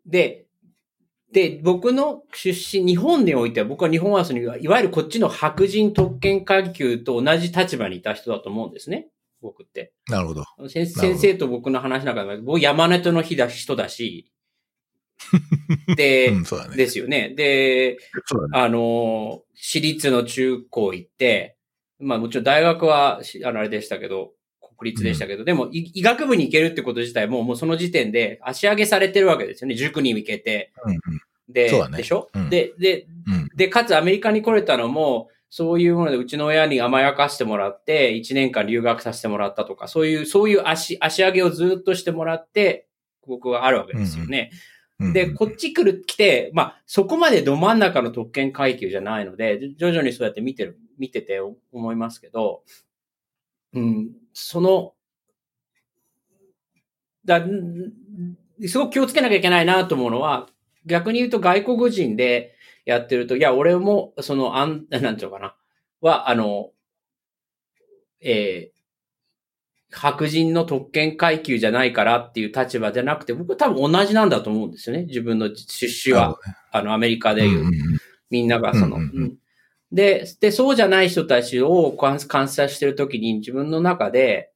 [0.04, 0.44] で、
[1.32, 9.08] で、僕の出身、日本においては、僕は日本はその、いわゆるこっちの白人特権階級と同じ立場にいた人だと思うんですね。
[9.40, 9.92] 僕って。
[10.08, 10.44] なるほど。
[10.68, 14.30] 先生と僕の話の中で、僕山根との日だ人だし、
[15.96, 16.76] で、 うん、ね。
[16.76, 17.34] ですよね。
[17.36, 17.98] で、ね。
[18.52, 21.56] あの、私立の中高行って、
[21.98, 24.32] まあもちろん大学はし、あの、あれでしたけど、
[24.78, 29.74] 国立でしたけど、でもい医学部に行けるってこと自体も、もうその時点で足上げされてるわけですよね。
[29.74, 30.72] 塾に行けて。
[30.84, 31.00] うんうん
[31.48, 33.48] で、ねでしょ、うんで、で、うん。
[33.56, 42.86] で、かつアメリカに来れたのも、そういうものでうちの親に甘やかしてもらって、1年間留学させてもらったとか、そういう、そういう足、足上げをずっとしてもらって、
[43.26, 44.50] 僕はあるわけですよね。
[44.98, 45.12] うん。
[45.12, 52.62] で、こっち来る、来て、まあ、そこまでど真ん中の特権階級じゃないので、じ徐々にそうやって見てる、見てて思いますけど、
[53.72, 54.94] うん、その、
[57.24, 57.92] だ、ん
[58.66, 60.48] すごく気をつけなきゃいけないなと思うのは、
[60.84, 62.54] 逆に言うと外国人で
[62.88, 65.54] やってると、いや、俺も、その、あん、 なんていうのかな、
[66.00, 66.72] は、あの、
[68.20, 68.78] えー
[69.90, 75.06] 白人の特権階級じゃないからっていう立場じゃなくて、僕は多分同じなんだと思うんですよね。
[75.06, 76.38] 自分の出身は、
[76.70, 77.98] あの、アメリカでいう、うんうんうん。
[78.28, 79.22] みんながその、うんうんうん。
[79.22, 79.38] うん。
[79.90, 84.52] で、で、そうじゃない人たちを観観察してるときに自分の中で、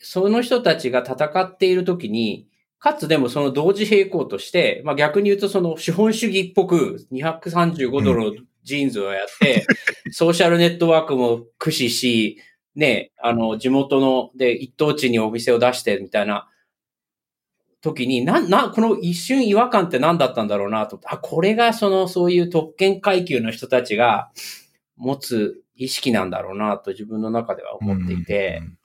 [0.00, 2.46] その人たちが戦っているときに、
[2.78, 9.66] かつでもその同時並行として、まあ逆に言うとその資本主義っぽく235ドルのジーンズをやって、
[10.10, 12.38] ソーシャルネットワークも駆使し、
[12.74, 16.48] ね、あの、地元の、で、一等地にお店を出してみたいな
[17.80, 21.00] 時に、な、な、この一瞬違和感って何だったんだろうなと。
[21.04, 24.30] あ、これがその、そういう特権階級の人たちが
[24.96, 28.78] 持つ意識なんだろうなと自分の中では思っていてうん、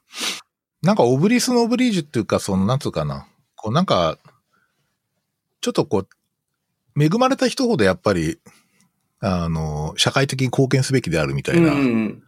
[0.83, 3.27] なんかオブリスのオブリージュっていうか、その、なんつうかな。
[3.61, 4.17] こう、なんか、
[5.61, 8.39] ちょっとこう、恵まれた人ほどやっぱり、
[9.19, 12.23] あの、社会的に貢献すべきであるみたいな、うんうん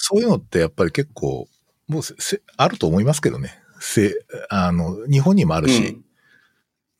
[0.00, 1.48] そういうのってやっぱり結構、
[1.88, 3.58] もうせせあると思いますけどね。
[3.80, 4.14] せ、
[4.48, 6.00] あの、日本にもあるし、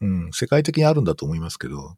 [0.01, 1.97] うん、世界的にあるんだと思いますけど。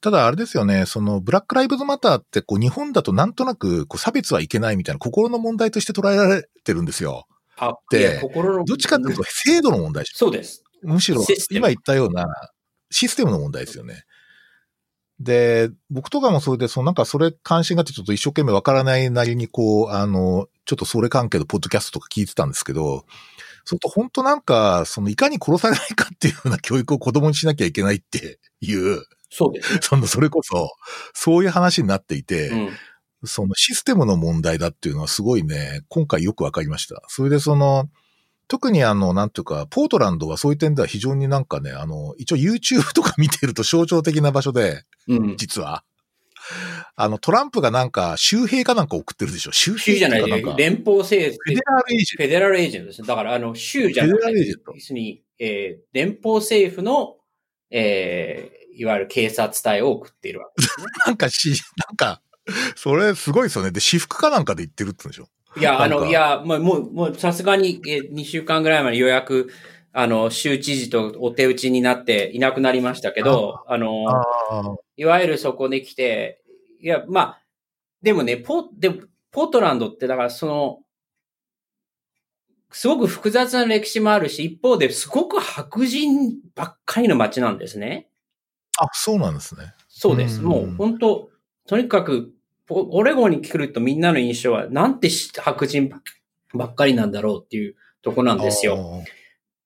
[0.00, 7.26] ただあれですよね、そのブラックライブズマターってこう日本だとなんとなくこう差別はいけないみたいな心の問題として捉えられてるんですよ。
[7.56, 8.64] あ、でいや心の。
[8.64, 10.64] どっちかというと制度の問題そうです。
[10.82, 12.26] むしろ今言ったような
[12.90, 14.04] システムの問題ですよね。
[15.20, 23.04] で、僕とかもそれで、そのなんかそれ関心があってちょっと一生懸命わからないなりにこう、あの、ちょっとそれ関係のポッドキャストとか聞いてたんですけど、
[23.64, 29.78] それと本当なんか、そのいかに殺されないかっていうような教育を子供にしなきゃいけないっていう、そうです。
[29.82, 30.70] その、それこそ、
[31.12, 32.70] そういう話になっていて、うん。
[33.24, 37.02] そのシステムの問題だっていうのはすごいね、今回よくわかりました。
[37.08, 37.90] それでその、
[38.48, 45.36] 特にあの、なんていうか、ポートランドはそういう点では非常になんかね、あの、一応 YouTube とか見てると象徴的な場所で、うん。
[45.36, 45.84] 実は。
[46.96, 51.38] あの、トランプがなんか、州兵かなんか送ってるでしょ州じゃないか連邦政府。
[51.54, 53.08] デラルエージェンフェデラルエージェントですね。
[53.08, 57.16] だから、あの、州じゃなくてフェデラルエージェント、要するに、えー、連邦政府の、
[57.70, 60.86] えー、いわゆる警察隊を送っているわけですね。
[60.86, 60.90] ト。
[61.10, 62.22] なんかし、なんか、
[62.76, 63.72] それすごいですよね。
[63.72, 65.28] で、私服かなんかで言ってるって言うんでしょ
[65.58, 69.50] いや、あの、いや、もう、もう、もう、さすがに、えー、2週間ぐらい前にようやく、
[69.92, 76.42] あの、州知事とお手打ちになっていなくなりましたけど、あの、あいわゆるそこで来て、
[76.80, 77.42] いや、まあ、
[78.02, 80.78] でもね、ポ、でもポートランドって、だからその、
[82.70, 88.08] すごく複雑な歴史もあるし、一方ですごく白人ばっかりの街なんですね。
[88.78, 89.74] あ、そうなんですね。
[89.88, 90.40] そうです。
[90.40, 91.30] うんもう本当、
[91.66, 92.37] とにかく、ポ
[92.68, 95.90] オレゴンに来るとみんなの印象は、なんてし白人
[96.54, 98.76] ばっかりなんだろうっていうとこなんですよ。
[98.76, 99.04] よ。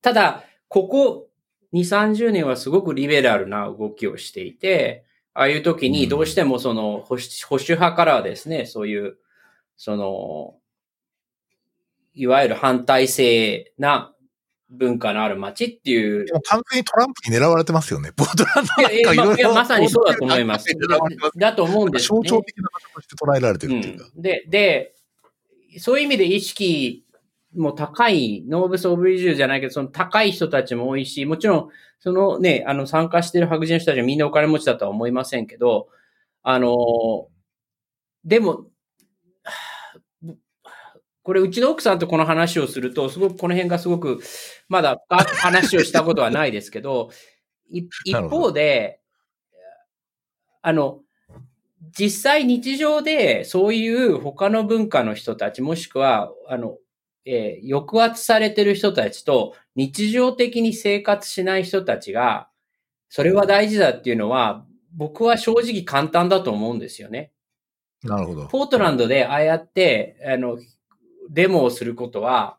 [0.01, 1.29] ただ、ここ
[1.73, 9.17] 2、30年はすごくリベラルな動きをしていて、ああいう時にどうしてもその保守保守派からはですね、そういう、
[9.77, 10.55] その、
[12.15, 14.12] いわゆる反体制な
[14.73, 18.11] 文化のある街っていうでも完全にトランプに狙われてますよね。
[18.17, 19.55] ポートランドなんかいろいろ。
[19.55, 20.67] まさにそうだと思います。
[21.37, 22.29] だと思うんですよね。
[22.29, 24.11] 象徴的な場所として捉えられてるっていうか。
[24.15, 24.95] うん、で、で、
[25.79, 27.05] そういう意味で意識
[27.55, 31.69] も高い、ノーブス・オブリジューじゃないけど、その高い人たちも多いし、もちろん、
[32.01, 35.89] そのね、あの、参加してる白人の人たちはみんなお金持ちだとは思いませんけど、
[36.43, 37.29] あの、
[38.25, 38.67] でも、
[41.23, 44.21] これ、うちの奥さんとこの話をすると、すごくこの辺がすごく、
[44.69, 47.11] まだ話をしたことはないですけど、
[47.71, 49.01] い 一方で、
[50.63, 51.01] あの、
[51.99, 56.79] 実際日常でそういう他の文化の人たち、もしくは、あの、
[57.25, 62.49] えー抑圧されてる人たちと日常的に生活しない人たちが、
[63.09, 67.33] それは大事だっていうのは、僕は正直簡単だと思うんですよね。
[68.03, 68.47] なるほど。
[68.47, 70.59] ポートランドでああやって、あの、
[71.31, 72.59] デモをすることは、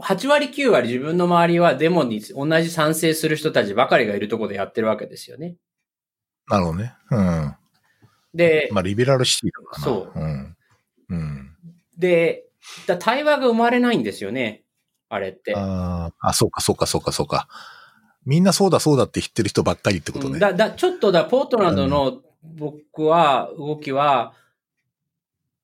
[0.00, 5.56] 8割9割自分の周りはデモに同じ賛成する人たちばかりがいるところでやってるわけですよね。
[6.48, 6.94] なるほどね。
[7.10, 7.54] うん。
[8.34, 9.84] で、まあ、リベラルシティだからな。。
[9.84, 10.56] そううん。
[11.10, 11.56] うん。
[11.98, 12.44] で、
[12.86, 14.62] だ対話が生まれないんですよね。
[15.08, 15.54] あれって。
[15.56, 17.48] あーあ、そうか、そうか、そうか、そうか。
[18.24, 20.34] みんなそうだ、そうだって言ってる人ばっかりってことね。
[20.34, 24.34] うんだ、だ、ちょっとだ、ポートランドの僕は、動きは、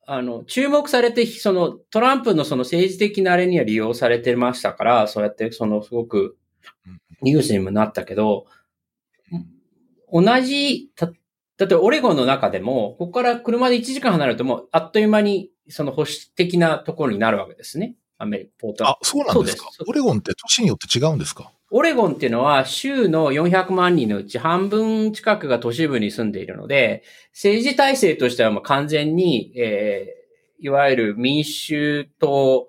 [0.09, 6.37] あの、注目されて、その、トランプのその政治的なあれには利用されてましたから、そうやって、その、すごく
[7.23, 8.47] ニュースにもなったけど、
[10.13, 11.07] 同じ、た、
[11.59, 17.97] だってオレゴンの中でも、ここから車で1時間離れるともう、あっという間に、その保守的なところになるわけですね。
[18.19, 19.69] アメリカ、ポートあ、そうなんですか？
[19.89, 21.53] オレゴンって都市によって違うんですか？
[21.71, 27.03] オレゴンっていうのは州の400万人のうち半分近くが都市部に住んでいるので、
[27.33, 32.69] 政治体制としてはもう完全に、えー、いわゆる民主党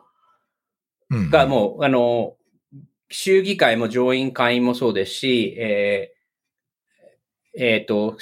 [1.09, 1.29] うん。
[1.29, 2.35] がもう、あの、
[3.09, 8.17] 州議会も上院会員もそうですし、えーえーと、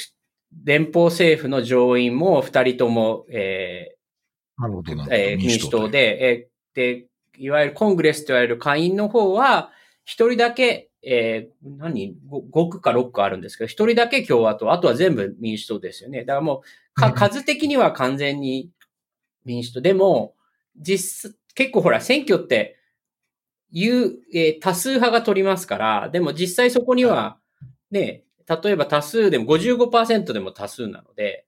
[0.63, 3.95] 連邦政府の上院も二人とも、え
[4.57, 5.89] なるほどなーえー民主党。
[5.89, 7.07] で、えーで、
[7.38, 9.71] いわゆるコングレスと言われる会員の方は、
[10.06, 16.20] 一人だけ、えー何 ?5 区か6区あるんですけど、一人だけ共和党、あとは全部民主党ですよね。
[16.24, 18.70] だからもう、かうん数的には完全に
[19.43, 19.82] 民主党。
[19.82, 20.36] でも、
[20.78, 22.78] 実、結構ほら、選挙って、
[23.72, 27.38] いう、えー多数派が取りますから、でも実際そこには、
[27.91, 31.45] ね、例えば多数でも55%でも多数なので、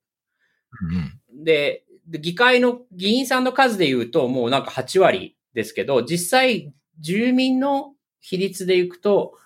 [1.31, 1.43] うん。
[1.43, 7.93] で、で議会の議員さんの数で言うともうなんか8割ですけど、実際住民の
[8.29, 9.37] 比率でいくと、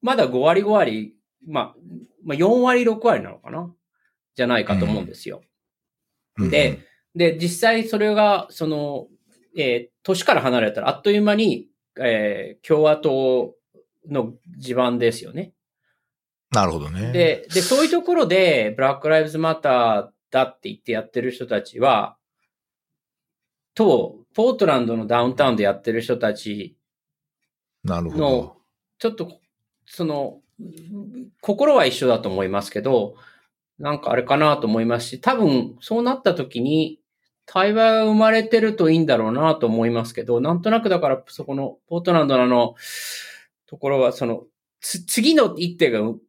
[0.00, 1.74] まだ5割5割、まあ、
[2.24, 3.74] まあ4割6割なのかな？
[4.36, 5.42] じゃないかと思うんですよ。
[6.38, 6.50] うん。
[6.50, 6.80] で、
[7.16, 9.08] で、実際それが、その、
[9.56, 11.68] えー年から離れたらあっという間に、
[11.98, 13.56] えー共和党
[14.08, 15.52] の地盤ですよね。
[16.52, 22.16] なるほどね。、で、で、そういうところで、ブラック・ライブズ・マターだって言ってやってる人たちは、
[23.74, 26.76] と、ポートランドのダウンタウンでやってる人たち
[27.84, 28.56] なるほのど。、
[28.98, 29.40] ちょっと、
[29.86, 30.40] その、
[31.40, 33.16] 心は一緒だと思いますけど、
[33.78, 37.00] なんかあれかなと思いますし、多分そうなった時に、
[37.46, 42.74] 対話が生まれてるといいんだろうなと思いますけど、なんとなくだからそこのポートランドの
[43.66, 44.44] ところはその、
[44.80, 46.20] つ次の一手がう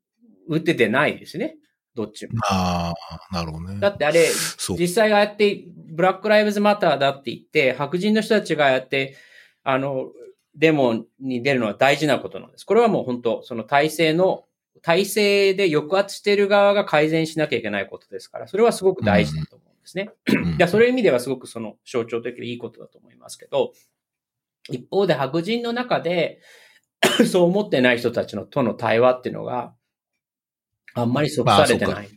[0.47, 1.57] 打ててないですね。
[1.95, 2.33] どっちも。
[2.43, 3.79] ああ、なるほどね。
[3.79, 4.27] だってあれ。
[4.77, 9.15] 実際がやって、ブラック・ライブズ・マターだって言って、白人の人たちがやって、
[9.63, 10.11] あの、
[10.55, 12.65] デモに出るのは大事なことなんです。
[12.65, 14.45] これはもう本当、その体制の、
[14.81, 20.11] 体制で抑圧している側が改善しなきゃいけないことですから、それはすごく大事だと思うんですね。
[20.27, 23.73] うんいや、そういう意味ではすごくその象徴的でいいことだと思いますけど、
[24.69, 26.41] 一方で白人の中で、
[27.29, 29.73] そう思ってない人たちのとの対話っていうのが、
[30.93, 32.09] あんまり即されてまあない。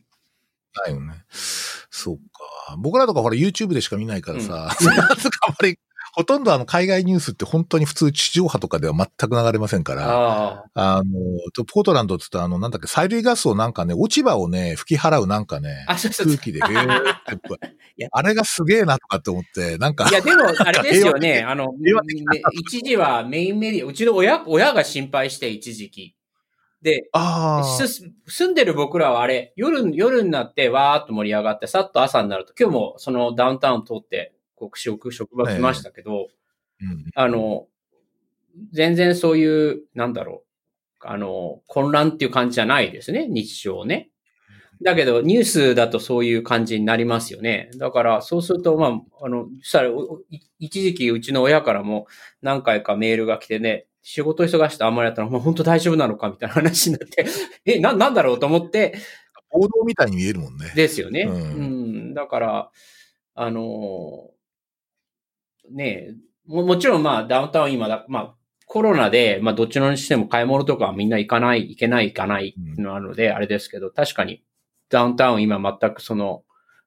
[0.87, 1.25] だよね。
[1.31, 2.77] そうか。
[2.79, 5.79] 僕らとかほら YouTube でしか見ないからさ、う かあんまり、
[6.13, 11.05] ほとんどあの海外ニュースって本当に普通地上波とかでは全く流れませんから、ああの、
[11.55, 16.37] とポートランドって言ったらあの、なんだっけ、催涙ガスをなんかね、落ち葉をね、吹き払うなんかねあ。、あ、そうそうそう。
[16.37, 17.59] 空気で、へーっ
[18.13, 21.39] あれがすげえなとかって思って、なんかい、や、でも、あれですよね。
[21.39, 21.75] 平あの、
[22.53, 26.15] 一時はメインメディア、うちの親、親が心配して、一時期。
[26.81, 36.29] で、ああ、す住んでる僕らはあれ、夜、夜になってわーっと盛り上がって、さっと朝になると、今日もそのダウンタウン通って、こう、職、職場来ましたけど、
[36.81, 37.67] うんあの、
[38.73, 40.45] 全然そういう、なんだろ
[41.03, 44.11] う、あの、混乱っていう感じじゃないですね、日常ね。
[44.83, 47.71] だけど、ニュースだとそういう感じになりますよね。
[47.79, 48.87] だから、そうすると、ま
[49.21, 52.07] あ、あの、そしたら、おい一時期うちの親からも
[52.43, 57.27] 何回かメールが来てね、仕事忙しくてあんまりやったら、もう本当大丈夫なのかみたいな話になって、
[57.67, 58.95] え、な、なんだろうと思って、
[59.51, 60.73] 報道みたいに見えるもんね。
[60.77, 61.23] ですよね。
[61.23, 62.15] ううんん。
[62.15, 62.71] だから、
[63.35, 64.38] あのー
[65.71, 66.15] ねえ
[66.47, 68.35] も、もちろんまあダウンタウン今だ、まあ
[68.67, 74.43] コロナで、まあどっちのにしても買い物とかはみんな行かない、行けない、行かないってのがあるので、あれですけど、確かに
[74.91, 76.45] ダウンタウン今全くその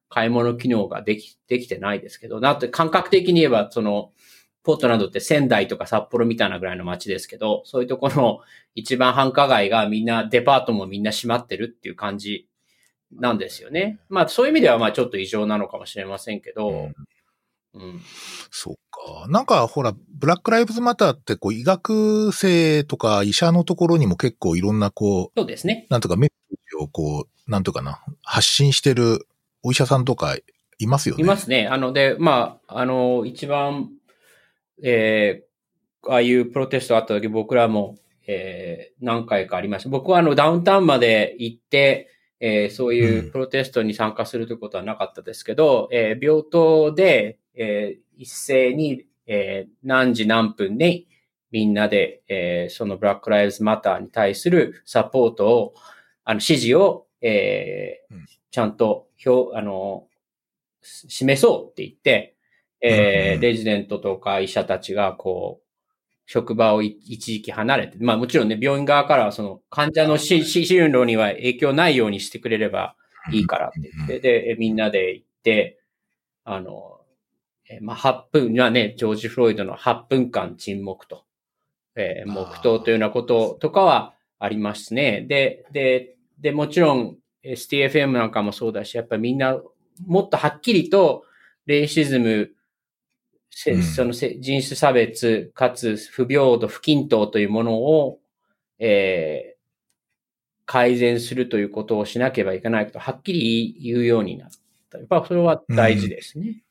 [0.10, 4.12] 買い物機能ができ、できてないですけど、なって感覚的に言えばその、
[4.64, 8.40] ポートランドって仙台とか札幌みたいなぐらいの街ですけど、そういうところの
[8.76, 12.48] 一番繁華街がみんな、デパートもみんな閉まってるっていう感じ
[13.12, 14.00] なんですよね。
[14.08, 16.96] まあそういう意味ではまあちょっと異常なのかもしれませんけど、うん
[17.74, 18.02] うん。
[18.50, 19.28] そうか。
[19.30, 25.88] なんかほら、ブラックライブズマターってこう医学生とか医者のところにも結構いろんなこう、そうですね。
[25.90, 29.28] なんとかメッセージをこう、なんとかな、発信してる
[29.64, 30.36] お医者さんとか
[30.80, 31.24] いますよね。
[31.24, 31.68] いますね。
[31.68, 33.90] あので、まあ、あの、一番
[34.84, 37.98] えー、ああいうプロテストあった時僕らも、
[38.28, 39.90] えー、何回かありました。
[39.90, 42.10] 僕はあのダウンタウンまで行って、
[42.40, 51.08] えー、そういうプロテストに参加するということはなかったですけど、うん、えー、病棟で、えー、一斉に、えー、何時何分に
[51.52, 55.74] みんなで、えー、そのブラックライブズマターに対するサポートを、
[56.24, 60.08] あの、指示を、えー、うん、ちゃんと表、あの、
[60.82, 62.36] 示そうって言って、
[62.82, 65.72] えー、レジデントとか医者たちが、こう、
[66.26, 72.96] 職場を一時期離れて、まあもちろんね、病院側からはその患者の死進路には影響ないようにしてくれれば
[73.34, 75.80] いいからって言って、で、みんなで行って、
[76.46, 76.91] あの、
[77.72, 81.24] えまあ8分、はね、ジョージ・フロイドの8分間沈黙と、
[81.96, 85.26] えー、黙祷というようなこととかはありますね。
[85.28, 89.60] で、で、で、もちろん STFM なんかもそうだし、やっぱりみんな
[90.06, 91.24] もっとはっきりと
[91.66, 92.52] レイシズム、
[93.68, 98.20] うん、その人種差別、かつ不平等、不均等というものを、
[98.80, 99.62] えー、
[100.66, 104.50] 改善するということをしなければいけないと、はっきり言うようになっ
[104.90, 104.98] た。
[104.98, 106.48] やっぱそれは大事ですね。
[106.48, 106.62] うん。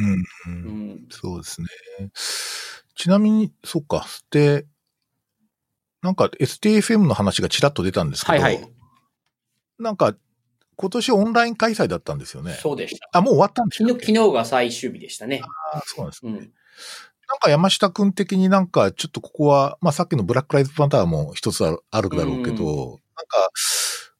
[0.00, 0.50] うん、う
[0.94, 1.68] ん、そうですね。
[2.94, 4.06] ちなみに、そっか。
[4.30, 4.66] で、
[6.02, 8.72] なんか STFM の話がちらっと出たんですけど、はいはい、
[9.78, 10.14] なんか
[10.76, 12.52] 今年オンライン開催だったんですよね。
[12.54, 13.08] そうでした。
[13.12, 15.42] あ、もう終わったんですか昨日が最終日でしたね。
[15.72, 16.32] ああ、そうなんですね。
[16.32, 16.44] うん、なん
[17.40, 23.50] か山下くん的になんかちょっとここは、まあさっきのブラックライズパターンも一つあるあるだろうけど、うん、なんか、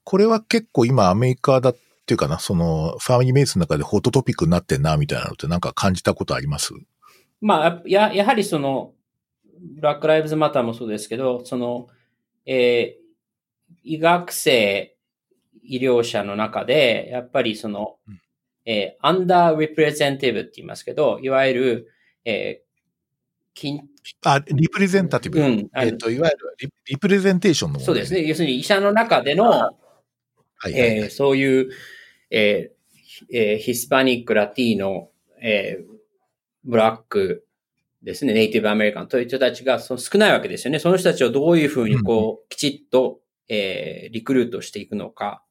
[0.03, 1.75] これは結構今アメリカだ
[2.09, 6.73] っていうかな、そのファミリーメイツの中でホットトピックになってんな、みたいなのってなんか感じたことあります？
[7.43, 8.95] まあ、や、やはりその、
[9.77, 11.89] ブラックライブズマターもそうですけど、その、
[12.47, 14.97] えー、医学生
[15.63, 18.21] 医療者の中で、やっぱりその、うん、
[18.65, 21.93] えー、アンダーレプレゼンティブって言いますけど、いわゆる、
[22.25, 23.83] えー、筋
[24.25, 25.41] あ、リプレゼンタティブ。
[25.41, 25.69] うん。
[25.77, 28.25] えっ、ー、と、いわゆるリリプレゼンテーションのそうですね。
[28.25, 31.71] 要するに医者の中での、はいはいはい、えー、そういう、
[32.31, 32.79] えー
[33.33, 35.11] えー、ヒスパニック、ラティーノ、
[35.41, 35.85] えー、
[36.65, 37.47] ブラック
[38.03, 40.79] ですね、ネイティブアメリカンという人たちがその少ないわけですよね。
[40.79, 45.43] その人たちをどういうふうにこう、うん、きちっと、えー、リクルートしていくのか。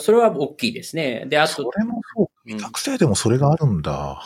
[0.00, 1.24] それは大きいですね。
[1.28, 1.54] で、あと。
[1.54, 2.56] それもそう。
[2.56, 4.20] 学生でもそれがあるんだ。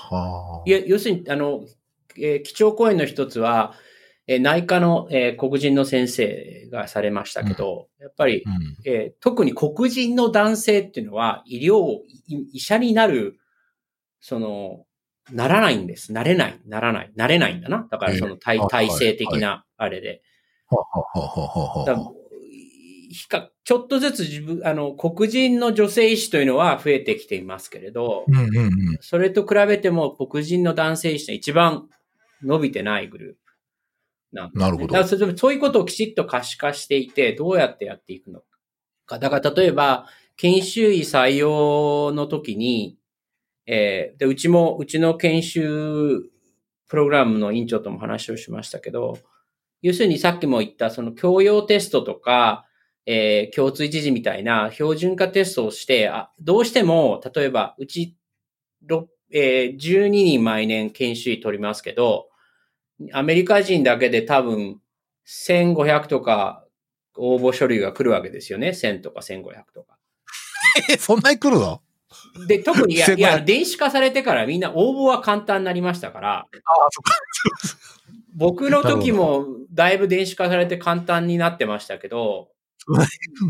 [0.67, 1.65] いや、要するに、あの、
[2.17, 3.75] えー、基調講演の一つは、
[4.27, 11.99] えー、内科の、えー、黒人の先生がされましたけど、うん、やっぱり、うん、えー、特に黒人の男性っていうのは、医療、
[12.53, 13.39] 医者になる、
[14.21, 14.85] その、
[15.31, 16.13] ならないんです。
[16.13, 16.61] なれない。
[16.67, 17.13] ならない。
[17.17, 17.87] なれないんだな。
[17.91, 20.23] だからその体,、体制的なあれで。
[23.65, 31.89] ちょっとずつ自分、あの、黒人の女性医師というのは増えてきていますけれど、うんうんうん、それと比べても黒人の男性医師は一番
[32.43, 33.44] 伸びてないグループ
[34.35, 34.95] なんです、ね、なるほど。
[34.95, 38.43] だからそういうことをきちっと可視化していて、どうやってやっていくの
[39.07, 39.19] か。
[39.19, 40.07] だから例えば、
[40.37, 42.99] 研修医採用の時に、
[43.67, 46.31] えー、で、うちも、うちの研修
[46.89, 49.19] プログラムの委員長とも話をしましたけど、
[49.83, 52.67] 要するにさっきも言ったその教養テストとか、
[53.07, 58.17] えー、共通一時みたいな標準化テストをして、あどうしても、例えば、うち、
[59.31, 62.29] えー、12人毎年研修医取りますけど、
[63.13, 64.81] アメリカ人だけで多分
[65.27, 66.65] 1500とか
[67.17, 68.69] 応募書類が来るわけですよね。
[68.69, 69.97] 1000とか1500とか。
[70.91, 71.81] え、そんなに来るの？
[72.49, 76.39] で、特に、いや、いや、電子化されてからみんな応募は簡単になりましたから。
[76.39, 76.47] ああ、
[76.91, 77.15] そっか。
[78.35, 82.49] 僕の時もだいぶ電子化されて簡単になってましたけど、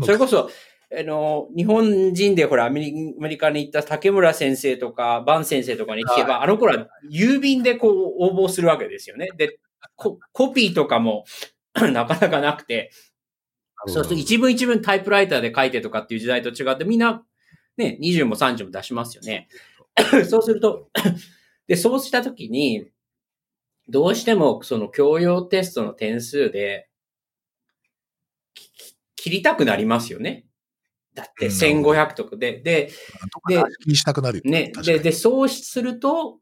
[0.03, 0.51] それこそ、
[0.91, 9.29] あの、日本人でほらアメリカに行った竹村先生とか、バン先生とかに聞けば、あの頃は郵便でこう応募するわけですよね。
[9.37, 9.59] で、
[9.95, 11.25] ココピーとかも
[11.73, 12.91] なかなかなくて、
[13.87, 17.23] そうすると一文一文タイプライターで書いてとかっていう時代と違ってみんな
[17.77, 19.47] ね、20も30も出しますよね。
[20.27, 20.89] そうすると、
[21.67, 22.87] で、そうしたときに、
[23.87, 26.89] どうしてもその教養テストの点数で、
[29.15, 30.45] 切りたくなりますよね。
[31.15, 32.91] だって1500とかで、で、
[33.47, 34.71] で、気にしたくなるね。
[34.83, 36.39] で、で、そうすると、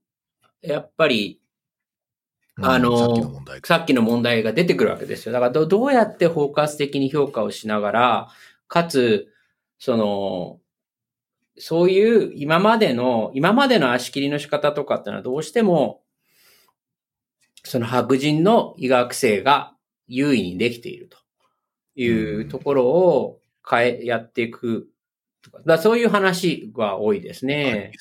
[0.62, 1.40] やっぱり、
[2.62, 5.32] あの、さっきの問題が出てくるわけですよ。
[5.32, 8.28] だからど、どうやって包括的に評価をしながら、
[8.68, 9.32] かつ、
[9.78, 10.60] その、
[11.60, 16.02] そういう今までの、今までの足切りの仕方とかっていうのはどうしても、
[17.64, 19.76] その白人の医学生が
[20.08, 21.18] 優位にできていると
[21.96, 22.08] い
[22.42, 23.40] うところを
[23.70, 24.90] 変え、やっていく
[25.42, 25.60] とか。
[25.66, 27.92] だそういう話が多いですね。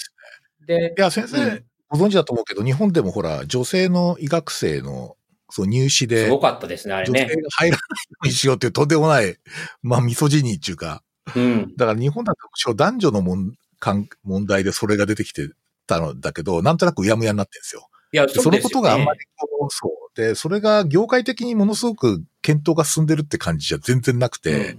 [0.66, 5.16] で、いや、先生、うん、ご存知だと思うけど、日本でもほら、女性の医学生の
[5.50, 7.42] そう入試で、すごかったですね、あれ女性ね。
[7.42, 9.36] が入らないようにしようっていうとんでもない、
[9.82, 11.02] まあ、ミソジニーっていうか、
[11.36, 11.76] うん。
[11.76, 12.32] だから日本だ
[12.64, 15.50] と男女のもんかん問題でそれが出てきて
[15.86, 17.88] たのだけど、なんとなくうやむやになってるんですよ。
[18.12, 19.20] いや、でそのことがあんまり。
[19.20, 20.16] りこう、そう。
[20.16, 24.78] で、それが業界的にものすごく検討が進んでるって感じじゃ全然なくて、うん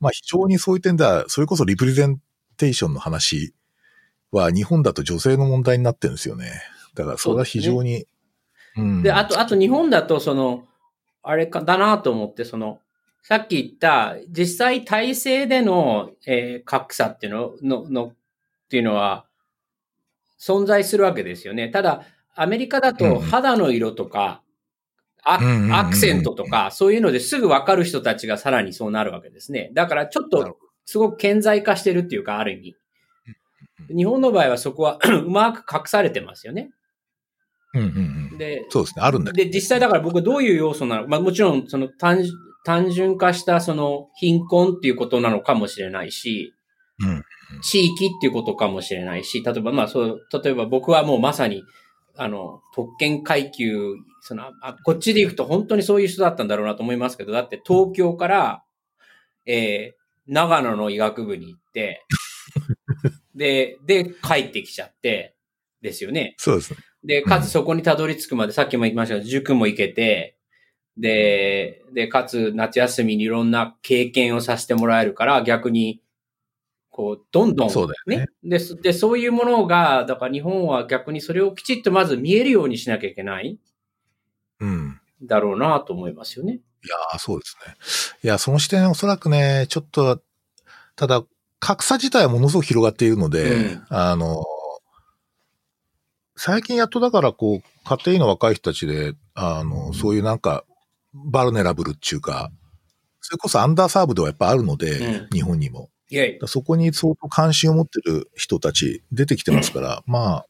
[0.00, 2.20] まあ非常にそういう点では、それこそリプレゼン
[2.56, 3.52] テーションの話
[4.30, 6.62] は日本だと女性の問題になってるんですよね。
[6.94, 8.06] だからそれは非常に、
[8.76, 9.02] うん。
[9.02, 10.66] で、あと、あと日本だと、その、
[11.22, 12.80] あれか、だなと思って、その、
[13.22, 18.14] さっき言った、実際体制での、えー格差っていうの、の、の、っ
[18.68, 19.26] ていうのは、
[20.38, 21.68] 存在するわけですよね。
[21.68, 22.02] ただ、
[22.34, 24.42] アメリカだうんと肌の色とか、
[25.24, 29.70] アクセントとか、そういうのですぐわかる人たちがさらにそうなるわけですね。
[29.74, 32.76] だからちょっとすごく顕在化してるっていうか、ある意味。
[33.94, 36.70] 日本の場合はそこは うまく隠されてますよね。
[37.74, 38.38] うんうんうん。
[38.38, 39.02] で、そうですね。
[39.02, 42.24] あるんだけで、実際だから僕どういう要素なのまあもちろんその単
[42.64, 46.54] 単純化したその貧困っていうことなのかもしれないし、
[47.00, 47.24] うん
[47.62, 51.64] 地域っていうことかもしれないし、例えばまあそう、例えば僕はもうまさに、
[52.18, 58.64] あの、特権階級、その、あこっちで行くと本当にそういう人だったんだろうなと思いますけど、だって東京から、
[59.46, 62.04] えー、長野の医学部に行って、
[63.34, 65.36] で、で、帰ってきちゃって、
[65.80, 66.34] ですよね。
[66.38, 66.78] そうですね。
[67.04, 70.36] で、かつそこにたどり着くまで、さっきも言いましたけど、塾も行けて、
[70.96, 76.02] で、で、かつ夏休みにいろんな経験をさせてもらえるから、逆に、
[76.98, 83.56] こう、どんどん、そうだよねで、そで、そういうものが、だから日本は逆にそれをきちっとまず見えるようにしなきゃいけない
[84.58, 85.00] うん。
[85.22, 86.54] だろうなと思いますよね。
[86.54, 86.56] い
[86.88, 87.56] やーそうです
[88.10, 88.18] ね。
[88.24, 90.20] いや、その視点おそらくね、ちょっと、
[90.96, 91.22] ただ、
[91.60, 94.44] 格差自体はものすごく広がっているので、うんあの、
[96.34, 100.64] 最近やっとだからこう、家庭の若い人たちで、あの、そういうなんか、
[101.14, 102.50] バルネラブルっていうか、
[103.20, 105.90] それこそアンダーサーブではやっぱあるので、うん日本にも。
[106.46, 110.46] そこに相当関心を持ってる人たち出てきてますから、 まあ、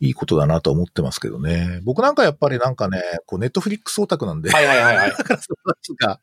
[0.00, 1.80] いいことだなとは思ってますけどね。
[1.84, 5.10] 僕なんかやっぱりなんかね、こうネットフリックスオタクなんで、はいはいはいはい。
[5.16, 6.20] だからその人が、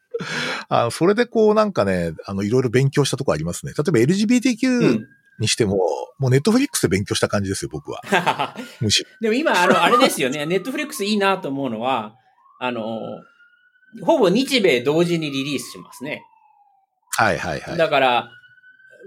[0.68, 3.72] あの、それでこうなんかね、あの、いろいろ勉強したとこありますね。
[3.78, 5.08] 例えばう LGBTQ ん。
[5.40, 5.78] にしても、
[6.20, 8.02] もうネットフリックスで勉強した感じですよ、僕は。
[8.82, 9.10] むしろ。
[9.22, 10.46] でも今、あの、あれですよね。
[10.46, 12.16] ネットフリックスいいなと思うのは、
[12.60, 13.00] あの、
[14.04, 16.24] ほぼ日米同時にリリースしますね。
[17.20, 17.78] はいはいはい。
[17.78, 18.32] だから、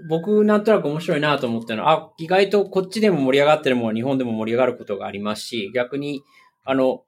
[0.07, 6.21] 僕なんとなく面白いなと思ったのは、あ、意外とこっちでも盛り上がってるものは日本でも盛り上がることがありますし、逆に、
[6.63, 7.03] あの、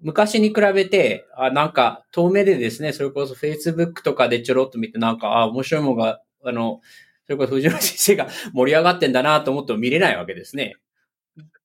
[0.00, 6.80] 昔に比べて、あ、なんか、遠目でですね、それこそ Facebook とかでちょろっと見て、なんか、あ、面白いものが、あの、
[7.26, 10.74] それこそ藤原先生が 盛り上がってんだなと思っても見れないわけですね。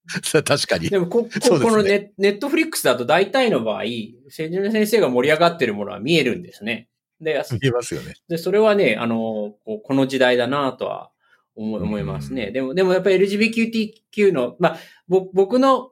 [0.46, 0.90] 確かに。
[0.90, 1.30] でもこ、こ
[1.60, 3.84] このネネットフリックスだと大体の場合、
[4.30, 6.90] 千住先生が盛り上がってるものは見えるんですね。
[7.24, 8.16] で、見えますよね。
[8.28, 11.12] で、それはね、あの、この時代だなとは
[11.56, 12.52] 思い思いますね。
[12.52, 15.92] でも、でもやっぱり LGBTQ の、まあ、ぼ僕の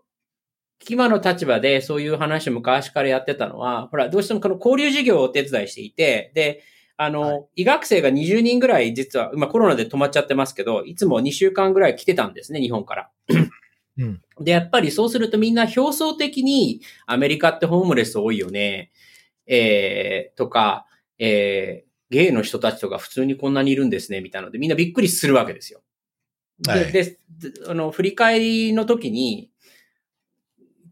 [0.90, 6.64] 今の立場でそういう話を昔からやってたのは、ほら、どうしてもこの交流事業をお手伝いしていて、で、
[6.98, 13.10] あの、は医学生が20人ぐらい実は、今コロナで止まっちゃってますけど、いつも2週間ぐらい来てたんですね、日本から。
[13.98, 14.22] うん。
[14.40, 18.92] で、やっぱりそうするとみんな表層的にアメリカってホームレス多いよね、
[19.46, 20.88] えー、とか、
[21.24, 25.82] えー、ゲイの人たちとか普通にこんなにいるんですね、みたいなのでみんなびっくりするわけですよ。
[26.60, 27.18] で、はいでで
[27.68, 29.52] あの、振り返りの時に、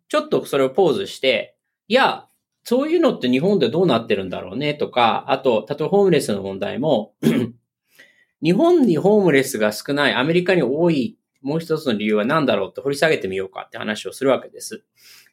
[0.08, 1.58] ちょっとそれをポーズして、
[1.88, 2.28] いや、
[2.64, 7.16] そういうのって日本でどうなってるんだろうねとか、あと、例えばホームレスの問題も、
[8.44, 14.84] 日本にホームレスが少ない、アメリカに多い、もう一つの理由は何だろうって掘り下げてみようかって話をするわけです。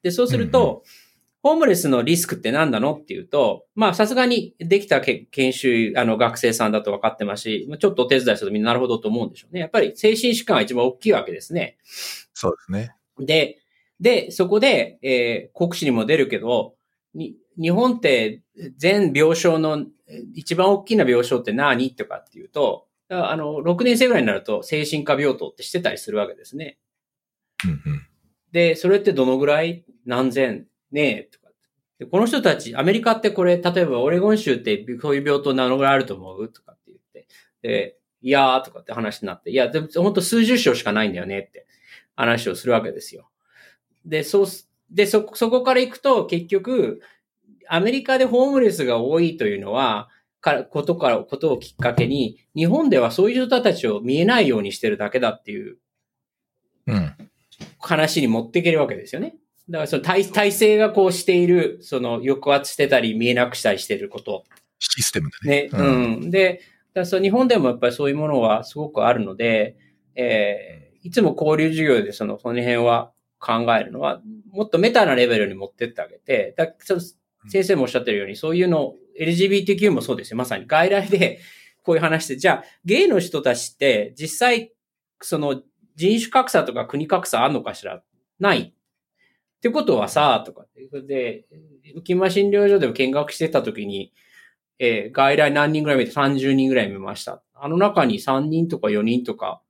[0.02, 0.82] で、そうすると、
[1.42, 9.60] ホームレスのリスクって何なのっていうと、まあさすがにできたけ研修、あの学生さんだと分かってますし、ちょっとお手伝いするとみんななるほどと思うんでしょうね。
[9.60, 11.76] やっぱり精神疾患が一番大きいわけですね。
[12.34, 12.96] そうですね。
[13.18, 13.58] で、
[14.00, 16.74] で、そこで、えー、国試にも出るけど、
[17.14, 18.42] に日本って
[18.76, 26.78] 全病床のえー一番大きな病床って何とかっていうと、あの、6年生ぐらいになると精神科病棟ってしてたりするわけですね。
[27.64, 28.06] うんうん。
[28.52, 29.84] で、それってどのぐらい？
[30.04, 30.66] 何千？
[30.96, 31.46] ねえとか。
[31.98, 36.48] でこの人たち、アメリカってこれ、例えばオレゴン州ってそういう病棟何のぐらいあると思う？
[36.48, 37.26] とかって言って。
[37.62, 41.66] で、いやーとかって話になって、いや、でも本当数十床しかないんだよねって
[42.16, 43.28] 話をするわけですよ。
[44.04, 47.00] で、そうす、で、そ、そこから行くと結局、
[47.68, 50.08] アメリカでホームレスが多いというのは、
[50.40, 55.78] から、ことから、ことをきっかけに、日本ではそういう人たちを見えないようにしてるだけだっていう
[56.86, 57.16] うん。
[57.80, 59.36] 話に持っていけるわけですよね。
[59.68, 64.44] だからその体体制がこうしている、その抑圧してたり見えなくしたりしていること。
[64.78, 65.62] システムでね。
[65.70, 65.70] ね。
[65.72, 65.82] う
[66.26, 66.30] ん。
[66.30, 69.76] で、だからそう日本でもやっぱりそういうものはすごくあるので、
[70.14, 74.20] えーいつも交流授業でその、その辺は考えるのは、
[74.50, 77.00] もっとメタなレベルに持ってってあげて、だその
[77.48, 80.36] 先生もおっしゃってるように、そういうの、LGBTQ もそうですよ。
[80.36, 81.38] まさに外来で
[81.84, 84.72] こういう話で、じゃあ、ゲイの人たちって実際、
[85.20, 85.62] その
[85.94, 88.02] 人種格差とか国格差あんのかしら？
[88.40, 88.74] ない。
[89.56, 90.66] ってことはさ、とか。
[91.06, 91.46] で、
[91.96, 94.12] 浮間診療所でも見学してた時に、
[94.78, 97.42] えー外来何人ぐらい見て ?30 人ぐらい見ました。
[97.54, 99.62] あの中に3人とか4人とか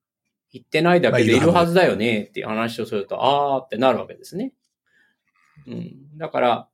[0.50, 4.52] 行ってないだけでいるはずだよねっていう話をすると、あーってなるわけですね。
[5.66, 6.18] うん。
[6.18, 6.68] だから、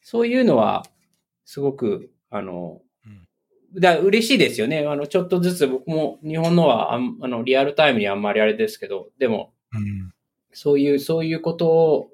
[0.00, 0.84] そういうのは、
[1.44, 2.82] すごく、あの、
[3.74, 4.86] だ嬉しいですよね。
[4.86, 10.12] あの、ちょっとずつ僕も日本のはあの、リアルタイムにあんまりあれですけど、でも、うん。
[10.52, 12.10] そういう、そういうことを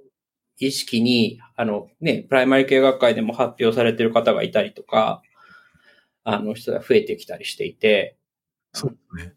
[0.58, 5.22] 意識に、あのね、プライマリ系学会でも発表されてる方がいたりとか、
[6.24, 8.16] あの人が増えてきたりしていて、
[8.72, 9.34] そうね。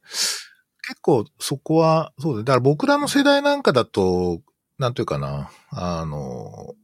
[0.88, 4.42] 結構そこは、そうで、だから僕らの世代なんかだと、
[4.78, 6.76] なんていうかな、あの、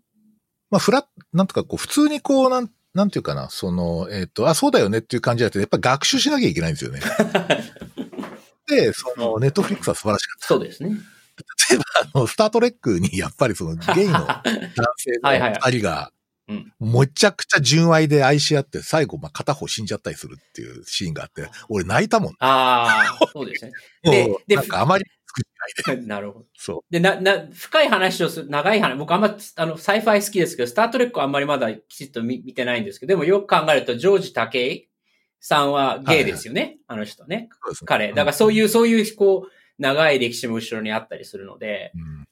[0.69, 6.99] まあ、フラッ、なんとかこう、普通にこう、なん、なんていうかな、その、えっ、と、あ、そうだよねっていう感じだと、やっぱり学習しなきゃいけないんですよね。
[8.68, 10.97] で、その、ネットフリックスは素晴らしかっそうですね。
[11.43, 11.73] た。
[11.73, 11.84] 例えば、
[12.15, 14.43] あの、スタートレックに、やっぱりその、 ゲイの男
[14.97, 16.11] 性の はいはいはい二人が
[16.49, 22.34] うん、めちゃくちゃ純愛で愛し合って、最後、まあ、片方死んじゃったりするっていうシーンがあって、俺泣いたもん。
[22.39, 23.72] ああ、そうですね。
[24.03, 26.07] ででなんかあまり作ってないで。
[26.07, 26.45] なるほど。
[26.55, 26.80] そう。
[26.89, 34.89] で、な、な、深い話をする、長い話、僕あんま、あの、 sci-fi 好きですけど、スタートレックはあんまりまだきちっと見見てないんですけど、でもよく考えると、ジョージ・タケイ
[35.41, 36.77] さんはゲイですよね。
[36.88, 37.49] あの人ね。
[37.64, 38.07] そうですね彼。
[38.09, 42.28] だからそういう、そういう、こう、長い歴史も後ろにあったりするので、うん。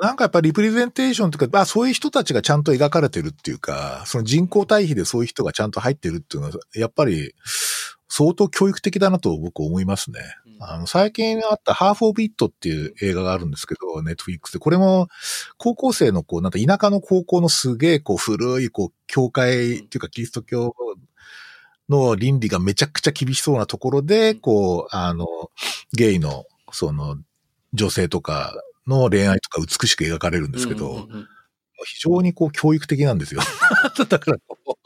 [0.00, 7.34] なんかやっぱり representation というか、まあそういう人たちがちゃんと描かれてるっていうか、その人口対比でそういう人がちゃんと入ってるっていうのは、やっぱり
[8.08, 10.20] 相当教育的だなと僕思いますね。
[10.46, 10.62] うん。
[10.64, 15.08] あの、最近あったハーフオブイットっていう映画があるんですけど、ネットフリックスで、これも
[15.58, 20.74] 高校生のこう、なんか田舎の高校のすげえこう古いこう、教会っていうかキリスト教
[21.88, 25.26] の倫理がめちゃくちゃ厳しそうなところで、こう、あの、
[25.92, 27.16] ゲイの、その、
[27.72, 28.54] 女性とか
[28.86, 31.28] の恋愛とか美しく描かれるんですけど、うんうんうん
[31.84, 33.42] 非常にこう教育的なんですよ。
[34.08, 34.78] だからこ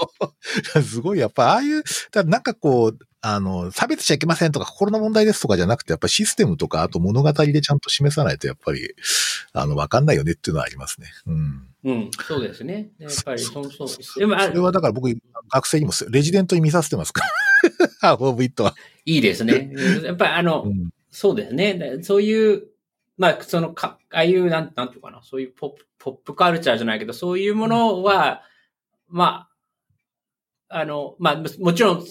[0.74, 8.94] う、 すごいやっぱああいう、だなんかこう、あの、差別しちゃいけませんとか心の問題ですとかじゃなくて、やっぱシステムとか、あと物語でちゃんと示さないと、やっぱり、
[9.52, 11.08] あの、わかんないよねっていうのはありますね。
[11.26, 11.66] うん。
[11.84, 12.90] うん、そうですね。
[12.98, 14.18] やっぱりそうそうです。
[14.18, 15.14] でも、あそれはだから僕、
[15.52, 17.30] 学生にもレジデントに見させてますから。
[18.00, 18.74] ハーフオブイットは。
[19.04, 19.70] いいですね。
[20.02, 20.90] やっぱりあの、うん。
[21.10, 21.98] そうですね。
[22.02, 22.68] そういう、
[23.18, 28.42] まあ、そのか、ああいう、なん、なんていうかな、そういうポップ、ポップカルチャーじゃないけど、そういうものは、
[29.08, 29.48] ま
[30.68, 32.04] あ、あの、まあ、もちろん、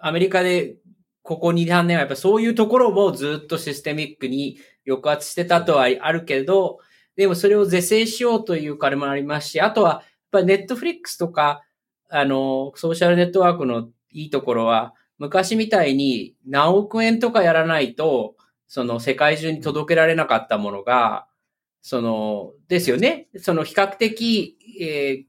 [0.00, 0.76] アメリカで、
[1.22, 6.78] ここ2、3年はやっぱそういうところもずっとシステミックに抑圧してたとはあるけど、
[7.16, 11.62] でもそれを是正しようという彼もありますし、あとは、やっぱネットフリックスとか、
[12.10, 21.26] あの、ソーシャルネットワークのいいところは、昔みたいに何億円とかやらないと、その世界中に届けられなかったものが、
[21.82, 23.28] その、ですよね。
[23.38, 25.24] その比較的、えー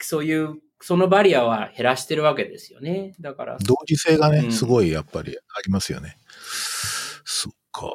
[0.00, 3.14] そういう、そのバリアは減らしてるわけですよね。
[3.20, 6.18] だから、同時性がね、うんすごいやっぱりありますよね。
[7.24, 7.90] そっか。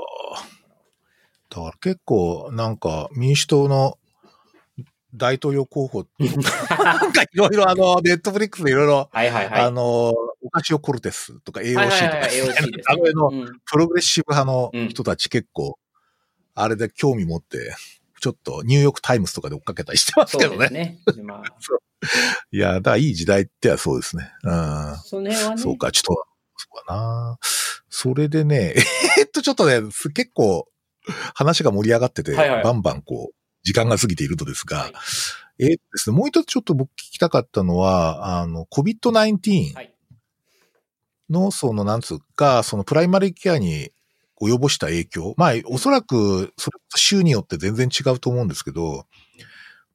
[1.49, 3.97] だから結構なんか民主党の
[5.13, 9.61] 大統領候補、 なんかいろいろあの、ネットフリックスでいろいろ、はいはいはい。
[9.61, 10.09] あの、
[10.41, 13.37] オカシオ・コルテスとか AOC とか、はいはいはい AOC ですあの辺のね。
[13.39, 15.79] うんプログレッシブ派の人たち結構、
[16.55, 17.75] あれで興味持って、
[18.19, 20.57] ちょっとニューヨークタイムズとかで追っかけたりしてますそけどね。
[20.57, 20.99] うですね。
[21.15, 21.43] で まあ、
[22.51, 24.31] いや、だからいい時代ってはそうですね。
[24.43, 24.97] うん。
[25.03, 25.35] そね。
[25.57, 26.25] そうか、ちょっと、
[26.57, 27.39] そうかな。
[27.89, 28.75] それでね、
[29.17, 30.67] えっと、ちょっとね、す結構
[31.33, 34.93] 話が盛り上がってて、はいはいバンバンこう、時間が過ぎているのですが、はい
[35.59, 39.93] えーっとですね、もう一つちょっと僕聞きたかったのは、あの、COVID-19 はい
[41.29, 43.91] の、その、なんつうか、そのプライマリーケアに
[44.41, 45.35] 及ぼした影響。
[45.37, 49.05] まあ、おそらく、それ州によって全然違うと思うんですけど、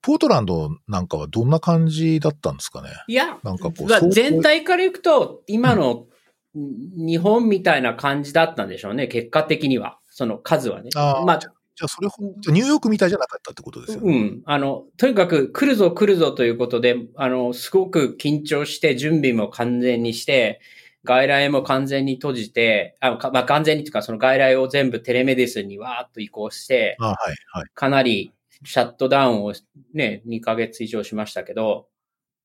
[0.01, 2.91] ポートランドなんかはどんな感じだったんですかね？
[3.09, 6.07] いや、なんかこう全体からいくと、今の
[6.55, 9.99] 日本みたいな感じだったんでしょうね、結果的には。
[10.11, 10.91] その数はね。
[10.95, 11.41] あーまあ、
[11.77, 14.13] じゃあ、それほど、ニューヨークみたいじゃなかったってことですよね。
[14.13, 14.43] うん。
[14.45, 20.61] あの、とにかく来るぞ来るぞということで、あの、すごく緊張して、準備も完全にして、
[21.05, 27.17] 外来も完全に閉じて、あかまあ、完全にというか、その外来を全部テレメディスンにわーっと移行して、あはい、
[27.53, 27.67] はい。
[27.75, 28.33] かなり
[28.65, 29.53] シャットダウンを
[29.93, 31.89] ね、2ヶ月以上しましたけど、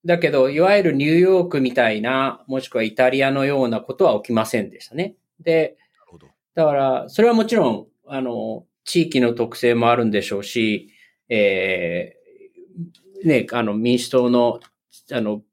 [0.05, 5.15] だけど、いわゆるニューヨークみたいな、もしくはイタリアのようなことは起きませんでしたね。
[5.39, 5.77] で、
[6.55, 10.89] だから、それはもちろん、あの、地域の特性もあるんでしょうし、
[11.29, 14.59] えー、ね、あの、民主党の、
[15.11, 15.43] あの、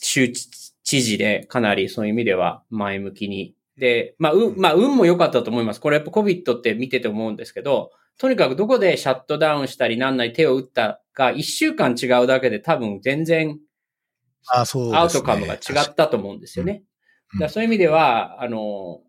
[0.00, 3.56] 州知事でかなりそういう意味では前向きに。
[3.76, 5.80] で、まあ、うん、まあ、運も良かったと思います。
[5.80, 13.58] これやっぱ COVID って見てて思うんですけど、とにかくどこでシャットダウンしたりなんなり手を打ったか、一週間違うだけで多分全然、
[14.46, 15.58] あそう、ね、アウトカムが違
[15.90, 16.84] ったと思うんですよね。
[17.34, 19.00] うん、だそういう意味では、あの、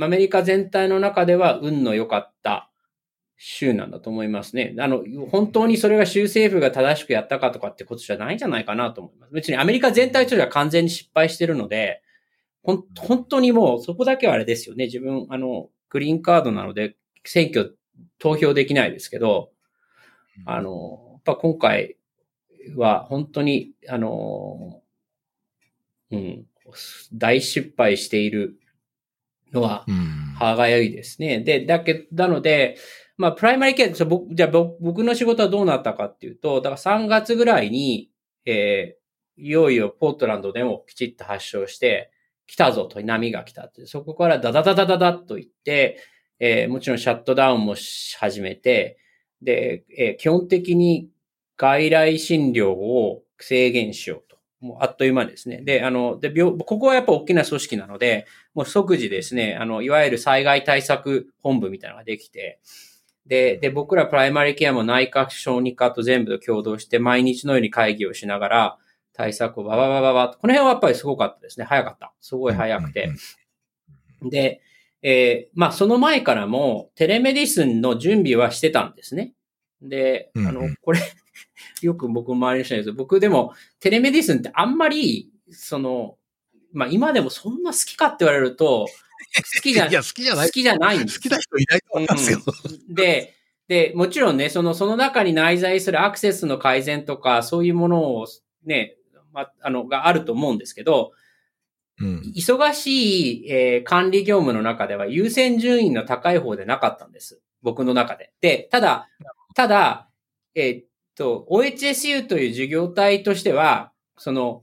[0.00, 2.70] アメリカ全体の中では運の良かった
[3.36, 4.74] 州なんだと思いますね。
[4.78, 9.32] あの、本当にそれが州政府が正しくやったかとかってことじゃないんじゃないかなと思います。
[9.32, 12.02] 別にアメリカ全体としては完全に失敗してるので、
[12.62, 14.84] ほん、本当にもうそこだけはあれですよね。
[14.84, 17.76] 自分、あの、グリーンカードなので、選挙
[18.18, 19.50] 投票できないですけど、
[20.46, 21.96] あの、やっぱ今回
[22.76, 24.82] は本当に、あの、
[26.12, 26.46] うん、
[27.12, 28.56] 大失敗している
[29.52, 29.84] のは、
[30.38, 31.40] 歯がゆいですね。
[31.40, 32.76] で、だけ、なので、
[33.16, 34.50] まあ、プライマリーケア、じゃあ
[34.80, 38.10] 僕の仕事はどうなったかっていうと、だから3月ぐらいに、
[38.46, 42.10] えー、いよいよポートランドでもきちっと発症して、
[42.46, 45.98] 来たぞと波が来たって、そこからダダダダダダッと言って、
[46.38, 48.98] えー、もちろんシャットダウンもし始めて、
[49.40, 51.08] で、えー、基本的に
[51.56, 54.31] 外来診療を制限しようと。
[54.62, 55.60] もうあっという間ですね。
[55.60, 62.60] で、あの、で、病、ここはやっぱ大きな組織なので、もう即時ですね、あの、いわゆる災害対策本部みたいなのができて、
[63.26, 68.78] で、で、僕らプライマリケアも内科小児科と全部と共同して毎日のように会議をしながら
[69.12, 71.66] 対策をバババババこの辺はやっぱりすごかったですね。
[71.66, 72.12] 早かった。
[72.20, 73.10] すごい早くて。
[74.22, 74.60] で、
[75.02, 79.34] えー、まあ、その前からも、テレメディスンの準備はしてたんですね。
[79.82, 81.00] で、あの、これ
[81.86, 86.16] よく僕周りにしたんですけど、僕でも、テレメディスンってあんまり、その、
[86.72, 88.86] まあ、今でもそんな好きかって言われると、
[89.56, 90.46] 好きじゃ、いや、好きじゃない。
[90.46, 91.18] 好きじゃないんです。
[91.18, 92.40] 好きな人いないと思いますよ。
[92.88, 93.34] うん、で、
[93.68, 98.26] で、もちろんね、その、その中に内在するアクセスの改善とか、そういうものを
[98.64, 98.96] ね、
[99.32, 101.12] ま、あの、があると思うんですけど、
[102.00, 107.40] うん、忙しい、えー、管理業務の中では優先順位の高い方でなかったんです。
[107.62, 108.32] 僕の中で。
[108.40, 109.08] で、ただ、
[109.54, 110.08] ただ、
[110.54, 110.84] えー、っ
[111.16, 114.62] と、OHSU という事業体としては、その、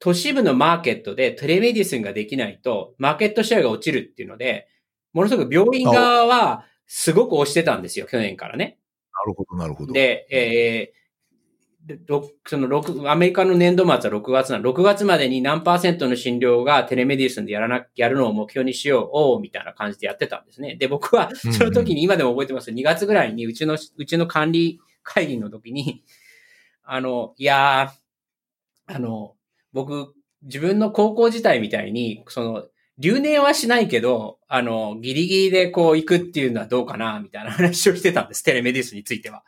[0.00, 4.68] 都市部のマーケットでテレメディスンができないと、マーケットシェアが落ちるっていうので、
[5.12, 8.78] ものすごく病院側はすごく押してたんですよ、去年からね。
[9.12, 9.92] なるほど、なるほど。
[9.92, 10.98] で、えー、
[12.46, 14.72] その6、アメリカの年度末は6月なの。
[14.72, 20.76] 6月までに何パーセントの診療がテレメディスンでやらな、やるのを目標にしよう、おうみたいな感じでやってたんですね。
[20.76, 22.70] で、僕は、その時に今でも覚えてます。
[22.70, 26.04] 2月ぐらいにうちの、うちの管理会議の時に、
[26.84, 29.36] あの、いやー、あの、
[29.72, 32.66] 僕、自分の高校時代みたいに、その、
[32.98, 38.42] 留年はしないけど、あの、ギリギリでこう行くっていうのはどうかな、みたいな話をしてたんです。
[38.42, 39.44] テレメディスについては。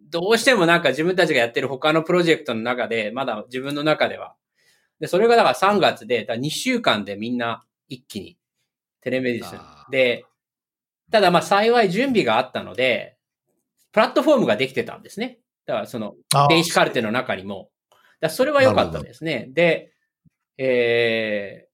[0.00, 4.36] どうしてもなんか自分たちがやってる他のプロジェクトの中で、まだ自分の中では。
[5.00, 8.36] で、それがだから3月で、だ2週間でみんな一気に
[9.00, 9.54] テレメディス
[9.90, 10.24] で、
[11.10, 13.16] ただまあ幸い準備があったので、
[13.92, 15.40] プラットフォームができてたんですね。
[15.66, 16.14] だからその
[16.48, 17.70] 電子カルテの中にも。
[18.20, 19.48] だそれは良かったですね。
[19.52, 19.92] で、
[20.58, 21.70] えー、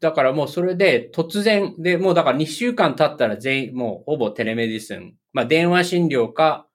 [0.00, 6.68] だからもうそれで突然、で、もうだから2週間経ったら全員、もうほぼテレメディスン、まあ電話診療か、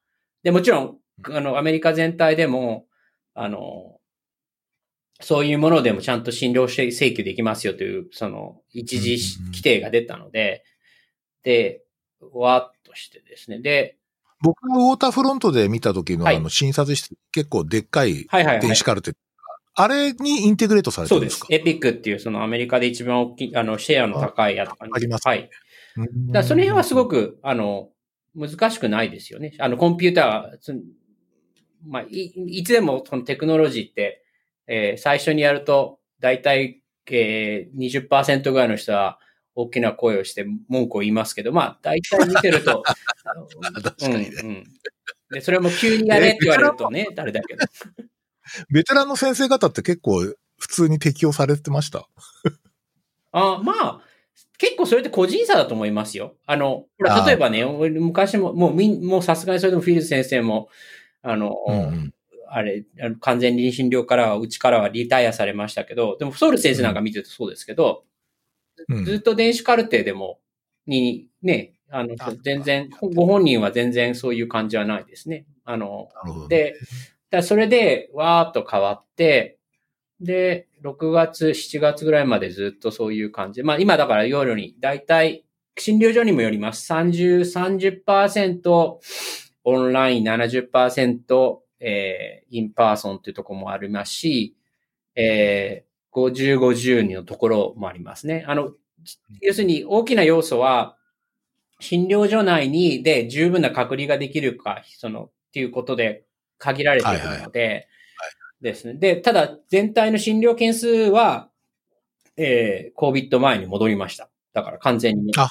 [0.43, 0.97] で、もちろん、
[1.31, 2.85] あの、アメリカ全体でも、
[3.33, 3.97] あの、
[5.21, 10.65] そういうものでもちゃんと診療請求できますよという、その、一時規定が出たので、
[11.43, 11.82] で、
[12.33, 13.59] わっとしてですね。
[13.59, 13.97] で、
[14.41, 18.27] 僕がウォーターフロントで見た時の、あの診察室、結構でっかい
[18.61, 19.13] 電子カルテ、
[19.75, 21.45] あれにインテグレートされてるんですか？
[21.45, 21.61] そうです。
[21.61, 25.27] エピックっていうそのアメリカで一番大きい、あの、シェアの高いやつあります。
[25.27, 25.49] はい。
[26.31, 27.89] だその辺はすごく、あの、
[28.35, 29.55] 難しくないですよね。
[29.59, 30.79] あの、コンピューター、
[31.87, 34.23] まあ、い、いつでもそのテクノロジーって、
[34.67, 36.81] えー、最初にやると、だいたい、
[37.11, 39.19] えー、20%ぐらいの人は、
[39.55, 42.83] 大きな声をして文句を言いますけど、まあ、大体見てると、
[43.83, 44.63] 確かにね、うんうん。
[45.31, 47.61] で、それも急にやれって言われるとね、誰だけど。
[48.69, 50.21] ベテランの先生方って結構
[50.59, 52.07] 普通に適用されてました？
[53.31, 54.01] あまあ、
[54.57, 56.35] 結構それって個人差だと思いますよ。
[56.45, 60.69] あの、ほら、例えばね、昔も、もうみん、もうさすがにそれでもフィールズ先生も、
[61.21, 62.13] あの、うんうん
[62.55, 62.85] あれ、
[63.19, 68.03] 完全臨診療からは、うちからはリタイアされましたけど、でもソウル先生なんか見てるとそうですけど、
[69.05, 70.39] ずっと電子カルテでも、
[70.85, 75.45] に、ね、あのあ、全然、ご本人は全然そういう感じはないですね。
[75.63, 76.09] あの。
[76.49, 76.75] で、
[77.29, 79.57] だそれで、わーっと変わって、
[80.19, 83.63] で、6月、7月ぐらいまでずっとそういう感じ。
[83.63, 85.45] まあ今だから夜に、だいたい
[85.77, 86.91] 診療所にもよります。
[86.91, 87.41] 30、
[88.05, 88.97] 30%
[89.65, 94.55] オンライン、70%、えー、 in person っていうところもありますし、
[95.15, 98.45] えー、50、50のところもありますね。
[98.47, 98.71] あの、
[99.41, 100.97] 要するに大きな要素は、
[101.79, 106.23] 診療所内にで十分な隔離ができるか、その、っていうことで
[106.57, 107.87] 限られているので、
[108.61, 108.93] ですね。
[108.93, 111.49] で、ただ全体の診療件数は、
[112.37, 114.29] えー、COVID 前に戻りました。
[114.53, 115.33] だから完全に。
[115.37, 115.49] あ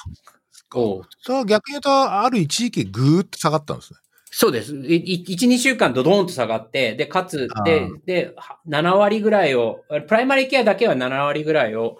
[1.19, 3.99] それは逆に言うと、ある一時期ぐーっと下がったんですね。
[4.35, 4.75] そうです。
[4.75, 11.99] いい1、2週間ドドーンと下がって、で、かつで、で、は7割ぐらいを、プライマリーケアだけは7割ぐらいを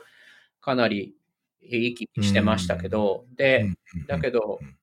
[0.60, 1.14] かなり
[1.61, 3.68] 行き来してましたけど、で、
[4.07, 4.76] だけどうん、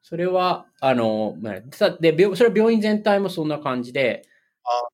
[0.00, 1.36] それは、あの、
[2.00, 4.22] で、病それは病院全体もそんな感じで、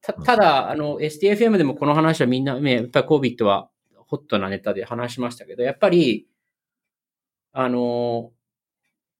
[0.03, 3.71] たただ、あの、STFM でもこの話はみんな、ねやっぱり COVID は
[4.09, 6.27] ホットなネタで話しましたけど、やっぱり、
[7.53, 8.33] あの、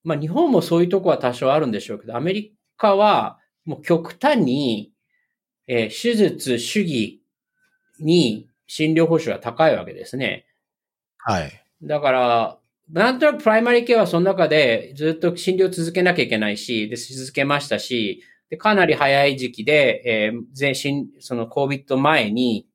[0.03, 4.93] まあ、日本もそういうとこは多少あるんでしょうけど、アメリカはもう極端に、
[5.67, 7.23] えー手術主義
[7.99, 10.47] に診療報酬が高いわけですね。
[11.19, 11.53] はい。
[11.83, 12.59] だから、
[12.91, 22.69] なんとなくプライマリーケアはその中でずっと診療続けなきゃいけないし、で、続けましたし、でかなり早い時期で、えー全身、その COVID 前に、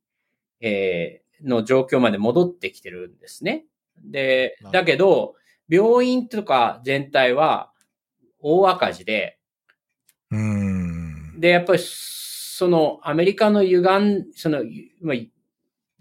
[0.62, 3.64] えーの状況まで戻ってきてるんですね。
[4.04, 5.36] でだけど、
[5.70, 7.72] 病院とか全体は
[8.42, 9.39] 大赤字で、
[10.32, 11.40] うーん。
[11.40, 15.18] で、やっぱり、その、アメリカの歪ん、その、ゆまあ、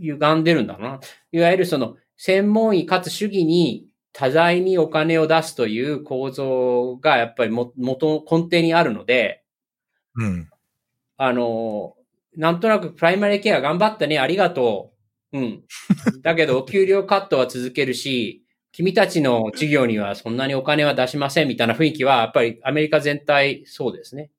[0.00, 1.00] 歪んでるんだな。
[1.32, 9.44] いわゆるその、専門医かつ主義に多財にお金を出すという構造がやっぱりも元、根底にあるので、
[10.16, 10.50] うん。
[11.18, 11.94] あの、
[12.36, 14.92] なんとなくプライマリーケア頑張ったね、ありがと
[15.32, 15.38] う。
[15.38, 15.64] うん。
[16.22, 24.30] だけど、給料カットは続けるし、君たちの事業にはそんなにお金は出しませんみたいな雰囲気は、やっぱりアメリカ全体そうですね。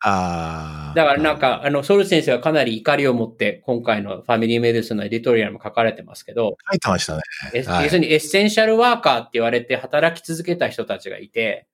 [0.00, 0.94] ああ。
[0.94, 7.22] だからなんか、あの、ソル先生はかなり怒りを持って、今回の Family Medicine の editorial も書かれてますけど、書いてましたね。
[7.54, 11.66] えはい要するにエッセンシャルワーカーって言われて働き続けた人たちがいて、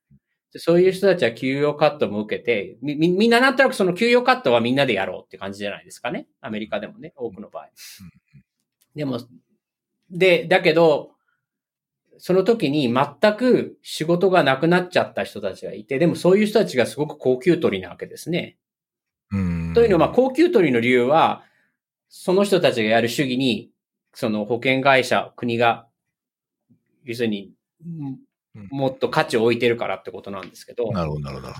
[0.52, 6.26] でそういう人たちは給与カットも受けて、み、みみんななんとなくその給与カットはみんなでやろうって感じじゃないですかね。
[6.40, 7.68] アメリカでもね、多くの場合。
[8.96, 9.20] でも、
[10.10, 11.15] で、だけど、
[12.18, 18.56] その時に全く仕事がなくなっちゃった人たちがいて、でもそういう人たちがすごく高級取りなわけですね。
[19.32, 19.72] うん。
[19.74, 21.44] というのは、まあ、高級取りの理由は、
[22.08, 23.70] その人たちがやる主義に、
[24.14, 25.86] その保険会社、国が、
[27.04, 27.52] 要するに、
[27.84, 28.18] うん
[28.70, 31.52] もっと価値を置いてるからってことなんですけど、なるほど、なるほど。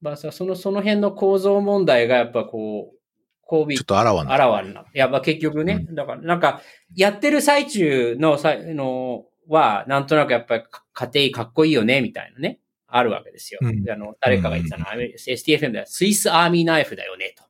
[0.00, 2.96] まあさ、その、その辺の構造問題がやっぱこう、
[3.42, 4.32] こうちょっとあらわな。
[4.32, 6.62] あらわになや、まあ結局ね、だからなんか、
[6.94, 13.60] やってる最中のさ、のは、なんとなくやっぱりか家庭かっこいいよね、みたいなね、あるわけですよ。
[13.62, 13.90] うん。
[13.90, 17.44] あの、誰かが言ってたのは、STFM ではスイスアーミーナイフだよね、と。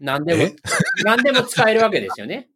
[0.00, 0.54] なんでもえ、
[1.04, 2.48] なんでも使えるわけですよね。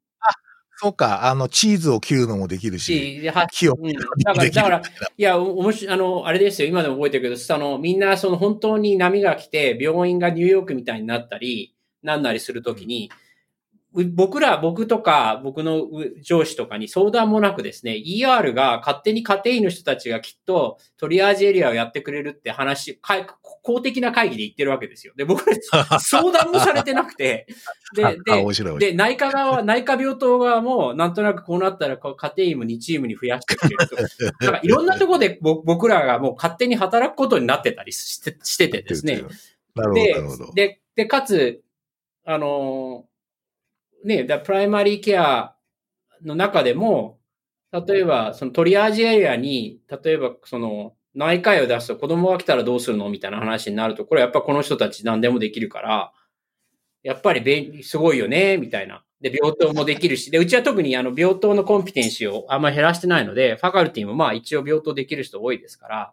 [0.77, 4.83] そうか、あの、チーズを切るのもできるし、し、では木をうん、だから、だから、
[5.17, 13.24] いや、おもし、あの、あれですよ、今でも覚えてるけど、その、みんな、その、本当に波が来て、病院がニューヨークみたいになったり、なんなりするときに、う
[14.03, 22.99] 僕ら、僕とか、僕のう上司とかに相談もなくですね、ER が勝手に家庭医の人たちがきっとトリアージエリアをやってくれるって話、
[23.62, 25.12] 公的な会議で言ってるわけですよ。
[25.16, 25.57] で、僕ら
[26.01, 27.47] 相談もされてなくて、
[27.95, 28.15] で、あ
[28.79, 28.91] で。
[28.91, 33.97] で、内科側、内科病棟側も、なんとなくこうなったら、家庭医も2チームに増やしてくれると。
[34.45, 39.23] なんかいろんなところでぼ僕らがもう勝手に働くことになってたりしてしててですね。
[39.77, 41.62] なるほど、なでるほど。、で、で、かつ、
[42.25, 43.14] あのー
[44.05, 45.55] ね、だプライマリーケア
[46.23, 47.19] の中でも、
[47.73, 53.09] 例えば、そのトリアージエリアに、例えば、その、内科医を出すと子供が来たらどうするの？
[53.09, 56.13] みたいな話になると、これやっぱこの人たち何でもできるから、
[57.05, 59.05] やっぱり便利、すごいよね、みたいな。
[59.21, 66.13] で、病棟もできるし、で、うちは特にあの、病棟のコンピテンシーをあんまり減らしてないので、ファカルティもまあ一応病棟できる人多いですから、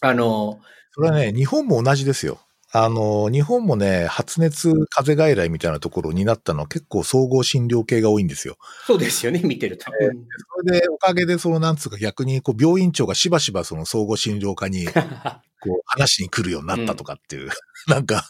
[0.00, 2.40] あの、それはね、日本も同じですよ。
[2.76, 8.56] あの、日本もね、発熱、風邪外来みたいなところになったのは結構総合診療系が多いんですよ。
[8.84, 9.92] そうですよね、見てると。
[10.02, 14.86] えそれで、おかげで、その、なんつうか逆に、こう、病院長がしばしばその総合診療科に、
[15.62, 17.50] こう、話しに来るようになったとかっていう、
[17.86, 18.24] なんか、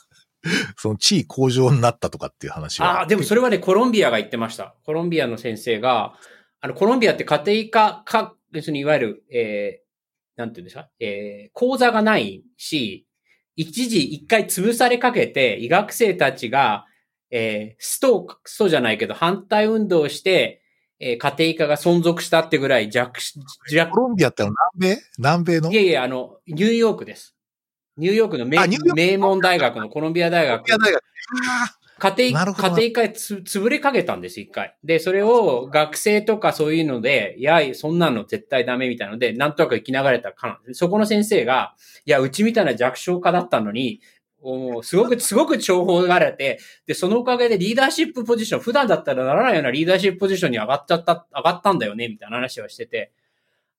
[0.77, 2.99] その地位向上になったとかっていう話は。
[2.99, 4.75] ああ、でもそれはね、コロンビアが言ってました。
[4.85, 6.19] コロンビアの先生が、
[6.61, 9.85] あの、コロンビアって家庭科か、要するにいわゆる、えー
[10.37, 13.04] なんていうんですか、えー、講座がないし、
[13.57, 16.87] 一時一回潰されかけて、医学生たちが、
[17.31, 20.63] えー、スト、ストじゃないけど、反対運動をして、
[21.01, 23.21] えー、家庭科が存続したってぐらい弱、
[23.69, 23.93] 弱。
[23.93, 25.03] コロンビアっての南米？
[25.19, 25.73] 南米の？
[25.73, 27.35] いやいや、あの、ニューヨークです。
[27.97, 28.59] ニューヨークの名
[28.95, 30.63] 名門大学のコロンビア大学。
[30.63, 31.05] コロンビア大学。
[31.99, 34.77] 家庭、家庭科つ潰れかけたんです、一回。
[34.83, 40.75] で、それを学生とかそういうので、いや、そんなの絶対ダメみたいなので、なんとなく生き流れたかな。
[40.75, 44.01] そこの先生が、いや、うちみたいな弱小化だったのに、
[44.83, 53.13] すごく、すごく重宝がられて、で、そのおかげでリーダーシップポジション、普段だったらならないようなリーダーシップポジションに上がっちゃった、上がったんだよね、みたいな話はしてて。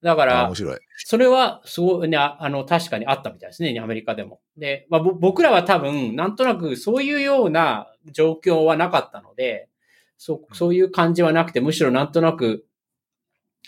[0.05, 0.79] だから、面白い。
[0.97, 4.39] それは、すごいね、あの、確かにあったみたいですね、アメリカでも。
[4.55, 9.67] で、まあ、僕らは多分、なんとなくそういうような状況はなかったので、
[10.19, 12.67] そそういう感じはなくて、むしろなんとなく、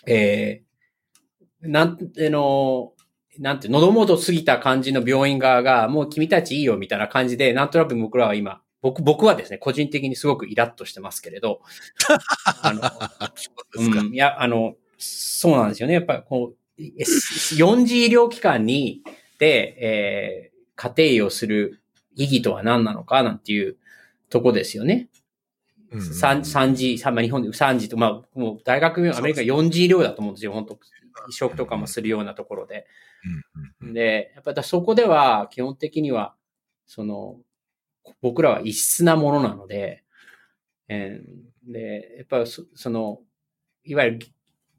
[0.06, 2.92] えー、なん、あの、
[3.40, 11.62] なんて、喉元過ぎた感じの病院側が、もう君たちいいよみたいな感じで、なんとなく僕らは今、僕、僕はですね、個人的にすごくイラッとしてますけれど、
[12.62, 12.80] あの、
[13.74, 15.94] うん、いや、あの、そうなんですよね。
[15.94, 19.02] やっぱりこう、4次医療機関に、
[19.38, 21.80] で、えー、家庭医をする
[22.14, 23.76] 意義とは何なのかなんていう
[24.30, 25.08] とこですよね。
[25.92, 30.52] 3, 3次、日本で3次と、まあ、もう大学、アメリカ4次医療だと思うんですよ。
[30.52, 30.78] 本当
[31.28, 32.86] 移植とかもするようなところで。
[33.80, 36.34] で、やっぱりそこでは基本的には、
[36.86, 37.40] その、
[38.20, 40.04] 僕らは異質なものなので、
[40.88, 43.20] えー、で、やっぱりそその、
[43.84, 44.18] いわゆる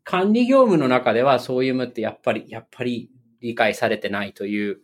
[0.09, 3.11] 管理業務の中ではそういうのってやっぱり、やっぱり
[3.41, 4.79] 理解されてないという、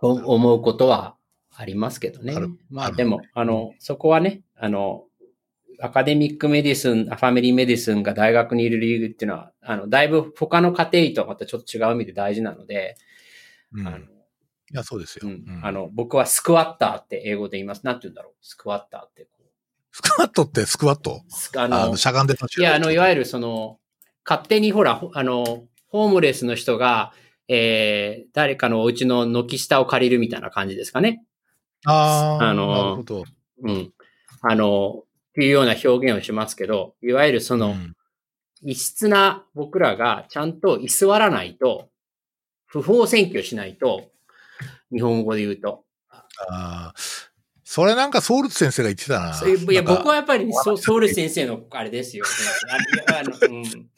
[0.00, 1.16] 思うことは
[1.54, 2.34] ありますけどね。
[2.70, 5.04] まあでも、あの、そこはね、あの、
[5.80, 12.96] academic medicine、family medicine が大学にいる理由っていうのは、あの、だいぶ他の家庭医とはまたちょっと違う意味で大事なので、
[13.72, 14.02] うん、あのい
[14.72, 17.84] や、そうですよ、うん、あの、僕はスクワッターって英語で言います。
[17.84, 18.34] なんて言うんだろう？
[18.40, 19.28] スクワッターって。
[19.92, 21.22] スクワットってスクワット？
[21.56, 23.78] あの、あのしゃがんでいや、あの、いわゆるその、
[24.24, 27.12] 勝手にほら、あの、ホームレスの人が、
[27.48, 31.22] えー、誰かのお家の軒下を借りるみたいな感じですかね。
[31.84, 33.24] ああ、あの、なるほど。
[33.62, 33.92] うん。
[34.42, 37.94] あの、っていうような表現をしますけど、いわゆるその、うん、
[38.62, 41.90] 異質な僕らがちゃんと居座らないと、
[42.66, 44.10] 不法占拠しないと、
[44.90, 45.84] 日本語で言うと。
[46.48, 46.94] ああ、
[47.62, 49.72] それなんかソウルツ先生が言ってたな。
[49.72, 52.24] いや、僕はやっぱりソウル先生のあれですよ。
[53.12, 53.90] あのうん、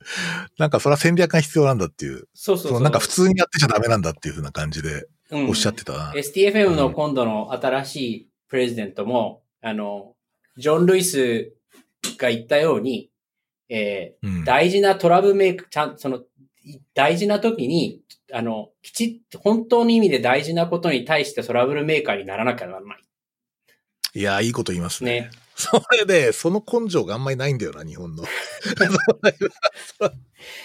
[0.58, 2.28] なんかそれは戦略が必要なんだっていう。
[2.34, 6.12] そうそうそうなんか普通にやってちゃダメなんだっていうふうな感じでおっしゃってたな。
[6.12, 10.14] うん、STFM の今度の新しいプレジデントも、うん、あの、
[10.56, 11.52] ジョン・ルイス
[12.16, 13.10] が言ったように、
[13.68, 16.22] えー、うん、大事なトラブルメイク、ちゃん、その、
[16.94, 18.00] 大事な時に、
[18.32, 22.98] あの、きちっと、本当の意味で大事なことに対してトラブルメーカーにならなきゃならない。
[24.14, 25.20] いや、いいこと言いますね。
[25.22, 25.30] ね。
[25.58, 28.22] それで、その根性があんまりないんだよな、日本の。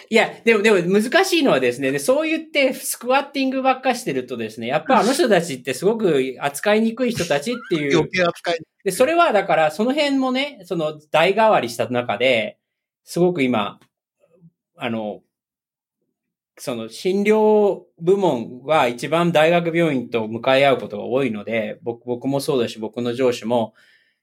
[0.07, 7.97] いや、でも、でも難しいのはですね、そう言ってスクワッティングばっかしてるとですね、やっぱあの人たちってすごく扱いにくい人たちっていう。
[7.97, 12.59] 余計扱いで、それはだから、その辺もね、その代替わりした中で、
[13.03, 13.79] すごく今、
[14.77, 15.23] あの、
[16.59, 23.73] その診療部門は一番大学病院と向かい合うことが多いので、僕僕もそうだし、僕の上司も、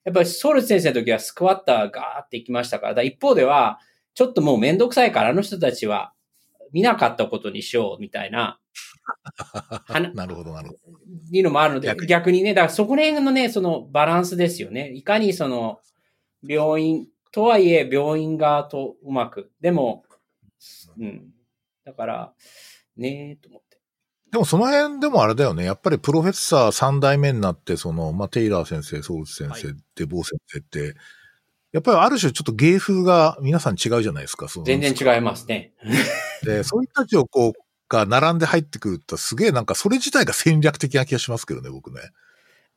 [0.05, 3.79] やっぱりソウル先生の時はスクワッターガーって行きましたから、だ一方では、
[4.15, 6.13] ちょっともうめんどくさいからあの人たちは
[6.73, 8.59] 見なかったことにしようみたい な。
[10.15, 10.99] なるほど、なるほど。
[11.33, 14.93] いうのもあるので、逆逆にね、だからそこら辺のね、そのバランスですよね。
[14.95, 15.81] いかにその、
[16.43, 19.51] 病院、とはいえ病院側とうまく。
[19.61, 20.05] でも、
[20.99, 21.31] うん。
[21.85, 22.33] だから、
[22.97, 23.70] ねえ、と思って。
[24.31, 25.65] でもその辺でもあれだよね。
[25.65, 30.95] やっぱりプロフェッサー3代目になって、その、まあ、テイラー先生、ソウル先生、はい、デボー先生って、
[31.73, 34.47] やっぱりある種ちょっと芸風が皆さん違うじゃないですか。
[34.65, 35.73] 全然違いますね。
[36.45, 37.53] で、そういう人たちをこう、
[37.89, 42.01] が並んで入ってくるとすげえなんかそれ自体が戦略的な気がしますけどね、僕ね。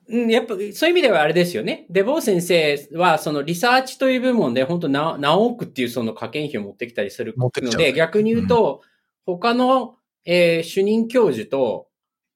[0.09, 1.85] うん、やっぱ、そういう意味ではあれですよね。
[1.89, 8.81] デボー先生は、そのリサーチという部門で、本当な、何億っていうその加減費を持ってきたりするので、ね、逆に言うと、
[9.27, 11.87] うん、他のえー、主任教授と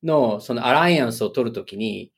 [0.04, 2.12] のそのアライアンスを取るときに、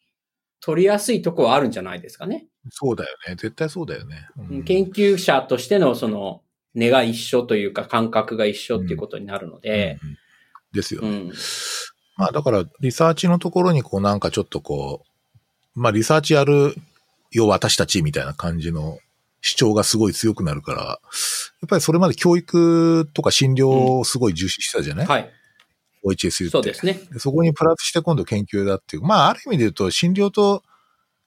[0.61, 2.47] 取りやすいとこはあるんじゃないですかね。
[2.69, 3.35] そうだよね。
[3.35, 4.27] 絶対そうだよね。
[4.37, 6.41] うん、研究者としてのその
[6.73, 9.97] 根が一緒というか感覚が一緒っていうことになるので。
[10.03, 10.17] うんうん、
[10.73, 11.31] ですよね。
[12.17, 15.03] まあだからリサーチのところにこうなんかちょっとこ
[15.75, 16.75] う、まあリサーチやる
[17.31, 18.97] よ私たちみたいな感じの
[19.41, 20.95] 主張がすごい強くなるから、や
[21.65, 25.31] っぱりそれまで教育とか診療をすごい重視してたじゃない、はい。
[26.05, 26.49] ?OHSU って。
[26.49, 26.99] そうですね。
[27.11, 29.03] でそこにプラスして今度研究だっていう。
[29.03, 30.63] まあ、ある意味で言うと、診療と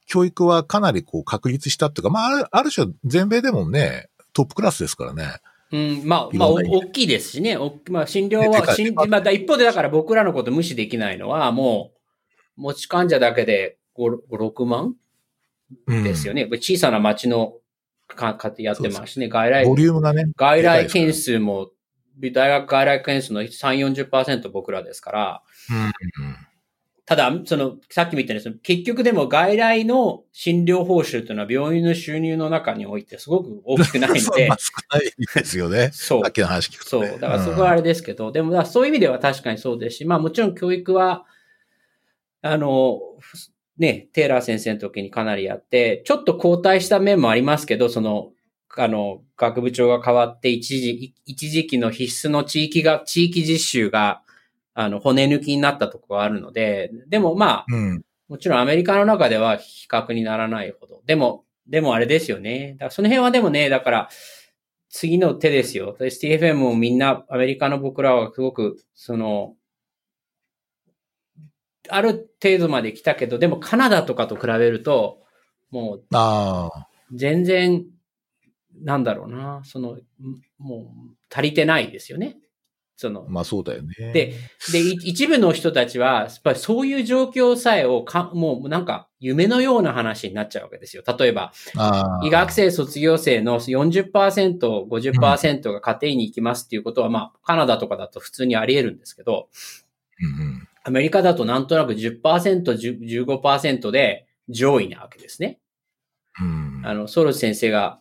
[0.06, 5.36] 教育はかなりこう確立したっていうか、まあ、あるある種全米でもね、トップクラスですからね。
[5.72, 7.56] うん、まあ、まあ、大きいですしね。
[7.56, 11.92] おまあ、診療では、診まあ、だ一方でだから僕らのこと無視できないのは、も
[12.58, 14.94] う、持ち患者だけで5、5 6万
[15.86, 16.46] うんですよね。
[16.50, 17.54] 小さな町の
[18.06, 19.28] か、かってやってますしね。
[19.28, 20.26] 外来ボ、リュームがね。
[20.36, 21.70] 外来件数も、
[22.32, 25.42] 大学外来件数の3、40%僕らですから、
[27.04, 35.90] ただ、その、さっきみたいに、その結局でも外来の診療報酬というのは病院の収入の中においてすごく大きくないので そうまあ、少ないですよね。
[35.92, 36.32] そうさっ。
[36.32, 37.08] きの話聞くと、ね。
[37.08, 37.20] そう。
[37.20, 41.26] だからそこはあれですけど、でもそういう意味では確かにそうですし、まあもちろん教育は、
[42.40, 43.00] あの、
[43.78, 48.31] ね、テイラー先生の時にかなりやって、ちょっと後退した面もありますけど、その、
[48.76, 54.22] あの、学部長が変わって一時、一時期の必須の地域が、地域実習が、
[54.74, 58.02] あの、骨抜きになったところがあるので、でもまあ、うん。
[58.28, 61.02] もちろんアメリカの中では比較にならないほど。
[61.04, 62.72] でも、でもあれですよね。
[62.72, 64.08] だからその辺はでもね、だから、
[64.88, 65.96] 次の手ですよ。
[65.98, 69.54] STFM もみんな、アメリカの僕らはすごく、その、
[71.88, 75.18] ある程度まで来たけど、でもカナダとかと比べると、
[75.70, 76.04] もう。
[77.14, 77.84] 全然、
[78.82, 79.98] なんだろうな、その、
[80.58, 82.36] もう足りてないですよね。
[82.96, 83.94] その、まあそうだよね。
[84.12, 84.34] で、
[84.72, 91.02] で、い一部の人たちは、やっぱりそういう状況さえをか、もうなんか夢のような話になっちゃうわけですよ。
[91.18, 91.52] 例えば、
[92.22, 94.12] 医学生卒業生の40%、
[94.88, 99.48] 50%が家庭医に行きますっていうことは、まあ、カナダとかだと普通にあり得るんですけど、
[100.20, 102.20] うんうんアメリカだとなんとなく10%、
[102.64, 105.60] 10 15%で上位なわけですね。
[106.40, 108.00] うんあの、ソルス先生が、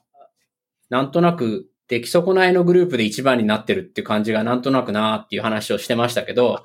[0.91, 6.63] なんとなく出来損ないのグループで一番になってるって感じがなんとなくなーっていう話をしてましたけど、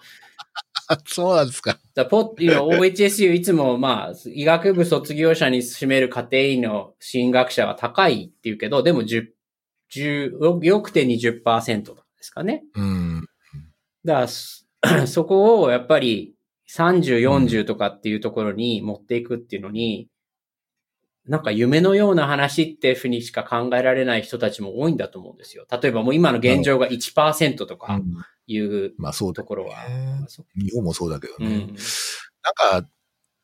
[0.88, 1.78] あ そうなんですか。
[1.94, 9.26] だポッ、know, OHSU いつもまあ、医学部卒業者に占める家庭医の進学者は高いっていうけど、でも10、
[9.94, 12.64] 10、よくて20%ですかね。
[12.74, 13.26] うん。
[14.04, 14.66] だからそ、
[15.06, 16.34] そこをやっぱり
[16.68, 20.08] 30、40とかっていうところに持っていくっていうのに、
[21.28, 25.66] なんか夢のような話ってふうにしか考えられない人たちも多いんだと思うんですよ。
[25.70, 28.04] 例えばもう今の現状が1%とかうん
[28.48, 29.76] いうまあそうだところは。
[30.54, 31.46] 日本もそうだけどね。
[31.46, 31.52] うん。
[31.60, 32.88] なんか、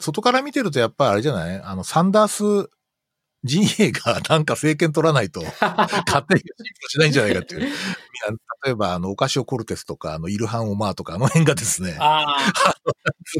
[0.00, 1.60] 外から見てるとやっぱりあれじゃない？
[1.60, 2.70] あの、サンダース
[3.44, 6.46] 陣営がなんか政権取らないと、 勝手に進
[6.80, 7.62] 歩しないんじゃないかっていう。
[8.64, 12.52] 例えば、あの、オカシオ・コルテスとか、あの、イルハン・オマーとか、あの辺がですね、ああ、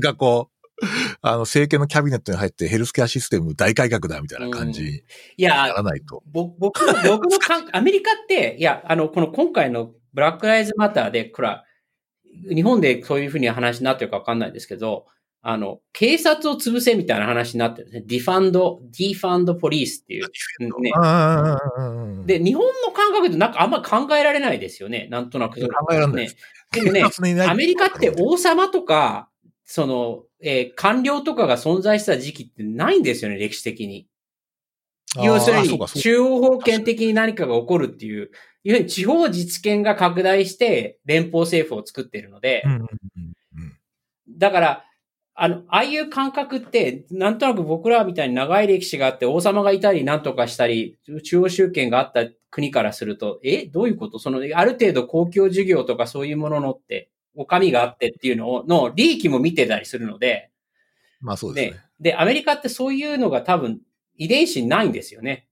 [0.03, 0.52] がこう、
[1.23, 5.03] あの、政権のキャビネットに入ってヘルスケアシステム大改革だみたいな感じにい
[5.37, 6.23] やな、らないと。
[6.27, 11.65] ぼ僕の、僕の感、アメリカって、いや、あの、この今回のブラックライズマターで、これは、
[12.49, 15.07] 日本でそういうふうに話になってるかわかんないですけど、
[15.45, 18.05] あの、警察を潰せみたいな話になってるんですね。
[18.07, 20.27] defund、defund police っていう。
[20.81, 20.93] ね。
[21.77, 25.09] うんで、日本の感覚でなんかあんま考えられないですよね。
[25.11, 25.61] なんとなく。
[25.61, 26.33] 考えられないね。
[26.71, 29.29] でもね、ねアメリカって王様とか、
[29.75, 34.07] その、えー官僚とかが存在した時期ってないんですよね、歴史的に。
[35.17, 38.31] 要するに、中央集権的に何かが起こるっていう、
[38.65, 42.63] いうふうに地方自治権が拡大して連邦政府を作っているので、
[44.29, 44.85] だから、
[45.35, 54.19] あの、ああいう感覚って、なんとなく僕らみたいに長い歴史があって、王様がいたり何とかしたり、中央集権があった国からすると、えどういうこと？
[54.19, 60.51] その、ある程度公共事業とかそういうもののって、お上があってっていうのを、の利益も見てたりするので、
[61.21, 61.81] まあそうですね。
[62.01, 63.81] で、アメリカってそういうのが多分
[64.17, 65.47] 遺伝子にないんですよね。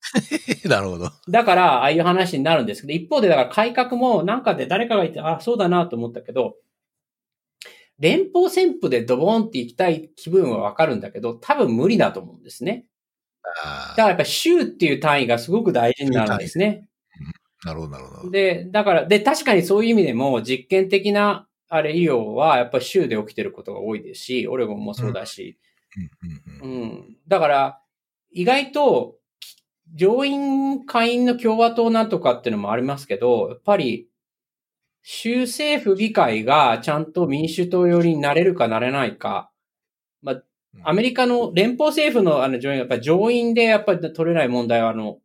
[0.64, 1.10] なるほど。
[1.28, 6.56] だから、ああいう話になるんですけど、一方でだから改革もなんかで誰かが言って、あ、そうだなと思ったけど、
[7.98, 12.86] 連邦旋風でドボンって行きたい気分はわかるんだけど、多分無理だと思うんですね。
[13.62, 16.86] あだからやっぱ州っていう単位がすごく大事になるんですね。
[17.64, 18.30] あ、なるほど、なるほど。
[18.30, 25.58] で、だから、で、確かにそういう意味でも実験的な、あれ、医療はやっぱり州で起きてることが多いですし、オレゴンもそうだし、
[26.62, 27.16] うんうんうんうん。
[27.28, 27.80] だから、
[28.30, 29.16] 意外と、
[29.94, 34.08] 上院、下院の共和党なんとかっていうのもありますけど、やっぱり、
[35.02, 39.50] 州政府議会がちゃんと民主党寄りになれるかなれないか。
[40.22, 40.42] まあ、
[40.84, 45.18] アメリカの連邦政府のあの上院、やっぱり上院でやっぱり取れない問題は、あの、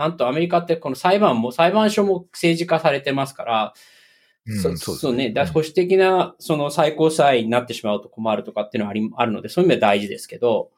[0.00, 3.74] なんとアメリカってこの裁判も、裁判所も政治化されてますから、
[4.46, 5.34] うんそそうそうね。
[5.52, 10.70] 保守的な、その最高裁になってしまうと困るとかっていうのはあり、あるので、そういう意味では大事ですけど、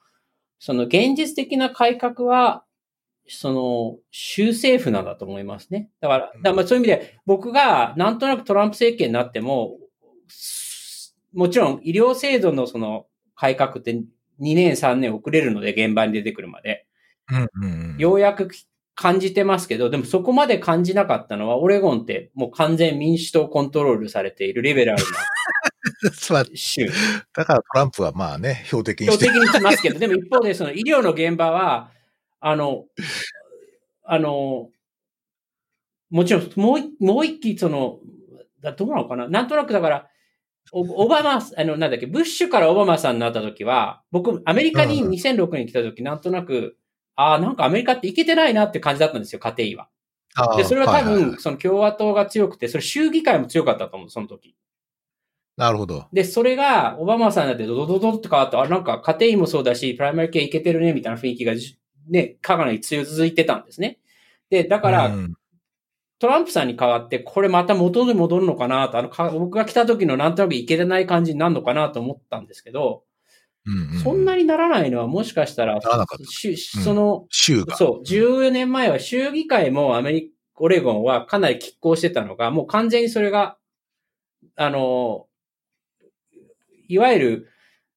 [0.59, 2.65] その現実的な改革は、
[3.29, 5.89] その、州政府なんだと思いますね。
[6.01, 9.79] だから、だからまあそういう意味で、僕がなんとなくトランプ政権になっても、
[11.33, 14.05] もちろん医療制度のその改革って2
[14.41, 16.87] 年3年遅れるので現場に出てくるまで。
[17.31, 17.97] うんうんうん。
[17.99, 18.51] ようやく
[18.95, 26.87] 感じてますけど、でもそこまで感じなかったのは、オレゴンってもう完全民主党コントロールされているリベラルな 州。
[27.35, 31.91] だからトランプはまあね、標的にして標的にしますけど、でも一方でその医療の現場は、
[32.41, 32.85] あの、
[34.05, 34.69] あの、
[36.11, 37.99] もちろん、もう一、もう一機、その、
[38.61, 39.29] だどうなのかな？
[39.29, 40.09] なんとなくだから、
[40.71, 46.77] おオバマ、あの、なんだっけ、ブッシュからオバマさんになった時は、僕、アメリカにうん2006年に来た時、なんとなく、
[47.17, 49.89] ああ、なんかアメリカっていけてないなって感じだったんですよ、家庭医は。
[50.57, 54.57] で、それは多いいい分、その共和党が強くて、それ州議会も強かったと思う、その時。
[55.57, 56.07] なるほど。
[56.13, 61.79] で、それが、オバマさんになってドドドドって変わって、あ、なんか家庭医もそうだし、プライマリ系いけてるね、みたいな雰囲気がじ、
[62.09, 63.99] ね、かなり強続いてたんですね。
[64.49, 65.35] で、だから、うん
[66.19, 73.03] トランプさんに代わって、これまた元に戻るのかなと、あの、か僕が来た時のなんとなくいけてない感じになるのかなと思ったんですけど、
[73.65, 77.77] うんうんそんなにならないのはもしかしたら、ならなかったしその、州が。
[77.77, 83.57] そう、14年前は州議会もアメリカ、オレゴンはかなり拮抗してたのが、もう完全にそれが、
[84.57, 85.27] あの、
[86.89, 87.49] いわゆる、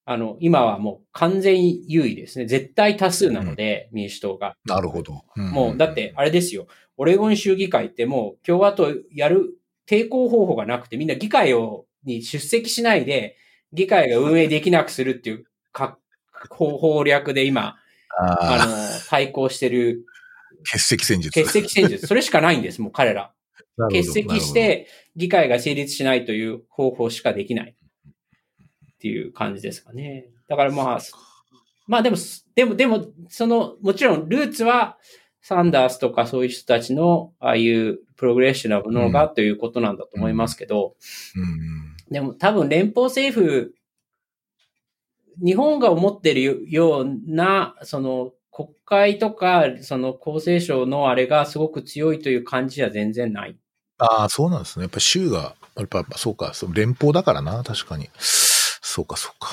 [0.05, 2.45] あの、今はもう完全優位ですね。
[2.45, 4.55] 絶対多数なので、民主党が。
[4.65, 5.23] なるほど。
[5.37, 6.67] んもう、だって、、あれですよ。
[6.97, 13.35] オレゴン州議会ってもう共和党やる抵抗方法がなくて、みんな議会を、に出席しないで、
[13.73, 15.97] 議会が運営できなくするっていうか
[16.49, 17.75] 方法略で今、
[18.17, 18.73] ああの、
[19.09, 21.39] 対抗してるー欠席戦術。
[21.39, 22.07] 欠席戦術。
[22.07, 23.31] それしかないんです、もう彼ら。
[23.77, 27.75] 欠席し、て、議会が成立しないという方法しかできない。
[27.75, 30.29] っていう感じですかね。
[30.47, 30.99] だからまあ、
[31.87, 32.15] まあでも、
[32.55, 34.97] でも、でも、その、もちろんルーツは、
[35.41, 40.95] サンダースとかそういう人たちの、ああいうプログレッショナブのがということなんだと思いますけど
[41.35, 43.74] うんでも多分連邦政府、
[45.43, 53.57] 日本が思ってるような、その国会とか、その厚生省のあれがすごく強いという感じは全然ない。
[53.97, 54.83] ああ、そうなんですね。
[54.83, 58.09] やっぱ州が、やっぱ、そうか、そう連邦だからな、確かに。
[58.17, 59.49] そうか、そうか。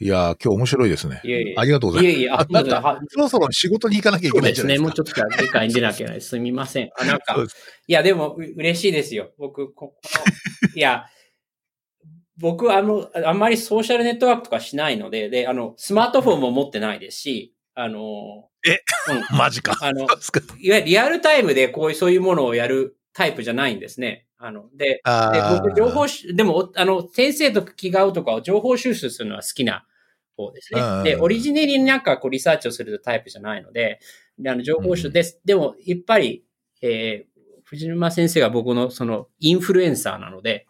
[0.00, 1.20] いやー、今日面白いですね。
[1.24, 1.54] いえいえ。
[1.56, 2.18] ありがとうございます。
[2.18, 4.82] いえいえ、あ、あなんかはそろそろ仕事に行かなきゃいけないじゃないですか。
[4.82, 6.20] もうちょっとから議会に出なきゃいけない。
[6.20, 6.90] すみません。
[6.98, 7.56] あ、なんかそう、です
[7.86, 9.30] いや、でも、う嬉しいですよ。
[9.38, 10.00] 僕、ここ
[10.66, 11.06] の、いや、
[12.38, 18.80] 僕、あの、あんまりソーシャルネットワークとかしないので、で、あの、スマートフォンも持ってないですし、あの、え？
[19.12, 19.36] うん。
[19.38, 19.76] マジか。
[19.80, 20.08] あのいわ
[20.58, 24.26] ゆるリアルタイムでこういう、そういうものをやるタイプじゃないんですね。
[24.38, 25.00] あの、で、で
[25.62, 29.86] 僕、情報し、でも、おあの、先生と気が合うとかを情報収集するのは好きな
[30.36, 31.10] 方ですうんうんうんね。
[31.12, 34.00] で、オリジナリになんかこうリサーチをするタイプじゃないので、
[34.38, 35.40] であの、情報収集です。
[35.44, 36.44] でも、やっぱり、
[36.82, 40.66] えー、藤沼先生が僕のその、インフルエンサーなので、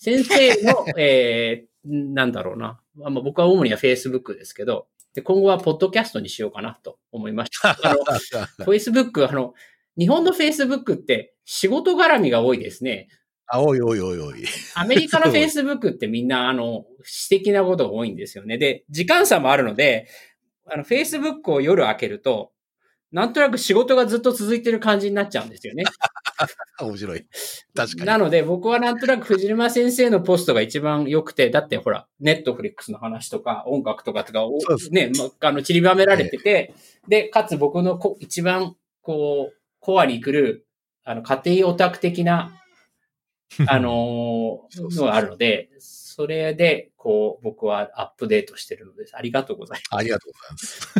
[0.00, 2.80] 先生の、 えー、なんだろうな。
[2.94, 7.76] まあ、僕は主には Facebook ですけど、で、今後はポッドキャストにしようかなと思いました。
[7.84, 9.54] あの、Facebook、あの、
[9.98, 13.08] 日本の Facebook って仕事絡みが多いですね。
[13.46, 14.44] あ、おいおいおいおい。
[14.74, 18.56] アメリカの Facebook ってみんな、あの、私的なことが多いんですよね。
[18.56, 20.08] で、時間差もあるので、
[20.64, 22.52] あの、Facebook を夜開けると、
[23.12, 25.84] なんとなく仕事がずっと続いてる感じになっちゃうんですよね。
[26.80, 27.26] 面白い。
[27.74, 28.06] 確かに。
[28.06, 34.58] なので、僕はなんとなく藤沼先生のポストが一番良くて、だってほら、ネットフリックスの話とか、音楽とかとかを
[34.90, 36.74] ね、まあの、散りばめられてて、
[37.08, 40.66] で、かつ僕のこ一番、こう、コアに来る、
[41.04, 42.52] あの、家庭オタク的な、
[43.66, 49.16] あのーのがあるので、それで、こう、僕はアップデートしてるのです。
[49.16, 50.32] ありがとうございありがとう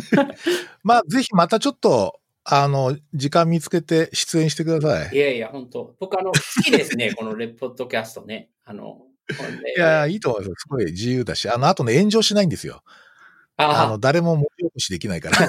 [0.09, 0.67] ございます。
[0.83, 5.15] まあ、ぜひまたちょっと、あの、時間見つけて出演してくださます。
[5.15, 5.17] い。
[5.19, 8.49] いやいや、本当僕あの、好きですね、 このレポッドキャストね。
[8.65, 9.05] あの、
[9.77, 10.61] いや、いいと思います。
[10.63, 12.81] すごい自由だし、あの、あとね、炎上しないんですよ。
[13.57, 15.37] ああの、誰も文字起こしできないから。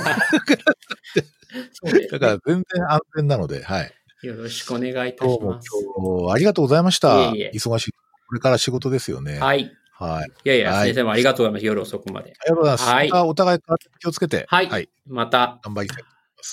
[2.11, 3.91] だから全然安全なので、はい。
[4.23, 5.69] よろしくお願いいたします。
[5.97, 7.31] 今日、ありがとうございました。
[7.31, 7.93] いえいえ忙しい。
[7.93, 9.37] これから仕事ですよね。
[9.37, 9.41] い。
[9.41, 9.73] はい。
[10.03, 10.29] はい。
[10.45, 11.66] いやいや、はい先生もありがとうございます。
[11.66, 12.33] 夜遅くまで。
[12.39, 12.89] ありがとうございます。
[12.89, 14.89] はいまたお互い体気をつけて、はいはい。
[15.07, 16.05] また、頑張りたい。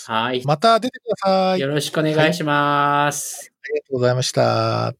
[0.06, 0.44] はい。
[0.46, 1.52] また出てください。
[1.52, 3.52] ありよろしくお願いします。
[3.74, 4.99] がとうございました。